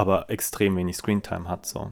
[0.01, 1.65] aber extrem wenig Screentime hat.
[1.65, 1.89] So.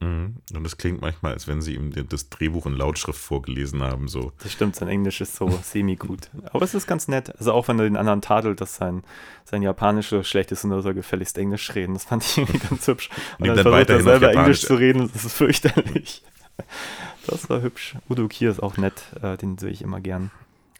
[0.00, 0.36] mhm.
[0.54, 4.32] und es klingt manchmal, als wenn sie ihm das Drehbuch in Lautschrift vorgelesen haben, so.
[4.42, 6.30] Das stimmt, sein Englisch ist so semi-gut.
[6.52, 7.34] Aber es ist ganz nett.
[7.38, 9.02] Also auch wenn er den anderen tadelt, dass sein,
[9.44, 11.94] sein Japanisch so schlecht ist und er soll gefälligst Englisch reden.
[11.94, 13.10] Das fand ich irgendwie ganz hübsch.
[13.38, 14.32] Und dann dann versucht er selber.
[14.32, 16.22] Englisch zu reden, das ist fürchterlich.
[17.26, 17.94] Das war hübsch.
[18.08, 20.30] Udo Kier ist auch nett, äh, den sehe ich immer gern.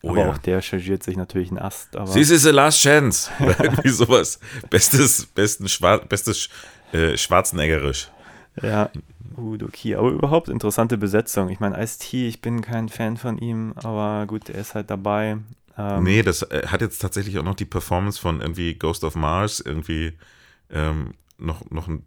[0.03, 0.31] Oh aber ja.
[0.31, 1.95] auch der chargiert sich natürlich einen Ast.
[1.97, 3.31] Aber This is the last chance.
[3.39, 4.41] Irgendwie sowas.
[4.71, 6.49] Bestes, besten Schwar bestes
[6.93, 8.11] äh, Schwarzeneggerisch.
[8.63, 8.91] Ja,
[9.37, 9.99] Udo Kier.
[9.99, 11.49] Aber überhaupt interessante Besetzung.
[11.51, 15.39] Ich meine, Ice-T, ich bin kein Fan von ihm, aber gut, er ist halt dabei.
[15.77, 19.15] Ähm, nee, das äh, hat jetzt tatsächlich auch noch die Performance von irgendwie Ghost of
[19.15, 20.15] Mars irgendwie
[20.71, 22.07] ähm, noch, noch ein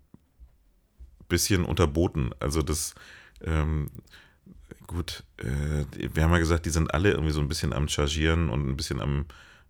[1.29, 2.31] bisschen unterboten.
[2.39, 2.93] Also das,
[3.43, 3.89] ähm,
[4.93, 8.49] gut, äh, wir haben ja gesagt, die sind alle irgendwie so ein bisschen am Chargieren
[8.49, 9.25] und ein bisschen am,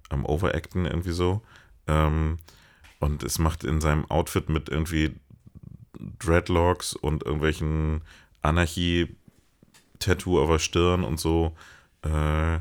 [0.10, 1.42] am Overacten irgendwie so.
[1.88, 2.38] Ähm,
[3.00, 5.16] und es macht in seinem Outfit mit irgendwie
[6.20, 8.02] Dreadlocks und irgendwelchen
[8.42, 11.56] Anarchie-Tattoo auf der Stirn und so.
[12.02, 12.60] Äh,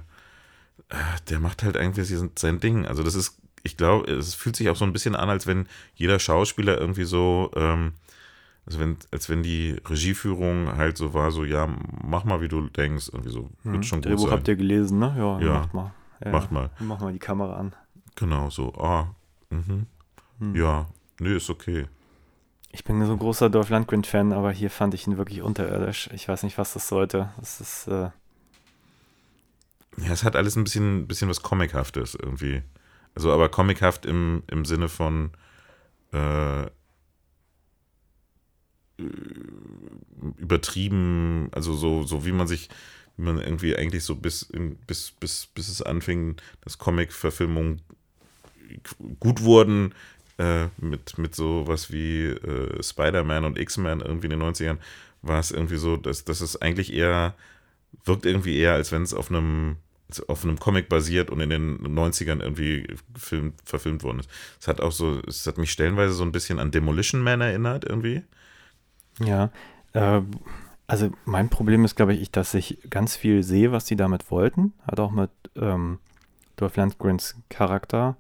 [1.29, 2.03] der macht halt irgendwie
[2.37, 2.87] sein Ding.
[2.87, 5.69] Also das ist, ich glaube, es fühlt sich auch so ein bisschen an, als wenn
[5.95, 7.95] jeder Schauspieler irgendwie so, ähm,
[8.67, 11.69] also wenn, als wenn die Regieführung halt so war, so, ja,
[12.05, 13.83] mach mal, wie du denkst, irgendwie so, wird Mhm.
[13.83, 14.31] schon gut Drehbuch sein.
[14.33, 15.15] habt ihr gelesen, ne?
[15.19, 15.53] Ja, Ja.
[15.61, 15.95] macht mal.
[16.25, 16.71] Ja, Macht mal.
[16.79, 17.75] Mach mal die Kamera an.
[18.15, 19.15] Genau, so, ah,
[19.51, 19.87] mhm.
[20.39, 20.55] Hm.
[20.55, 20.87] ja,
[21.19, 21.87] nee, ist okay.
[22.71, 26.09] Ich bin so ein großer Dolph Lundgren-Fan, aber hier fand ich ihn wirklich unterirdisch.
[26.15, 27.31] Ich weiß nicht, was das sollte.
[27.39, 28.11] Das ist, äh,
[29.99, 32.63] Ja, es hat alles ein bisschen, bisschen was Comichaftes irgendwie.
[33.15, 35.33] Also, aber comichaft im, im Sinne von,
[36.13, 36.67] äh,
[40.39, 42.69] übertrieben, also so, so wie man sich,
[43.17, 44.49] wie man irgendwie eigentlich so bis,
[44.87, 47.83] bis, bis, bis es anfing, dass Comic-Verfilmungen
[49.21, 49.95] gut wurden,
[50.39, 54.79] äh, mit, mit so was wie äh, Spider-Man und X-Men irgendwie in den 90ern,
[55.23, 57.35] war es irgendwie so, dass, dass es eigentlich eher,
[58.05, 59.77] wirkt irgendwie eher, als wenn es auf einem
[60.29, 64.29] auf einem Comic basiert und in den 90ern irgendwie gefilmt, verfilmt worden ist.
[64.61, 67.85] Es hat auch so, es hat mich stellenweise so ein bisschen an Demolition Man erinnert,
[67.85, 68.23] irgendwie.
[69.25, 69.51] Ja,
[69.93, 70.23] äh,
[70.87, 74.73] also mein Problem ist, glaube ich, dass ich ganz viel sehe, was die damit wollten.
[74.87, 75.99] Hat auch mit ähm,
[76.57, 78.17] Dolph Lundgrens Charakter.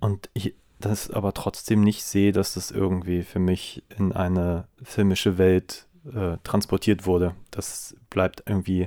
[0.00, 5.38] Und ich das aber trotzdem nicht sehe, dass das irgendwie für mich in eine filmische
[5.38, 7.34] Welt äh, transportiert wurde.
[7.50, 8.86] Das bleibt irgendwie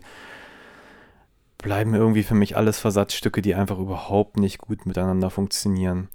[1.58, 6.08] bleiben irgendwie für mich alles Versatzstücke, die einfach überhaupt nicht gut miteinander funktionieren.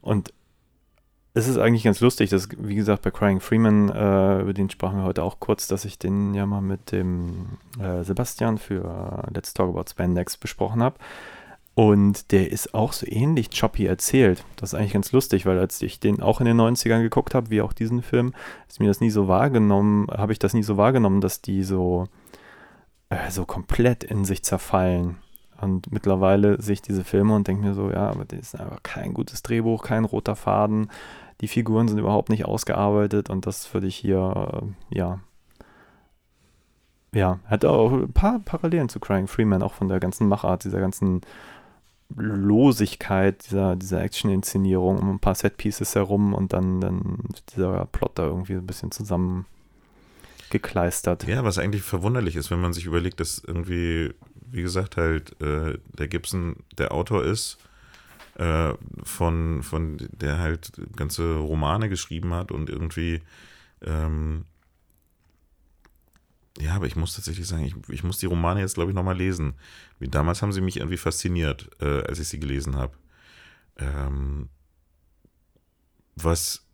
[0.00, 0.32] Und
[1.36, 4.96] es ist eigentlich ganz lustig, dass, wie gesagt, bei Crying Freeman, äh, über den sprachen
[4.96, 9.52] wir heute auch kurz, dass ich den ja mal mit dem äh, Sebastian für Let's
[9.52, 10.96] Talk About Spandex besprochen habe.
[11.74, 14.46] Und der ist auch so ähnlich choppy erzählt.
[14.56, 17.50] Das ist eigentlich ganz lustig, weil als ich den auch in den 90ern geguckt habe,
[17.50, 18.32] wie auch diesen Film,
[18.66, 22.06] ist mir das nie so wahrgenommen, habe ich das nie so wahrgenommen, dass die so
[23.10, 25.18] äh, so komplett in sich zerfallen.
[25.60, 28.82] Und mittlerweile sehe ich diese Filme und denke mir so, ja, aber das ist einfach
[28.82, 30.90] kein gutes Drehbuch, kein roter Faden.
[31.40, 34.52] Die Figuren sind überhaupt nicht ausgearbeitet und das würde ich hier,
[34.90, 35.20] äh, ja,
[37.12, 40.80] ja, hat auch ein paar Parallelen zu Crying Freeman, auch von der ganzen Machart, dieser
[40.80, 41.22] ganzen
[42.14, 47.18] Losigkeit dieser, dieser Action-Inszenierung um ein paar Set-Pieces herum und dann, dann
[47.54, 49.46] dieser Plot da irgendwie ein bisschen zusammen
[50.50, 51.26] gekleistert.
[51.26, 54.14] Ja, was eigentlich verwunderlich ist, wenn man sich überlegt, dass irgendwie,
[54.50, 57.58] wie gesagt, halt äh, der Gibson der Autor ist,
[58.36, 63.20] äh, von, von der halt ganze Romane geschrieben hat und irgendwie
[63.82, 64.44] ähm,
[66.58, 69.16] ja, aber ich muss tatsächlich sagen, ich, ich muss die Romane jetzt, glaube ich, nochmal
[69.16, 69.54] lesen.
[70.00, 72.96] Damals haben sie mich irgendwie fasziniert, äh, als ich sie gelesen habe.
[73.76, 74.48] Ähm,
[76.14, 76.64] was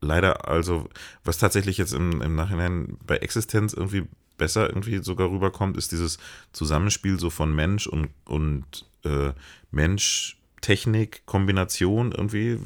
[0.00, 0.88] leider, also,
[1.22, 4.06] was tatsächlich jetzt im, im Nachhinein bei Existenz irgendwie
[4.38, 6.18] besser irgendwie sogar rüberkommt, ist dieses
[6.52, 9.32] Zusammenspiel so von Mensch und, und äh,
[9.70, 12.58] Mensch-Technik-Kombination irgendwie,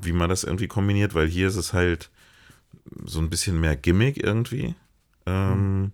[0.00, 2.10] wie man das irgendwie kombiniert, weil hier ist es halt
[3.04, 4.74] so ein bisschen mehr Gimmick irgendwie.
[5.26, 5.92] Ähm,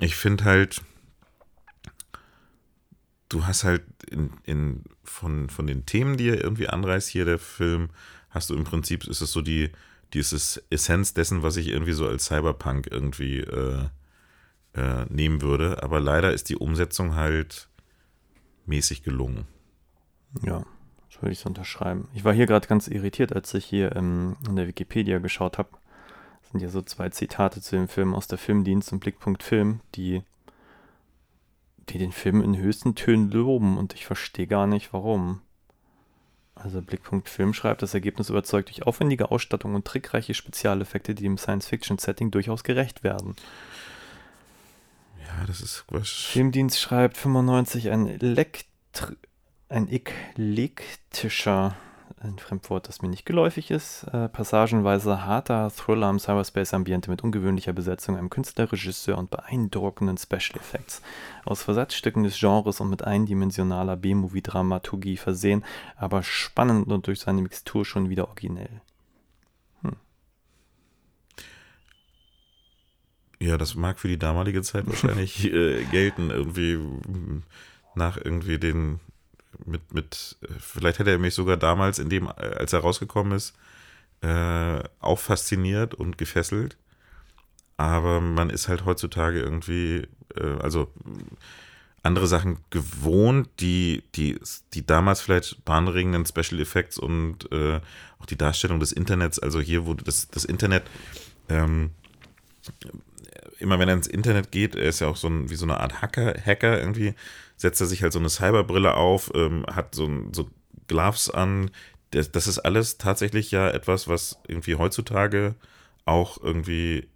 [0.00, 0.82] ich finde halt,
[3.28, 7.38] du hast halt in, in, von, von den Themen, die er irgendwie anreißt, hier der
[7.38, 7.90] Film,
[8.30, 9.70] hast du im Prinzip, ist es so die,
[10.14, 13.88] dieses Essenz dessen, was ich irgendwie so als Cyberpunk irgendwie äh,
[14.74, 15.82] äh, nehmen würde.
[15.82, 17.68] Aber leider ist die Umsetzung halt
[18.66, 19.46] mäßig gelungen.
[20.42, 20.64] Ja,
[21.08, 22.08] das würde ich so unterschreiben.
[22.14, 25.70] Ich war hier gerade ganz irritiert, als ich hier ähm, in der Wikipedia geschaut habe.
[26.50, 30.22] Sind ja so zwei Zitate zu dem Film aus der Filmdienst und Blickpunkt Film, die,
[31.88, 35.42] die den Film in höchsten Tönen loben und ich verstehe gar nicht warum.
[36.54, 41.38] Also Blickpunkt Film schreibt, das Ergebnis überzeugt durch aufwendige Ausstattung und trickreiche Spezialeffekte, die dem
[41.38, 43.34] Science-Fiction-Setting durchaus gerecht werden.
[45.46, 46.08] Das ist was.
[46.08, 49.16] Filmdienst schreibt 95 ein Elektri
[49.70, 51.76] ein eklektischer,
[52.20, 57.72] ein Fremdwort, das mir nicht geläufig ist, äh, passagenweise harter Thriller am Cyberspace-Ambiente mit ungewöhnlicher
[57.72, 61.02] Besetzung, einem Künstlerregisseur und beeindruckenden Special Effects.
[61.44, 65.64] Aus Versatzstücken des Genres und mit eindimensionaler B-Movie-Dramaturgie versehen,
[65.96, 68.82] aber spannend und durch seine Mixtur schon wieder originell.
[73.40, 76.78] Ja, das mag für die damalige Zeit wahrscheinlich äh, gelten, irgendwie
[77.94, 79.00] nach irgendwie den
[79.66, 83.54] mit, mit, vielleicht hätte er mich sogar damals, in dem, als er rausgekommen ist,
[84.22, 86.76] äh, auch fasziniert und gefesselt.
[87.76, 90.06] Aber man ist halt heutzutage irgendwie,
[90.36, 90.92] äh, also
[92.02, 94.38] andere Sachen gewohnt, die, die,
[94.74, 97.80] die damals vielleicht bahnregenden Special Effects und äh,
[98.18, 100.84] auch die Darstellung des Internets, also hier wurde das, das Internet,
[101.48, 101.90] ähm,
[103.60, 105.80] immer wenn er ins Internet geht, er ist ja auch so ein, wie so eine
[105.80, 107.14] Art Hacker, Hacker irgendwie,
[107.56, 110.48] setzt er sich halt so eine Cyberbrille auf, ähm, hat so, so
[110.88, 111.70] Gloves an.
[112.10, 115.54] Das, das ist alles tatsächlich ja etwas, was irgendwie heutzutage
[116.04, 117.08] auch irgendwie,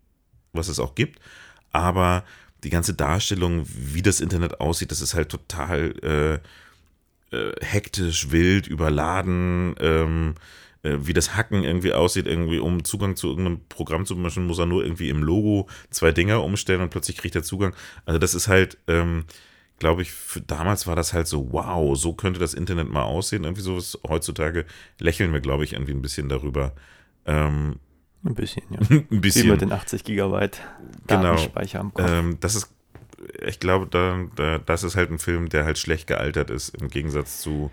[0.52, 1.18] was es auch gibt.
[1.72, 2.24] Aber
[2.62, 6.40] die ganze Darstellung, wie das Internet aussieht, das ist halt total
[7.32, 9.74] äh, äh, hektisch, wild, überladen.
[9.80, 10.40] Ähm, äh,
[10.84, 14.66] wie das Hacken irgendwie aussieht, irgendwie um Zugang zu irgendeinem Programm zu machen, muss er
[14.66, 17.74] nur irgendwie im Logo zwei Dinger umstellen und plötzlich kriegt er Zugang.
[18.04, 19.24] Also das ist halt, ähm,
[19.78, 20.12] glaube ich,
[20.46, 23.44] damals war das halt so, wow, so könnte das Internet mal aussehen.
[23.44, 23.98] Irgendwie sowas.
[24.06, 24.66] Heutzutage
[25.00, 26.74] lächeln wir, glaube ich, irgendwie ein bisschen darüber.
[27.26, 27.76] Ähm,
[28.24, 28.78] Ein bisschen, ja.
[28.90, 29.48] ein Wie bisschen.
[29.48, 30.60] mit den 80 Gigabyte
[31.06, 31.22] Genau.
[31.22, 32.08] Datenspeicher am Kopf.
[32.08, 32.70] Ähm, das ist,
[33.44, 36.88] ich glaube, da, da, das ist halt ein Film, der halt schlecht gealtert ist, im
[36.88, 37.70] Gegensatz zu.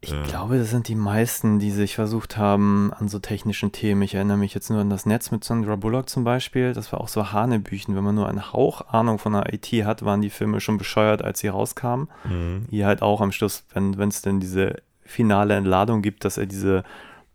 [0.00, 4.02] Ich äh, glaube, das sind die meisten, die sich versucht haben an so technischen Themen.
[4.02, 6.72] Ich erinnere mich jetzt nur an das Netz mit Sandra Bullock zum Beispiel.
[6.72, 7.96] Das war auch so Hanebüchen.
[7.96, 11.22] Wenn man nur einen Hauch Ahnung von der IT hat, waren die Filme schon bescheuert,
[11.22, 12.08] als sie rauskamen.
[12.24, 12.66] Mhm.
[12.70, 16.84] Hier halt auch am Schluss, wenn es denn diese finale Entladung gibt, dass er diese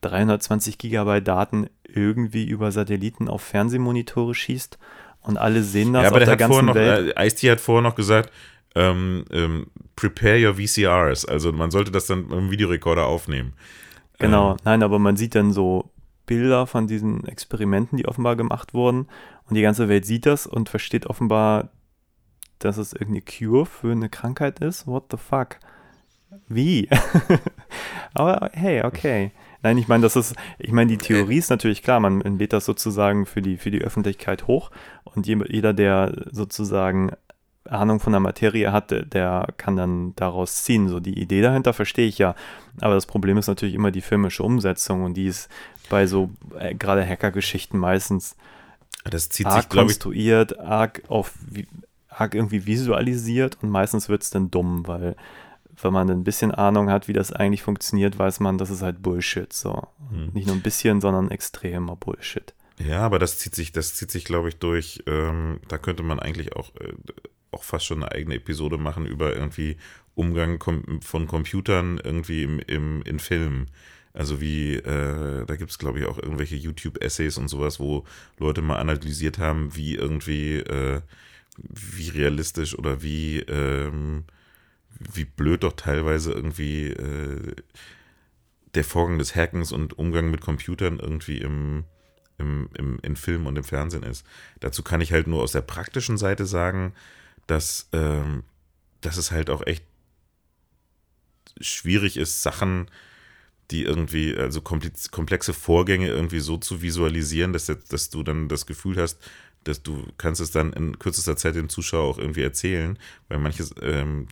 [0.02, 4.78] 320 Gigabyte Daten irgendwie über Satelliten auf Fernsehmonitore schießt
[5.22, 7.14] und alle sehen das Ja, aber auf der der ganzen noch, Welt.
[7.16, 8.32] äh, Ice-T hat vorher noch gesagt,
[8.76, 11.26] ähm, ähm, prepare your VCRs.
[11.26, 13.54] Also man sollte das dann im Videorekorder aufnehmen.
[14.20, 15.92] Genau, Ähm, nein, aber man sieht dann so
[16.26, 19.08] Bilder von diesen Experimenten, die offenbar gemacht wurden
[19.50, 21.70] und die ganze Welt sieht das und versteht offenbar,
[22.60, 24.88] dass es irgendeine Cure für eine Krankheit ist.
[24.88, 25.58] What the fuck?
[26.48, 26.88] Wie?
[28.14, 29.32] aber hey, okay.
[29.62, 32.66] Nein, ich meine, das ist, ich meine, die Theorie ist natürlich klar, man lädt das
[32.66, 34.72] sozusagen für die, für die Öffentlichkeit hoch
[35.04, 37.12] und je- jeder, der sozusagen
[37.70, 40.88] Ahnung von der Materie hat, der- kann dann daraus ziehen.
[40.90, 42.36] So die Idee dahinter verstehe ich ja.
[42.82, 45.50] Aber das Problem ist natürlich immer die filmische Umsetzung und die ist
[45.90, 46.30] bei so
[46.60, 48.36] äh, gerade Hackergeschichten meistens
[49.06, 51.34] das zieht arg sich, glaube ich, konstruiert, arg auf
[52.10, 55.16] arg irgendwie visualisiert und meistens wird es dann dumm, weil
[55.82, 59.02] wenn man ein bisschen Ahnung hat, wie das eigentlich funktioniert, weiß man, das ist halt
[59.02, 59.52] Bullshit.
[59.52, 59.88] So.
[60.12, 60.30] Hm.
[60.34, 62.54] Nicht nur ein bisschen, sondern extremer Bullshit.
[62.80, 65.04] Ja, aber das zieht sich, das zieht sich, glaube ich, durch.
[65.08, 66.94] Ähm, da könnte man eigentlich auch, äh,
[67.54, 69.78] auch fast schon eine eigene Episode machen über irgendwie
[70.16, 70.62] Umgang
[71.02, 73.70] von Computern irgendwie im, im, in Filmen.
[74.14, 78.06] Also wie, äh, da gibt es, glaube ich, auch irgendwelche YouTube-Essays und sowas, wo
[78.38, 81.02] Leute mal analysiert haben, wie irgendwie, äh,
[81.58, 84.26] wie realistisch oder wie, ähm,
[85.00, 87.56] wie blöd doch teilweise irgendwie äh,
[88.76, 91.86] der Vorgang des Hackens und Umgang mit Computern irgendwie im,
[92.38, 94.26] im, im, in Film und im Fernsehen ist.
[94.60, 96.94] Dazu kann ich halt nur aus der praktischen Seite sagen,
[97.48, 98.44] dass, ähm,
[99.02, 99.84] dass es halt auch echt
[101.60, 102.90] schwierig ist, Sachen,
[103.72, 108.66] die irgendwie, also komplex- komplexe Vorgänge irgendwie so zu visualisieren, dass, dass du dann das
[108.66, 109.20] Gefühl hast,
[109.64, 113.00] dass du kannst es dann in kürzester Zeit dem Zuschauer auch irgendwie erzählen,
[113.30, 114.28] weil manches ähm,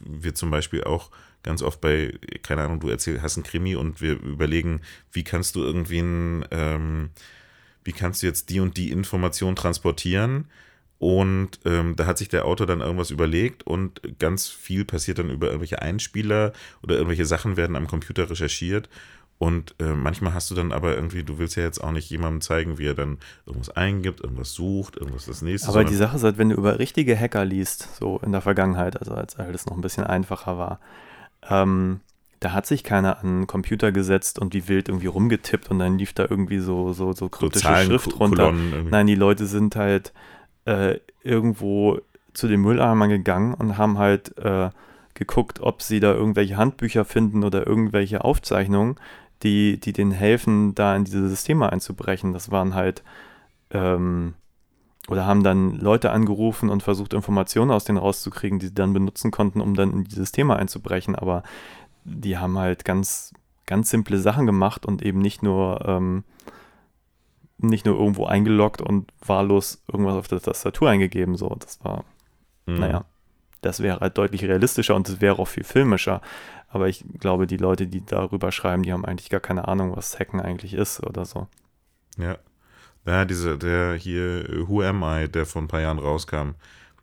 [0.00, 1.10] wird zum Beispiel auch
[1.42, 4.82] ganz oft bei, keine Ahnung, du erzähl, hast einen Krimi und wir überlegen,
[5.12, 7.10] wie kannst du irgendwie ein, ähm,
[7.84, 10.48] wie kannst du jetzt die und die Information transportieren
[11.02, 15.30] und ähm, da hat sich der Autor dann irgendwas überlegt und ganz viel passiert dann
[15.30, 18.88] über irgendwelche Einspieler oder irgendwelche Sachen werden am Computer recherchiert
[19.38, 22.40] und äh, manchmal hast du dann aber irgendwie, du willst ja jetzt auch nicht jemandem
[22.40, 25.70] zeigen, wie er dann irgendwas eingibt, irgendwas sucht, irgendwas das nächste.
[25.70, 28.96] Aber die Sache ist halt, wenn du über richtige Hacker liest, so in der Vergangenheit,
[29.00, 30.78] also als alles noch ein bisschen einfacher war,
[31.50, 31.98] ähm,
[32.38, 35.98] da hat sich keiner an den Computer gesetzt und wie wild irgendwie rumgetippt und dann
[35.98, 38.52] lief da irgendwie so, so, so so kryptische Zahlen, Schrift runter.
[38.52, 40.12] Nein, die Leute sind halt
[40.64, 41.98] äh, irgendwo
[42.34, 44.70] zu den Mülleimern gegangen und haben halt äh,
[45.14, 48.96] geguckt, ob sie da irgendwelche Handbücher finden oder irgendwelche Aufzeichnungen,
[49.42, 52.32] die, die denen helfen, da in diese Systeme einzubrechen.
[52.32, 53.02] Das waren halt,
[53.70, 54.34] ähm,
[55.08, 59.30] oder haben dann Leute angerufen und versucht, Informationen aus denen rauszukriegen, die sie dann benutzen
[59.30, 61.16] konnten, um dann in die Systeme einzubrechen.
[61.16, 61.42] Aber
[62.04, 63.34] die haben halt ganz,
[63.66, 66.24] ganz simple Sachen gemacht und eben nicht nur, ähm,
[67.62, 71.36] nicht nur irgendwo eingeloggt und wahllos irgendwas auf der Tastatur eingegeben.
[71.36, 72.04] So, das war,
[72.66, 72.78] Mhm.
[72.80, 73.04] naja,
[73.60, 76.20] das wäre halt deutlich realistischer und es wäre auch viel filmischer.
[76.68, 80.18] Aber ich glaube, die Leute, die darüber schreiben, die haben eigentlich gar keine Ahnung, was
[80.18, 81.46] Hacken eigentlich ist oder so.
[82.18, 82.38] Ja.
[83.04, 86.50] Ja, diese, der hier, Who Am I, der vor ein paar Jahren rauskam,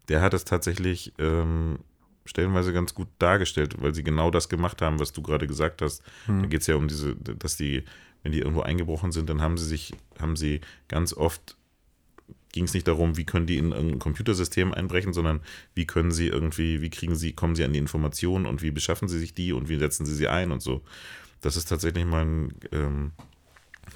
[0.07, 1.79] der hat es tatsächlich ähm,
[2.25, 6.01] stellenweise ganz gut dargestellt, weil sie genau das gemacht haben, was du gerade gesagt hast.
[6.25, 7.83] Da geht es ja um diese, dass die,
[8.23, 11.55] wenn die irgendwo eingebrochen sind, dann haben sie sich, haben sie ganz oft
[12.51, 15.41] ging es nicht darum, wie können die in irgendein Computersystem einbrechen, sondern
[15.75, 19.07] wie können sie irgendwie, wie kriegen sie, kommen sie an die Informationen und wie beschaffen
[19.07, 20.81] sie sich die und wie setzen sie sie ein und so.
[21.41, 23.11] Das ist tatsächlich mal ein, ähm,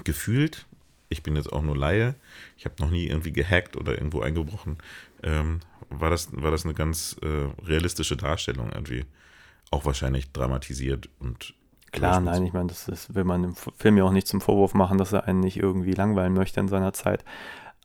[0.04, 0.66] gefühlt,
[1.08, 2.14] ich bin jetzt auch nur Laie,
[2.56, 4.78] ich habe noch nie irgendwie gehackt oder irgendwo eingebrochen,
[5.22, 5.60] ähm,
[5.90, 9.04] war, das, war das eine ganz äh, realistische Darstellung irgendwie.
[9.70, 11.54] Auch wahrscheinlich dramatisiert und
[11.94, 14.40] Klar, nein, ich meine, das, das will man im F- Film ja auch nicht zum
[14.40, 17.24] Vorwurf machen, dass er einen nicht irgendwie langweilen möchte in seiner Zeit.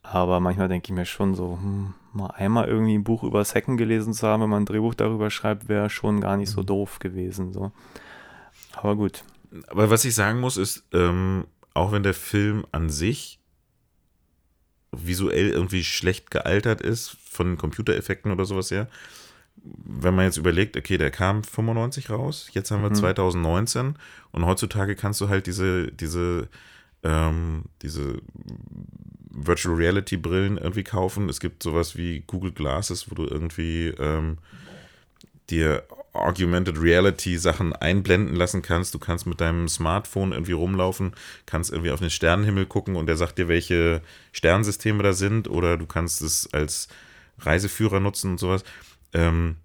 [0.01, 3.77] Aber manchmal denke ich mir schon so, hm, mal einmal irgendwie ein Buch über Hacken
[3.77, 6.99] gelesen zu haben, wenn man ein Drehbuch darüber schreibt, wäre schon gar nicht so doof
[6.99, 7.53] gewesen.
[7.53, 7.71] So.
[8.73, 9.23] Aber gut.
[9.67, 13.39] Aber was ich sagen muss, ist, ähm, auch wenn der Film an sich
[14.91, 18.87] visuell irgendwie schlecht gealtert ist, von Computereffekten oder sowas her,
[19.63, 22.95] wenn man jetzt überlegt, okay, der kam 95 raus, jetzt haben wir Mhm.
[22.95, 23.95] 2019
[24.31, 26.47] und heutzutage kannst du halt diese, diese,
[27.03, 28.21] ähm, diese
[29.31, 31.29] Virtual Reality Brillen irgendwie kaufen.
[31.29, 34.37] Es gibt sowas wie Google Glasses, wo du irgendwie ähm,
[35.49, 35.83] dir
[36.13, 38.93] Augmented Reality Sachen einblenden lassen kannst.
[38.93, 41.13] Du kannst mit deinem Smartphone irgendwie rumlaufen,
[41.45, 45.77] kannst irgendwie auf den Sternenhimmel gucken und der sagt dir, welche Sternsysteme da sind oder
[45.77, 46.87] du kannst es als
[47.39, 48.63] Reiseführer nutzen und sowas.
[49.13, 49.57] Ähm,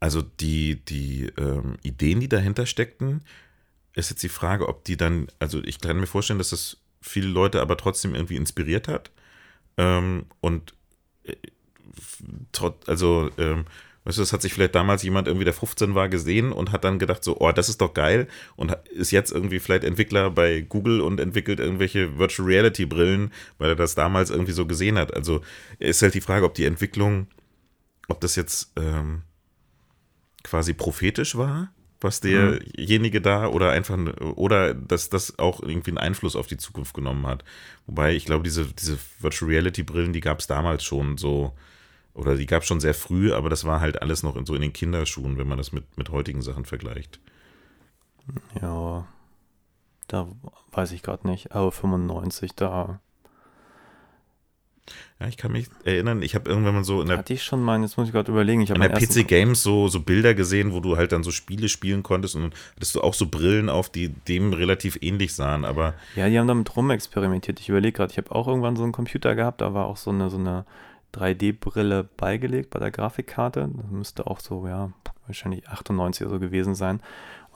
[0.00, 3.22] also die, die ähm, Ideen, die dahinter steckten,
[3.94, 7.28] ist jetzt die Frage, ob die dann, also ich kann mir vorstellen, dass das viele
[7.28, 9.10] Leute aber trotzdem irgendwie inspiriert hat.
[9.76, 10.74] Ähm, und
[11.24, 11.36] äh,
[12.52, 13.64] trot, also, ähm,
[14.04, 16.84] weißt du, das hat sich vielleicht damals jemand irgendwie, der 15 war, gesehen und hat
[16.84, 20.62] dann gedacht, so, oh, das ist doch geil und ist jetzt irgendwie vielleicht Entwickler bei
[20.62, 25.14] Google und entwickelt irgendwelche Virtual Reality Brillen, weil er das damals irgendwie so gesehen hat.
[25.14, 25.42] Also
[25.78, 27.28] ist halt die Frage, ob die Entwicklung,
[28.08, 29.22] ob das jetzt ähm,
[30.42, 33.96] quasi prophetisch war, was derjenige da oder einfach
[34.34, 37.44] oder dass das auch irgendwie einen Einfluss auf die Zukunft genommen hat.
[37.86, 41.52] Wobei ich glaube, diese, diese Virtual Reality Brillen, die gab es damals schon so
[42.14, 44.54] oder die gab es schon sehr früh, aber das war halt alles noch in, so
[44.54, 47.20] in den Kinderschuhen, wenn man das mit, mit heutigen Sachen vergleicht.
[48.60, 49.06] Ja,
[50.08, 50.28] da
[50.72, 51.52] weiß ich gerade nicht.
[51.52, 53.00] Aber 95, da
[55.22, 57.62] Ja, ich kann mich erinnern, ich habe irgendwann mal so in der hatte ich schon
[57.62, 58.60] mal, jetzt muss ich gerade überlegen.
[58.60, 61.30] Ich habe an der PC Games so, so Bilder gesehen, wo du halt dann so
[61.30, 65.64] Spiele spielen konntest und hattest du auch so Brillen auf, die dem relativ ähnlich sahen,
[65.64, 67.60] aber Ja, die haben damit rumexperimentiert.
[67.60, 70.10] Ich überlege gerade, ich habe auch irgendwann so einen Computer gehabt, da war auch so
[70.10, 70.64] eine, so eine
[71.14, 73.70] 3D-Brille beigelegt bei der Grafikkarte.
[73.72, 74.90] Das müsste auch so, ja,
[75.26, 77.00] wahrscheinlich 98 oder so gewesen sein.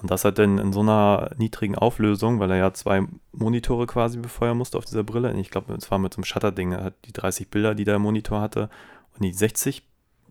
[0.00, 4.18] Und das hat dann in so einer niedrigen Auflösung, weil er ja zwei Monitore quasi
[4.18, 5.32] befeuern musste auf dieser Brille.
[5.40, 6.72] Ich glaube, es war mit so einem Shutter-Ding.
[6.72, 8.68] Er hat die 30 Bilder, die der Monitor hatte,
[9.14, 9.82] und die 60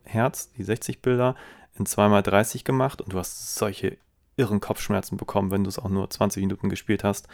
[0.04, 1.36] Hertz, die 60 Bilder
[1.78, 3.02] in 2x30 gemacht.
[3.02, 3.98] Und du hast solche
[4.38, 7.28] irren Kopfschmerzen bekommen, wenn du es auch nur 20 Minuten gespielt hast.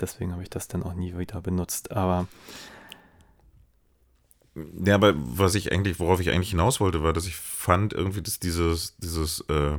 [0.00, 1.92] Deswegen habe ich das dann auch nie wieder benutzt.
[1.92, 2.26] Aber
[4.84, 8.22] Ja, aber was ich eigentlich, worauf ich eigentlich hinaus wollte, war, dass ich fand irgendwie,
[8.22, 9.78] dass dieses, dieses, äh,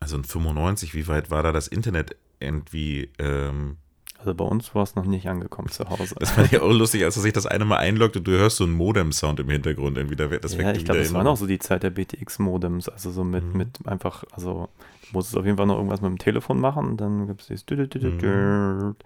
[0.00, 3.76] also in 95, wie weit war da das Internet irgendwie, ähm,
[4.18, 6.14] also bei uns war es noch nicht angekommen zu Hause.
[6.18, 8.56] das fand ich auch lustig, als er sich das eine Mal einloggt und du hörst
[8.56, 11.46] so einen Modem-Sound im Hintergrund, irgendwie, da, das ja, ich glaube, es war noch so
[11.46, 13.56] die Zeit der BTX-Modems, also so mit, Mhm.
[13.58, 14.68] mit einfach, also
[15.02, 17.46] du musstest auf jeden Fall noch irgendwas mit dem Telefon machen und dann gibt es
[17.48, 18.96] dieses Mhm.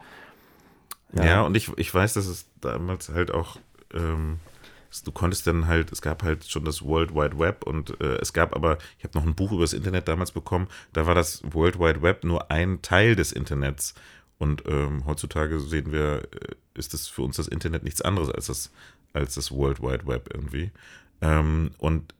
[1.12, 3.56] Ja, und ich, ich weiß, dass es damals halt auch,
[3.92, 4.38] ähm,
[4.90, 8.32] du konntest dann halt, es gab halt schon das World Wide Web und äh, es
[8.32, 11.42] gab aber, ich habe noch ein Buch über das Internet damals bekommen, da war das
[11.52, 13.94] World Wide Web nur ein Teil des Internets.
[14.38, 18.46] Und ähm, heutzutage sehen wir, äh, ist das für uns das Internet nichts anderes als
[18.46, 18.72] das,
[19.12, 20.70] als das World Wide Web irgendwie.
[21.20, 22.14] Ähm, und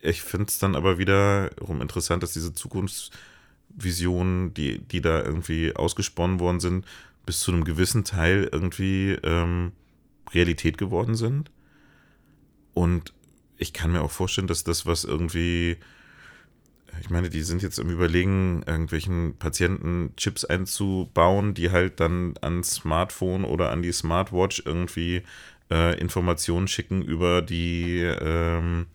[0.00, 6.38] ich finde es dann aber wiederum interessant, dass diese Zukunftsvisionen, die, die da irgendwie ausgesponnen
[6.38, 6.86] worden sind,
[7.26, 9.72] bis zu einem gewissen Teil irgendwie ähm,
[10.32, 11.50] Realität geworden sind.
[12.78, 13.12] Und
[13.56, 15.78] ich kann mir auch vorstellen, dass das, was irgendwie,
[17.00, 22.76] ich meine, die sind jetzt im Überlegen, irgendwelchen Patienten Chips einzubauen, die halt dann ans
[22.76, 25.22] Smartphone oder an die Smartwatch irgendwie
[25.72, 28.86] äh, Informationen schicken über die, ähm,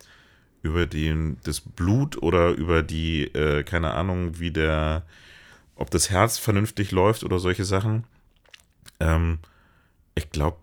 [0.62, 5.06] über die, das Blut oder über die, äh, keine Ahnung, wie der,
[5.76, 8.06] ob das Herz vernünftig läuft oder solche Sachen.
[9.02, 9.40] Ähm,
[10.16, 10.63] ich glaube,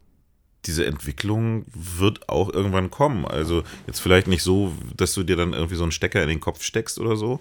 [0.66, 3.24] diese Entwicklung wird auch irgendwann kommen.
[3.24, 6.40] Also jetzt vielleicht nicht so, dass du dir dann irgendwie so einen Stecker in den
[6.40, 7.40] Kopf steckst oder so.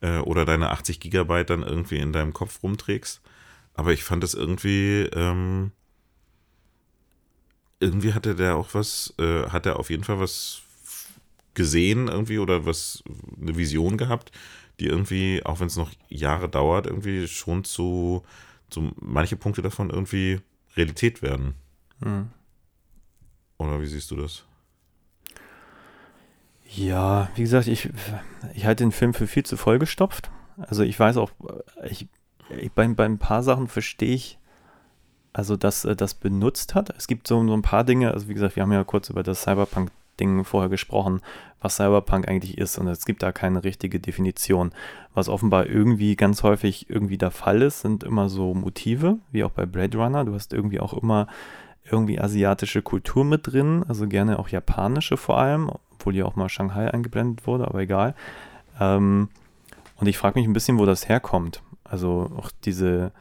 [0.00, 3.20] Äh, oder deine 80 Gigabyte dann irgendwie in deinem Kopf rumträgst.
[3.74, 5.72] Aber ich fand das irgendwie, ähm,
[7.80, 10.62] irgendwie hatte der auch was, äh, hat er auf jeden Fall was
[11.54, 13.02] gesehen irgendwie oder was,
[13.40, 14.32] eine Vision gehabt,
[14.78, 18.22] die irgendwie, auch wenn es noch Jahre dauert, irgendwie schon zu,
[18.70, 20.40] zu manche Punkte davon irgendwie
[20.76, 21.54] Realität werden.
[22.02, 22.30] Hm.
[23.60, 24.44] Oder wie siehst du das?
[26.64, 27.90] Ja, wie gesagt, ich,
[28.54, 30.30] ich halte den Film für viel zu vollgestopft.
[30.56, 31.30] Also ich weiß auch,
[31.84, 32.08] ich,
[32.56, 34.38] ich bei, bei ein paar Sachen verstehe ich,
[35.32, 36.90] also dass er das benutzt hat.
[36.96, 39.22] Es gibt so, so ein paar Dinge, also wie gesagt, wir haben ja kurz über
[39.22, 41.20] das Cyberpunk-Ding vorher gesprochen,
[41.60, 44.72] was Cyberpunk eigentlich ist und es gibt da keine richtige Definition.
[45.12, 49.50] Was offenbar irgendwie ganz häufig irgendwie der Fall ist, sind immer so Motive, wie auch
[49.50, 50.24] bei Blade Runner.
[50.24, 51.26] Du hast irgendwie auch immer
[51.90, 56.48] irgendwie asiatische Kultur mit drin, also gerne auch japanische vor allem, obwohl hier auch mal
[56.48, 58.14] Shanghai eingeblendet wurde, aber egal.
[58.78, 59.28] Ähm,
[59.96, 61.62] und ich frage mich ein bisschen, wo das herkommt.
[61.84, 63.12] Also auch diese,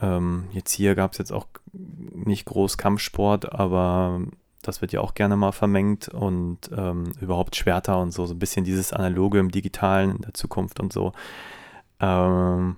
[0.00, 4.20] ähm, jetzt hier gab es jetzt auch nicht groß Kampfsport, aber
[4.62, 8.38] das wird ja auch gerne mal vermengt und ähm, überhaupt Schwerter und so, so ein
[8.38, 11.12] bisschen dieses Analoge im Digitalen in der Zukunft und so.
[11.98, 12.76] Ähm,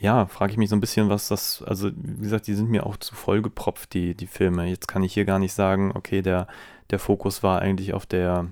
[0.00, 2.86] ja, frage ich mich so ein bisschen, was das, also wie gesagt, die sind mir
[2.86, 4.66] auch zu voll gepropft, die, die Filme.
[4.66, 6.46] Jetzt kann ich hier gar nicht sagen, okay, der,
[6.90, 8.46] der Fokus war eigentlich auf der,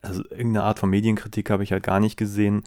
[0.00, 2.62] also irgendeine Art von Medienkritik habe ich halt gar nicht gesehen.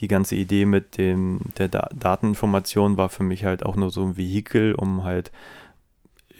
[0.00, 4.04] Die ganze Idee mit dem, der da Dateninformation war für mich halt auch nur so
[4.04, 5.32] ein Vehikel, um halt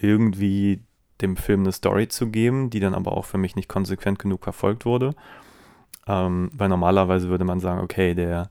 [0.00, 0.82] irgendwie
[1.22, 4.44] dem Film eine Story zu geben, die dann aber auch für mich nicht konsequent genug
[4.44, 5.14] verfolgt wurde.
[6.06, 8.50] Ähm, weil normalerweise würde man sagen, okay, der,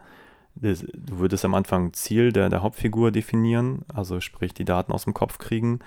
[0.62, 5.14] du würdest am Anfang Ziel der, der Hauptfigur definieren, also sprich die Daten aus dem
[5.14, 5.80] Kopf kriegen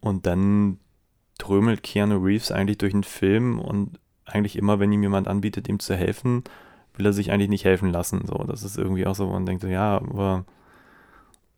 [0.00, 0.78] und dann
[1.38, 5.78] trömelt Keanu Reeves eigentlich durch den Film und eigentlich immer, wenn ihm jemand anbietet, ihm
[5.78, 6.44] zu helfen,
[6.94, 8.22] will er sich eigentlich nicht helfen lassen.
[8.26, 10.44] So, das ist irgendwie auch so, man denkt ja, aber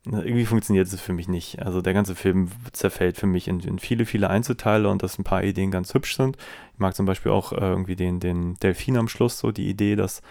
[0.05, 1.61] irgendwie funktioniert es für mich nicht.
[1.61, 5.25] Also der ganze Film zerfällt für mich in, in, viele, viele Einzelteile und dass ein
[5.25, 6.37] paar Ideen ganz hübsch sind.
[6.73, 9.97] Ich mag zum Beispiel auch äh, irgendwie den, den Delfin am Schluss, so die Idee,
[9.97, 10.23] dass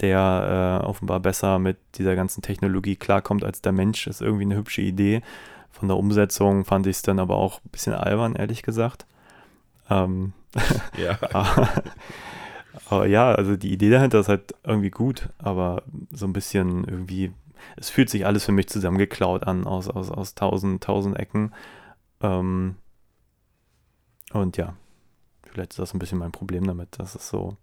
[0.00, 4.56] der äh, offenbar besser mit dieser ganzen Technologie klarkommt als der Mensch, ist irgendwie eine
[4.56, 5.22] hübsche Idee.
[5.70, 9.06] Von der Umsetzung fand ich es dann aber auch ein bisschen albern, ehrlich gesagt.
[9.90, 10.32] Ähm,
[10.96, 11.18] ja.
[11.32, 11.68] aber,
[12.88, 17.32] aber ja, also die Idee dahinter ist halt irgendwie gut, aber so ein bisschen irgendwie
[17.76, 21.52] es fühlt sich alles für mich zusammengeklaut an aus, aus, aus tausend, tausend Ecken.
[22.20, 22.76] Ähm,
[24.32, 24.74] und ja,
[25.42, 27.56] vielleicht ist das ein bisschen mein Problem damit, dass es so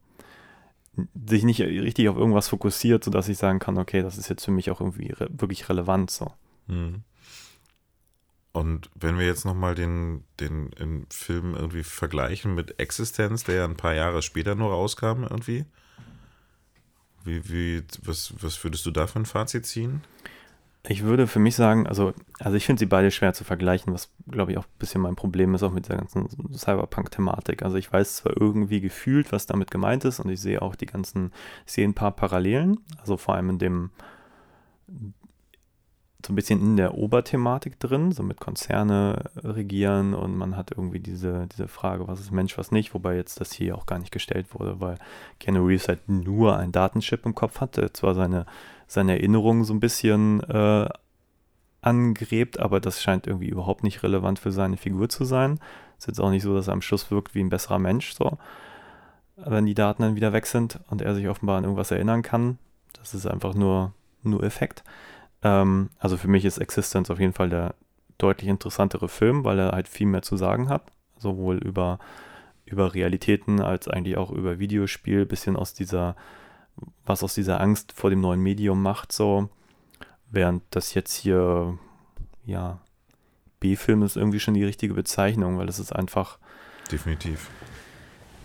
[1.28, 4.52] sich nicht richtig auf irgendwas fokussiert, sodass ich sagen kann, okay, das ist jetzt für
[4.52, 6.32] mich auch irgendwie re wirklich relevant so.
[6.68, 7.04] Mhm.
[8.52, 13.66] Und wenn wir jetzt nochmal den, den, den Film irgendwie vergleichen mit Existenz, der ja
[13.66, 15.66] ein paar Jahre später nur rauskam irgendwie,
[17.26, 20.04] wie, wie, was, was würdest du da für ein Fazit ziehen?
[20.88, 24.10] Ich würde für mich sagen, also, also ich finde sie beide schwer zu vergleichen, was
[24.30, 27.64] glaube ich auch ein bisschen mein Problem ist, auch mit der ganzen Cyberpunk-Thematik.
[27.64, 30.86] Also ich weiß zwar irgendwie gefühlt, was damit gemeint ist und ich sehe auch die
[30.86, 31.32] ganzen,
[31.66, 33.90] ich sehe ein paar Parallelen, also vor allem in dem,
[36.26, 41.00] so ein bisschen in der Oberthematik drin, so mit Konzerne regieren und man hat irgendwie
[41.00, 44.12] diese, diese Frage, was ist Mensch, was nicht, wobei jetzt das hier auch gar nicht
[44.12, 44.98] gestellt wurde, weil
[45.40, 48.46] Keanu Reeves halt nur ein Datenchip im Kopf hatte, zwar seine,
[48.88, 50.90] seine Erinnerungen so ein bisschen äh,
[51.82, 55.60] angrebt, aber das scheint irgendwie überhaupt nicht relevant für seine Figur zu sein.
[55.98, 58.38] Ist jetzt auch nicht so, dass er am Schluss wirkt wie ein besserer Mensch, so,
[59.38, 62.58] wenn die Daten dann wieder weg sind und er sich offenbar an irgendwas erinnern kann.
[62.94, 63.94] Das ist einfach nur,
[64.24, 64.84] nur Effekt.
[65.46, 67.76] Ähm, also für mich ist Existence auf jeden Fall der
[68.18, 70.82] deutlich interessantere Film, weil er halt viel mehr zu sagen hat.
[71.20, 72.00] Sowohl über,
[72.66, 76.16] über Realitäten als eigentlich auch über Videospiel, bisschen aus dieser,
[77.06, 79.50] was aus dieser Angst vor dem neuen Medium macht, so.
[80.32, 81.78] Während das jetzt hier,
[82.46, 82.80] ja,
[83.60, 86.40] B-Film ist irgendwie schon die richtige Bezeichnung, weil es ist einfach.
[86.92, 87.50] Definitiv.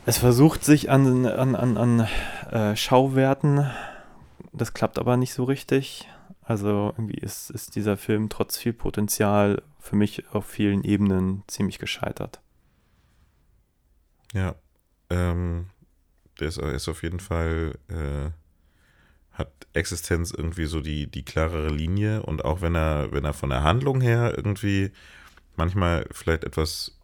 [0.04, 2.08] Es versucht sich an, an, an, an
[2.50, 3.70] äh, Schauwerten.
[4.52, 6.06] Das klappt aber nicht so richtig.
[6.50, 11.78] Also irgendwie ist, ist dieser Film trotz viel Potenzial für mich auf vielen Ebenen ziemlich
[11.78, 12.40] gescheitert.
[14.32, 14.56] Ja,
[15.10, 15.66] ähm,
[16.40, 18.30] der ist, ist auf jeden Fall, äh,
[19.30, 23.50] hat Existenz irgendwie so die, die klarere Linie und auch wenn er, wenn er von
[23.50, 24.90] der Handlung her irgendwie
[25.54, 26.98] manchmal vielleicht etwas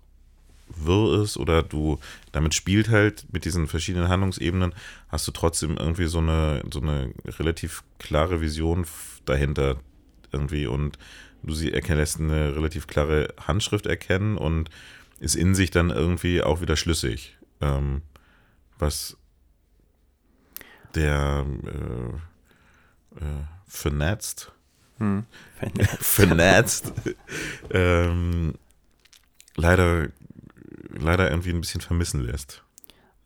[0.68, 1.98] wirr ist oder du
[2.32, 4.74] damit spielt halt mit diesen verschiedenen Handlungsebenen,
[5.08, 8.86] hast du trotzdem irgendwie so eine, so eine relativ klare Vision
[9.24, 9.76] dahinter
[10.32, 10.98] irgendwie und
[11.42, 14.70] du sie erkennst eine relativ klare Handschrift erkennen und
[15.20, 17.36] ist in sich dann irgendwie auch wieder schlüssig.
[17.60, 18.02] Ähm,
[18.78, 19.16] was
[20.94, 24.52] der äh, äh, vernetzt,
[24.98, 25.24] hm,
[26.00, 26.92] vernetzt,
[27.70, 28.54] ähm,
[29.56, 30.08] leider
[30.98, 32.62] leider irgendwie ein bisschen vermissen lässt.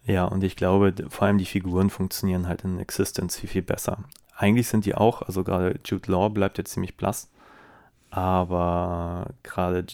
[0.04, 4.04] Ja, und ich glaube, vor allem die Figuren funktionieren halt in Existence viel, viel besser.
[4.36, 7.30] Eigentlich sind die auch, also gerade Jude Law bleibt jetzt ziemlich blass,
[8.10, 9.84] aber gerade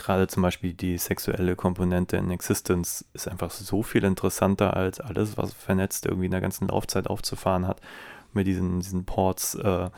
[0.00, 5.36] gerade zum Beispiel die sexuelle Komponente in Existence ist einfach so viel interessanter als alles,
[5.36, 7.80] was vernetzt irgendwie in der ganzen Laufzeit aufzufahren hat
[8.32, 9.90] mit diesen, diesen Ports äh,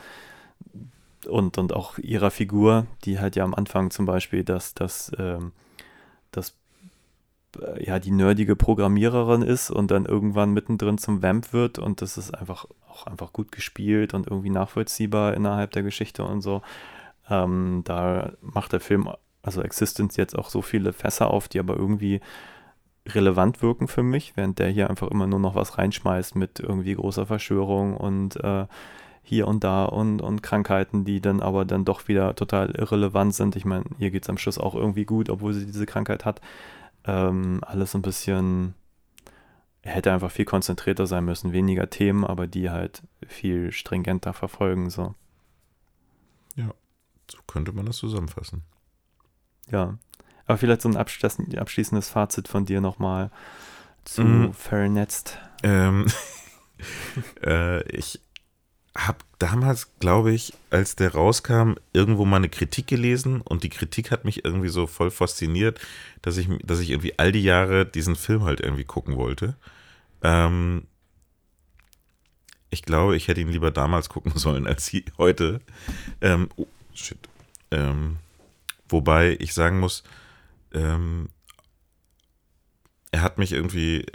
[1.27, 5.53] und, und auch ihrer Figur, die halt ja am Anfang zum Beispiel das, das, ähm,
[6.31, 6.53] das
[7.79, 12.31] ja, die nerdige Programmiererin ist und dann irgendwann mittendrin zum Vamp wird und das ist
[12.31, 16.61] einfach auch einfach gut gespielt und irgendwie nachvollziehbar innerhalb der Geschichte und so.
[17.29, 19.09] Ähm, da macht der Film,
[19.41, 22.21] also Existence jetzt auch so viele Fässer auf, die aber irgendwie
[23.07, 26.95] relevant wirken für mich, während der hier einfach immer nur noch was reinschmeißt mit irgendwie
[26.95, 28.65] großer Verschwörung und äh,
[29.23, 33.55] hier und da und, und Krankheiten, die dann aber dann doch wieder total irrelevant sind.
[33.55, 36.41] Ich meine, ihr geht es am Schluss auch irgendwie gut, obwohl sie diese Krankheit hat.
[37.05, 38.75] Ähm, alles ein bisschen,
[39.81, 44.89] hätte einfach viel konzentrierter sein müssen, weniger Themen, aber die halt viel stringenter verfolgen.
[44.89, 45.15] So.
[46.55, 46.73] Ja,
[47.29, 48.63] so könnte man das zusammenfassen.
[49.69, 49.97] Ja.
[50.45, 53.31] Aber vielleicht so ein abschließendes Fazit von dir nochmal
[54.03, 54.53] zu Mhm.
[54.53, 55.37] Vernetzt.
[55.63, 56.07] Ähm,
[57.43, 58.19] äh, ich
[58.95, 64.11] habe damals, glaube ich, als der rauskam, irgendwo mal eine Kritik gelesen und die Kritik
[64.11, 65.79] hat mich irgendwie so voll fasziniert,
[66.21, 69.55] dass ich, dass ich irgendwie all die Jahre diesen Film halt irgendwie gucken wollte.
[70.21, 70.83] Ähm,
[72.69, 75.61] ich glaube, ich hätte ihn lieber damals gucken sollen als heute.
[76.21, 77.17] Ähm, oh, shit.
[77.71, 78.17] Ähm,
[78.87, 80.03] wobei ich sagen muss,
[80.73, 81.29] ähm,
[83.11, 84.05] er hat mich irgendwie,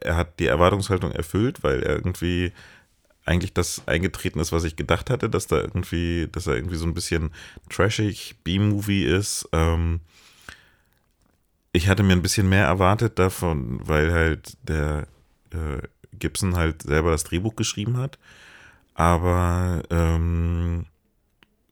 [0.00, 2.52] er hat die Erwartungshaltung erfüllt, weil er irgendwie
[3.24, 6.86] eigentlich das eingetreten ist, was ich gedacht hatte, dass da irgendwie, dass er irgendwie so
[6.86, 7.30] ein bisschen
[7.70, 9.48] trashig B-Movie ist.
[9.52, 10.00] Ähm,
[11.72, 15.06] ich hatte mir ein bisschen mehr erwartet davon, weil halt der
[15.50, 15.80] äh,
[16.12, 18.18] Gibson halt selber das Drehbuch geschrieben hat.
[18.94, 20.86] Aber ähm,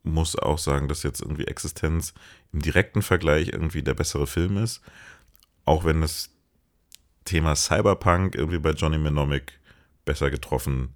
[0.03, 2.15] muss auch sagen, dass jetzt irgendwie Existenz
[2.53, 4.81] im direkten Vergleich irgendwie der bessere Film ist.
[5.65, 6.31] Auch wenn das
[7.25, 9.61] Thema Cyberpunk irgendwie bei Johnny Mnemonic
[10.05, 10.95] besser getroffen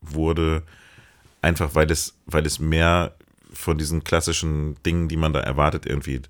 [0.00, 0.62] wurde.
[1.42, 3.14] Einfach weil es, weil es mehr
[3.52, 6.22] von diesen klassischen Dingen, die man da erwartet, irgendwie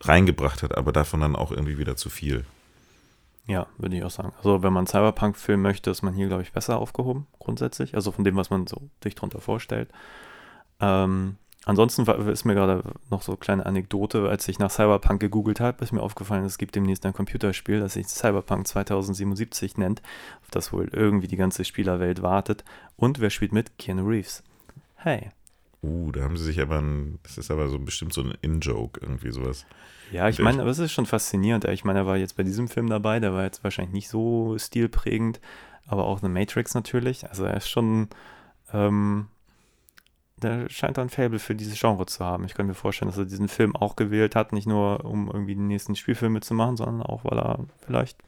[0.00, 2.44] reingebracht hat, aber davon dann auch irgendwie wieder zu viel.
[3.46, 4.32] Ja, würde ich auch sagen.
[4.36, 7.94] Also wenn man Cyberpunk-Film möchte, ist man hier, glaube ich, besser aufgehoben, grundsätzlich.
[7.94, 9.90] Also von dem, was man so sich drunter vorstellt.
[10.78, 15.20] Ähm, ansonsten war, ist mir gerade noch so eine kleine Anekdote, als ich nach Cyberpunk
[15.20, 20.02] gegoogelt habe, ist mir aufgefallen, es gibt demnächst ein Computerspiel, das sich Cyberpunk 2077 nennt,
[20.42, 22.64] auf das wohl irgendwie die ganze Spielerwelt wartet.
[22.96, 23.78] Und wer spielt mit?
[23.78, 24.42] Keanu Reeves.
[24.96, 25.30] Hey.
[25.82, 29.00] Uh, da haben sie sich aber ein, das ist aber so bestimmt so ein In-Joke,
[29.00, 29.64] irgendwie sowas.
[30.12, 31.64] Ja, ich meine, aber es ist schon faszinierend.
[31.66, 34.58] Ich meine, er war jetzt bei diesem Film dabei, der war jetzt wahrscheinlich nicht so
[34.58, 35.40] stilprägend,
[35.86, 37.28] aber auch eine Matrix natürlich.
[37.28, 38.08] Also er ist schon,
[38.72, 39.28] ähm,
[40.42, 42.44] der scheint ein Fable für dieses Genre zu haben.
[42.44, 45.54] Ich kann mir vorstellen, dass er diesen Film auch gewählt hat, nicht nur um irgendwie
[45.54, 48.18] die nächsten Spielfilme zu machen, sondern auch, weil er vielleicht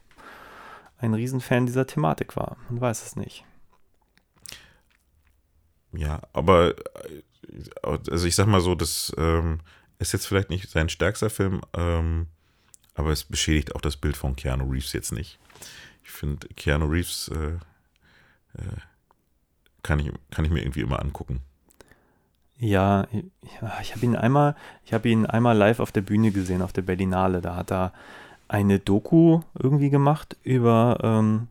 [0.97, 2.57] ein Riesenfan dieser Thematik war.
[2.69, 3.43] Man weiß es nicht.
[5.91, 6.75] Ja, aber
[8.11, 9.59] also ich sag mal so, das ähm,
[9.99, 12.27] ist jetzt vielleicht nicht sein stärkster Film, ähm,
[12.95, 15.39] aber es beschädigt auch das Bild von Keanu Reeves jetzt nicht.
[16.03, 17.57] Ich finde, Keanu Reeves äh,
[18.57, 18.77] äh,
[19.83, 21.41] kann, ich, kann ich mir irgendwie immer angucken.
[22.63, 23.07] Ja,
[23.81, 26.83] ich habe ihn einmal, ich habe ihn einmal live auf der Bühne gesehen, auf der
[26.83, 27.41] Berlinale.
[27.41, 27.91] Da hat er
[28.47, 31.49] eine Doku irgendwie gemacht über ähm,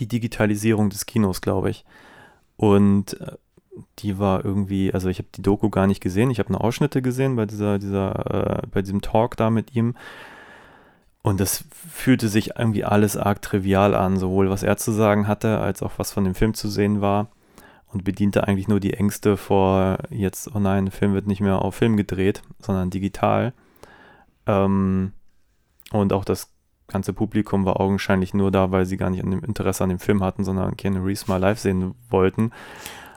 [0.00, 1.84] die Digitalisierung des Kinos, glaube ich.
[2.56, 3.36] Und äh,
[4.00, 7.00] die war irgendwie, also ich habe die Doku gar nicht gesehen, ich habe nur Ausschnitte
[7.00, 9.94] gesehen bei dieser, dieser, äh, bei diesem Talk da mit ihm.
[11.22, 15.58] Und das fühlte sich irgendwie alles arg trivial an, sowohl was er zu sagen hatte,
[15.58, 17.28] als auch was von dem Film zu sehen war.
[17.90, 21.74] Und bediente eigentlich nur die Ängste vor jetzt, oh nein, Film wird nicht mehr auf
[21.74, 23.54] Film gedreht, sondern digital.
[24.46, 25.12] Ähm,
[25.92, 26.50] und auch das
[26.86, 29.98] ganze Publikum war augenscheinlich nur da, weil sie gar nicht an dem Interesse an dem
[29.98, 32.50] Film hatten, sondern Keanu Reeves mal live sehen wollten.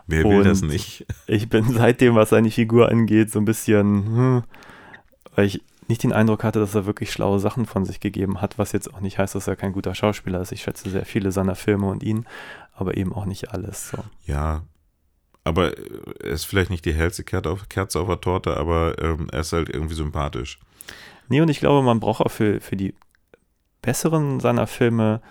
[0.08, 1.06] Wer will Und das nicht?
[1.28, 4.44] Ich bin seitdem, was seine Figur angeht, so ein bisschen, hm,
[5.36, 8.58] weil ich nicht den Eindruck hatte, dass er wirklich schlaue Sachen von sich gegeben hat,
[8.58, 10.54] was jetzt auch nicht heißt, dass er kein guter Schauspieler ist.
[10.54, 12.26] Ich schätze sehr viele seiner Filme und ihn,
[12.74, 13.90] aber eben auch nicht alles.
[13.90, 13.98] So.
[14.26, 14.64] Ja,
[15.44, 19.28] aber er ist vielleicht nicht die hellste Kerze auf, Kerze auf der Torte, aber ähm,
[19.32, 20.60] er ist halt irgendwie sympathisch.
[21.28, 22.96] Nee, und ich glaube, man braucht auch für, für die
[23.82, 25.22] besseren seiner Filme,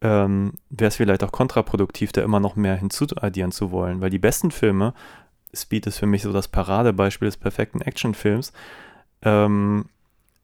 [0.00, 4.18] ähm, wäre es vielleicht auch kontraproduktiv, da immer noch mehr hinzuaddieren zu wollen, weil die
[4.18, 4.94] besten Filme,
[5.54, 8.52] Speed ist für mich so das Paradebeispiel des perfekten Actionfilms,
[9.22, 9.86] ähm,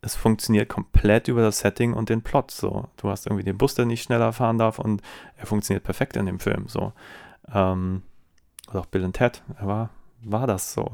[0.00, 2.50] es funktioniert komplett über das Setting und den Plot.
[2.50, 5.02] So, du hast irgendwie den Bus, der nicht schneller fahren darf und
[5.36, 6.68] er funktioniert perfekt in dem Film.
[6.68, 6.92] So,
[7.52, 8.02] ähm,
[8.70, 9.90] oder auch Bill und Ted, war,
[10.22, 10.92] war das so.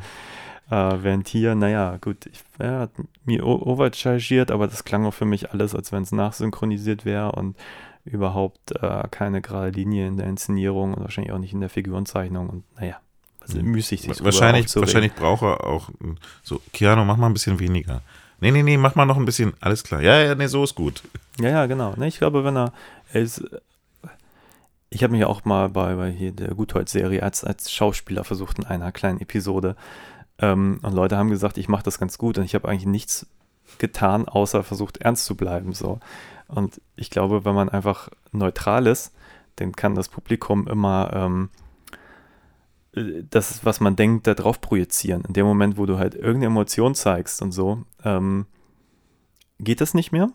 [0.70, 2.90] äh, während hier, naja, gut, ich er hat
[3.24, 7.56] mir overchargiert, aber das klang auch für mich alles, als wenn es nachsynchronisiert wäre und
[8.04, 12.48] überhaupt äh, keine gerade Linie in der Inszenierung und wahrscheinlich auch nicht in der Figurenzeichnung
[12.48, 13.00] und naja,
[13.48, 15.90] also müßig sich Wahrscheinlich, wahrscheinlich braucht er auch
[16.42, 18.02] so, Keanu, mach mal ein bisschen weniger.
[18.40, 20.02] Nee, nee, nee, mach mal noch ein bisschen, alles klar.
[20.02, 21.02] Ja, ja, nee, so ist gut.
[21.38, 21.92] Ja, ja, genau.
[21.96, 22.72] Ne, ich glaube, wenn er,
[23.12, 23.44] er ist,
[24.88, 28.64] ich habe mich auch mal bei, bei hier der Gutholz-Serie als, als Schauspieler versucht in
[28.64, 29.76] einer kleinen Episode.
[30.38, 33.26] Ähm, und Leute haben gesagt, ich mache das ganz gut und ich habe eigentlich nichts
[33.76, 35.74] getan, außer versucht ernst zu bleiben.
[35.74, 36.00] So.
[36.48, 39.12] Und ich glaube, wenn man einfach neutral ist,
[39.56, 41.65] dann kann das Publikum immer ähm, äh,
[43.30, 45.24] das, was man denkt, da drauf projizieren.
[45.26, 48.46] In dem Moment, wo du halt irgendeine Emotion zeigst und so, ähm,
[49.58, 50.30] geht das nicht mehr.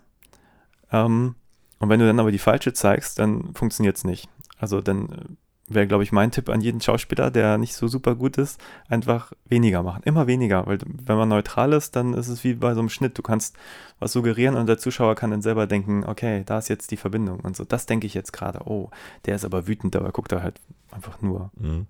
[0.91, 1.35] Ähm,
[1.79, 4.29] und wenn du dann aber die falsche zeigst, dann funktioniert es nicht.
[4.57, 5.25] Also dann äh,
[5.73, 9.33] wäre, glaube ich, mein Tipp an jeden Schauspieler, der nicht so super gut ist, einfach
[9.45, 10.01] weniger machen.
[10.05, 13.17] Immer weniger, weil wenn man neutral ist, dann ist es wie bei so einem Schnitt.
[13.17, 13.55] Du kannst
[13.99, 17.39] was suggerieren und der Zuschauer kann dann selber denken, okay, da ist jetzt die Verbindung
[17.41, 17.63] und so.
[17.63, 18.61] Das denke ich jetzt gerade.
[18.65, 18.89] Oh,
[19.25, 20.59] der ist aber wütend, aber guckt da halt
[20.91, 21.87] einfach nur, Mhm.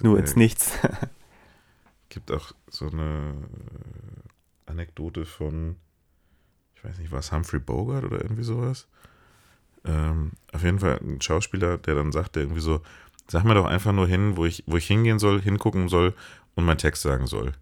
[0.00, 0.72] nur Äh, ins Nichts.
[2.08, 5.76] gibt auch so eine äh, Anekdote von,
[6.74, 8.86] ich weiß nicht, was Humphrey Bogart oder irgendwie sowas.
[9.84, 12.80] Ähm, auf jeden Fall ein Schauspieler, der dann sagte irgendwie so,
[13.30, 16.14] sag mir doch einfach nur hin, wo ich, wo ich hingehen soll, hingucken soll
[16.54, 17.52] und meinen Text sagen soll.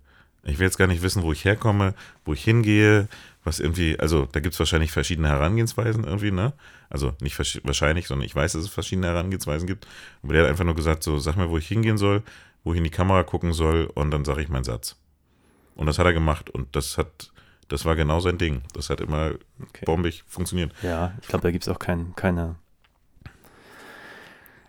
[0.44, 1.94] Ich will jetzt gar nicht wissen, wo ich herkomme,
[2.24, 3.08] wo ich hingehe,
[3.42, 6.52] was irgendwie, also da gibt es wahrscheinlich verschiedene Herangehensweisen irgendwie, ne?
[6.88, 9.88] Also nicht wahrscheinlich, sondern ich weiß, dass es verschiedene Herangehensweisen gibt.
[10.22, 12.22] Aber der hat einfach nur gesagt, so, sag mir, wo ich hingehen soll,
[12.62, 14.96] wo ich in die Kamera gucken soll und dann sage ich meinen Satz.
[15.74, 17.32] Und das hat er gemacht und das hat,
[17.68, 18.62] das war genau sein Ding.
[18.72, 19.84] Das hat immer Okay.
[19.84, 20.72] bombig funktioniert.
[20.82, 22.54] Ja, ich glaube, da gibt es auch kein, keine,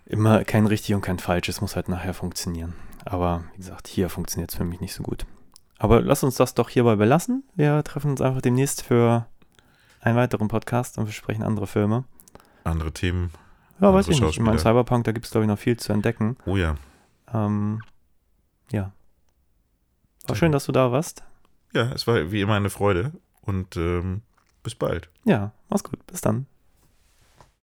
[0.08, 1.50] immer kein richtig und kein falsch.
[1.50, 2.74] Es muss halt nachher funktionieren.
[3.06, 5.26] Aber wie gesagt, hier funktioniert es für mich nicht so gut.
[5.78, 7.44] Aber lass uns das doch hierbei belassen.
[7.56, 9.28] Wir treffen uns einfach demnächst für
[10.02, 12.06] einen weiteren Podcast und besprechen andere Filme.
[12.64, 13.32] Andere Themen.
[13.80, 14.32] Ja, weiß ich nicht.
[14.32, 14.58] Ich meine.
[14.58, 16.38] Cyberpunk, da gibt es, glaube ich, noch viel zu entdecken.
[16.46, 16.76] Oh ja.
[17.32, 17.82] Ähm,
[18.72, 18.92] ja.
[20.26, 21.24] War schön, dass du da warst.
[21.74, 24.22] Ja, es war wie immer eine Freude und ähm,
[24.64, 25.10] bis bald.
[25.26, 26.06] Ja, mach's gut.
[26.08, 26.48] Bis dann.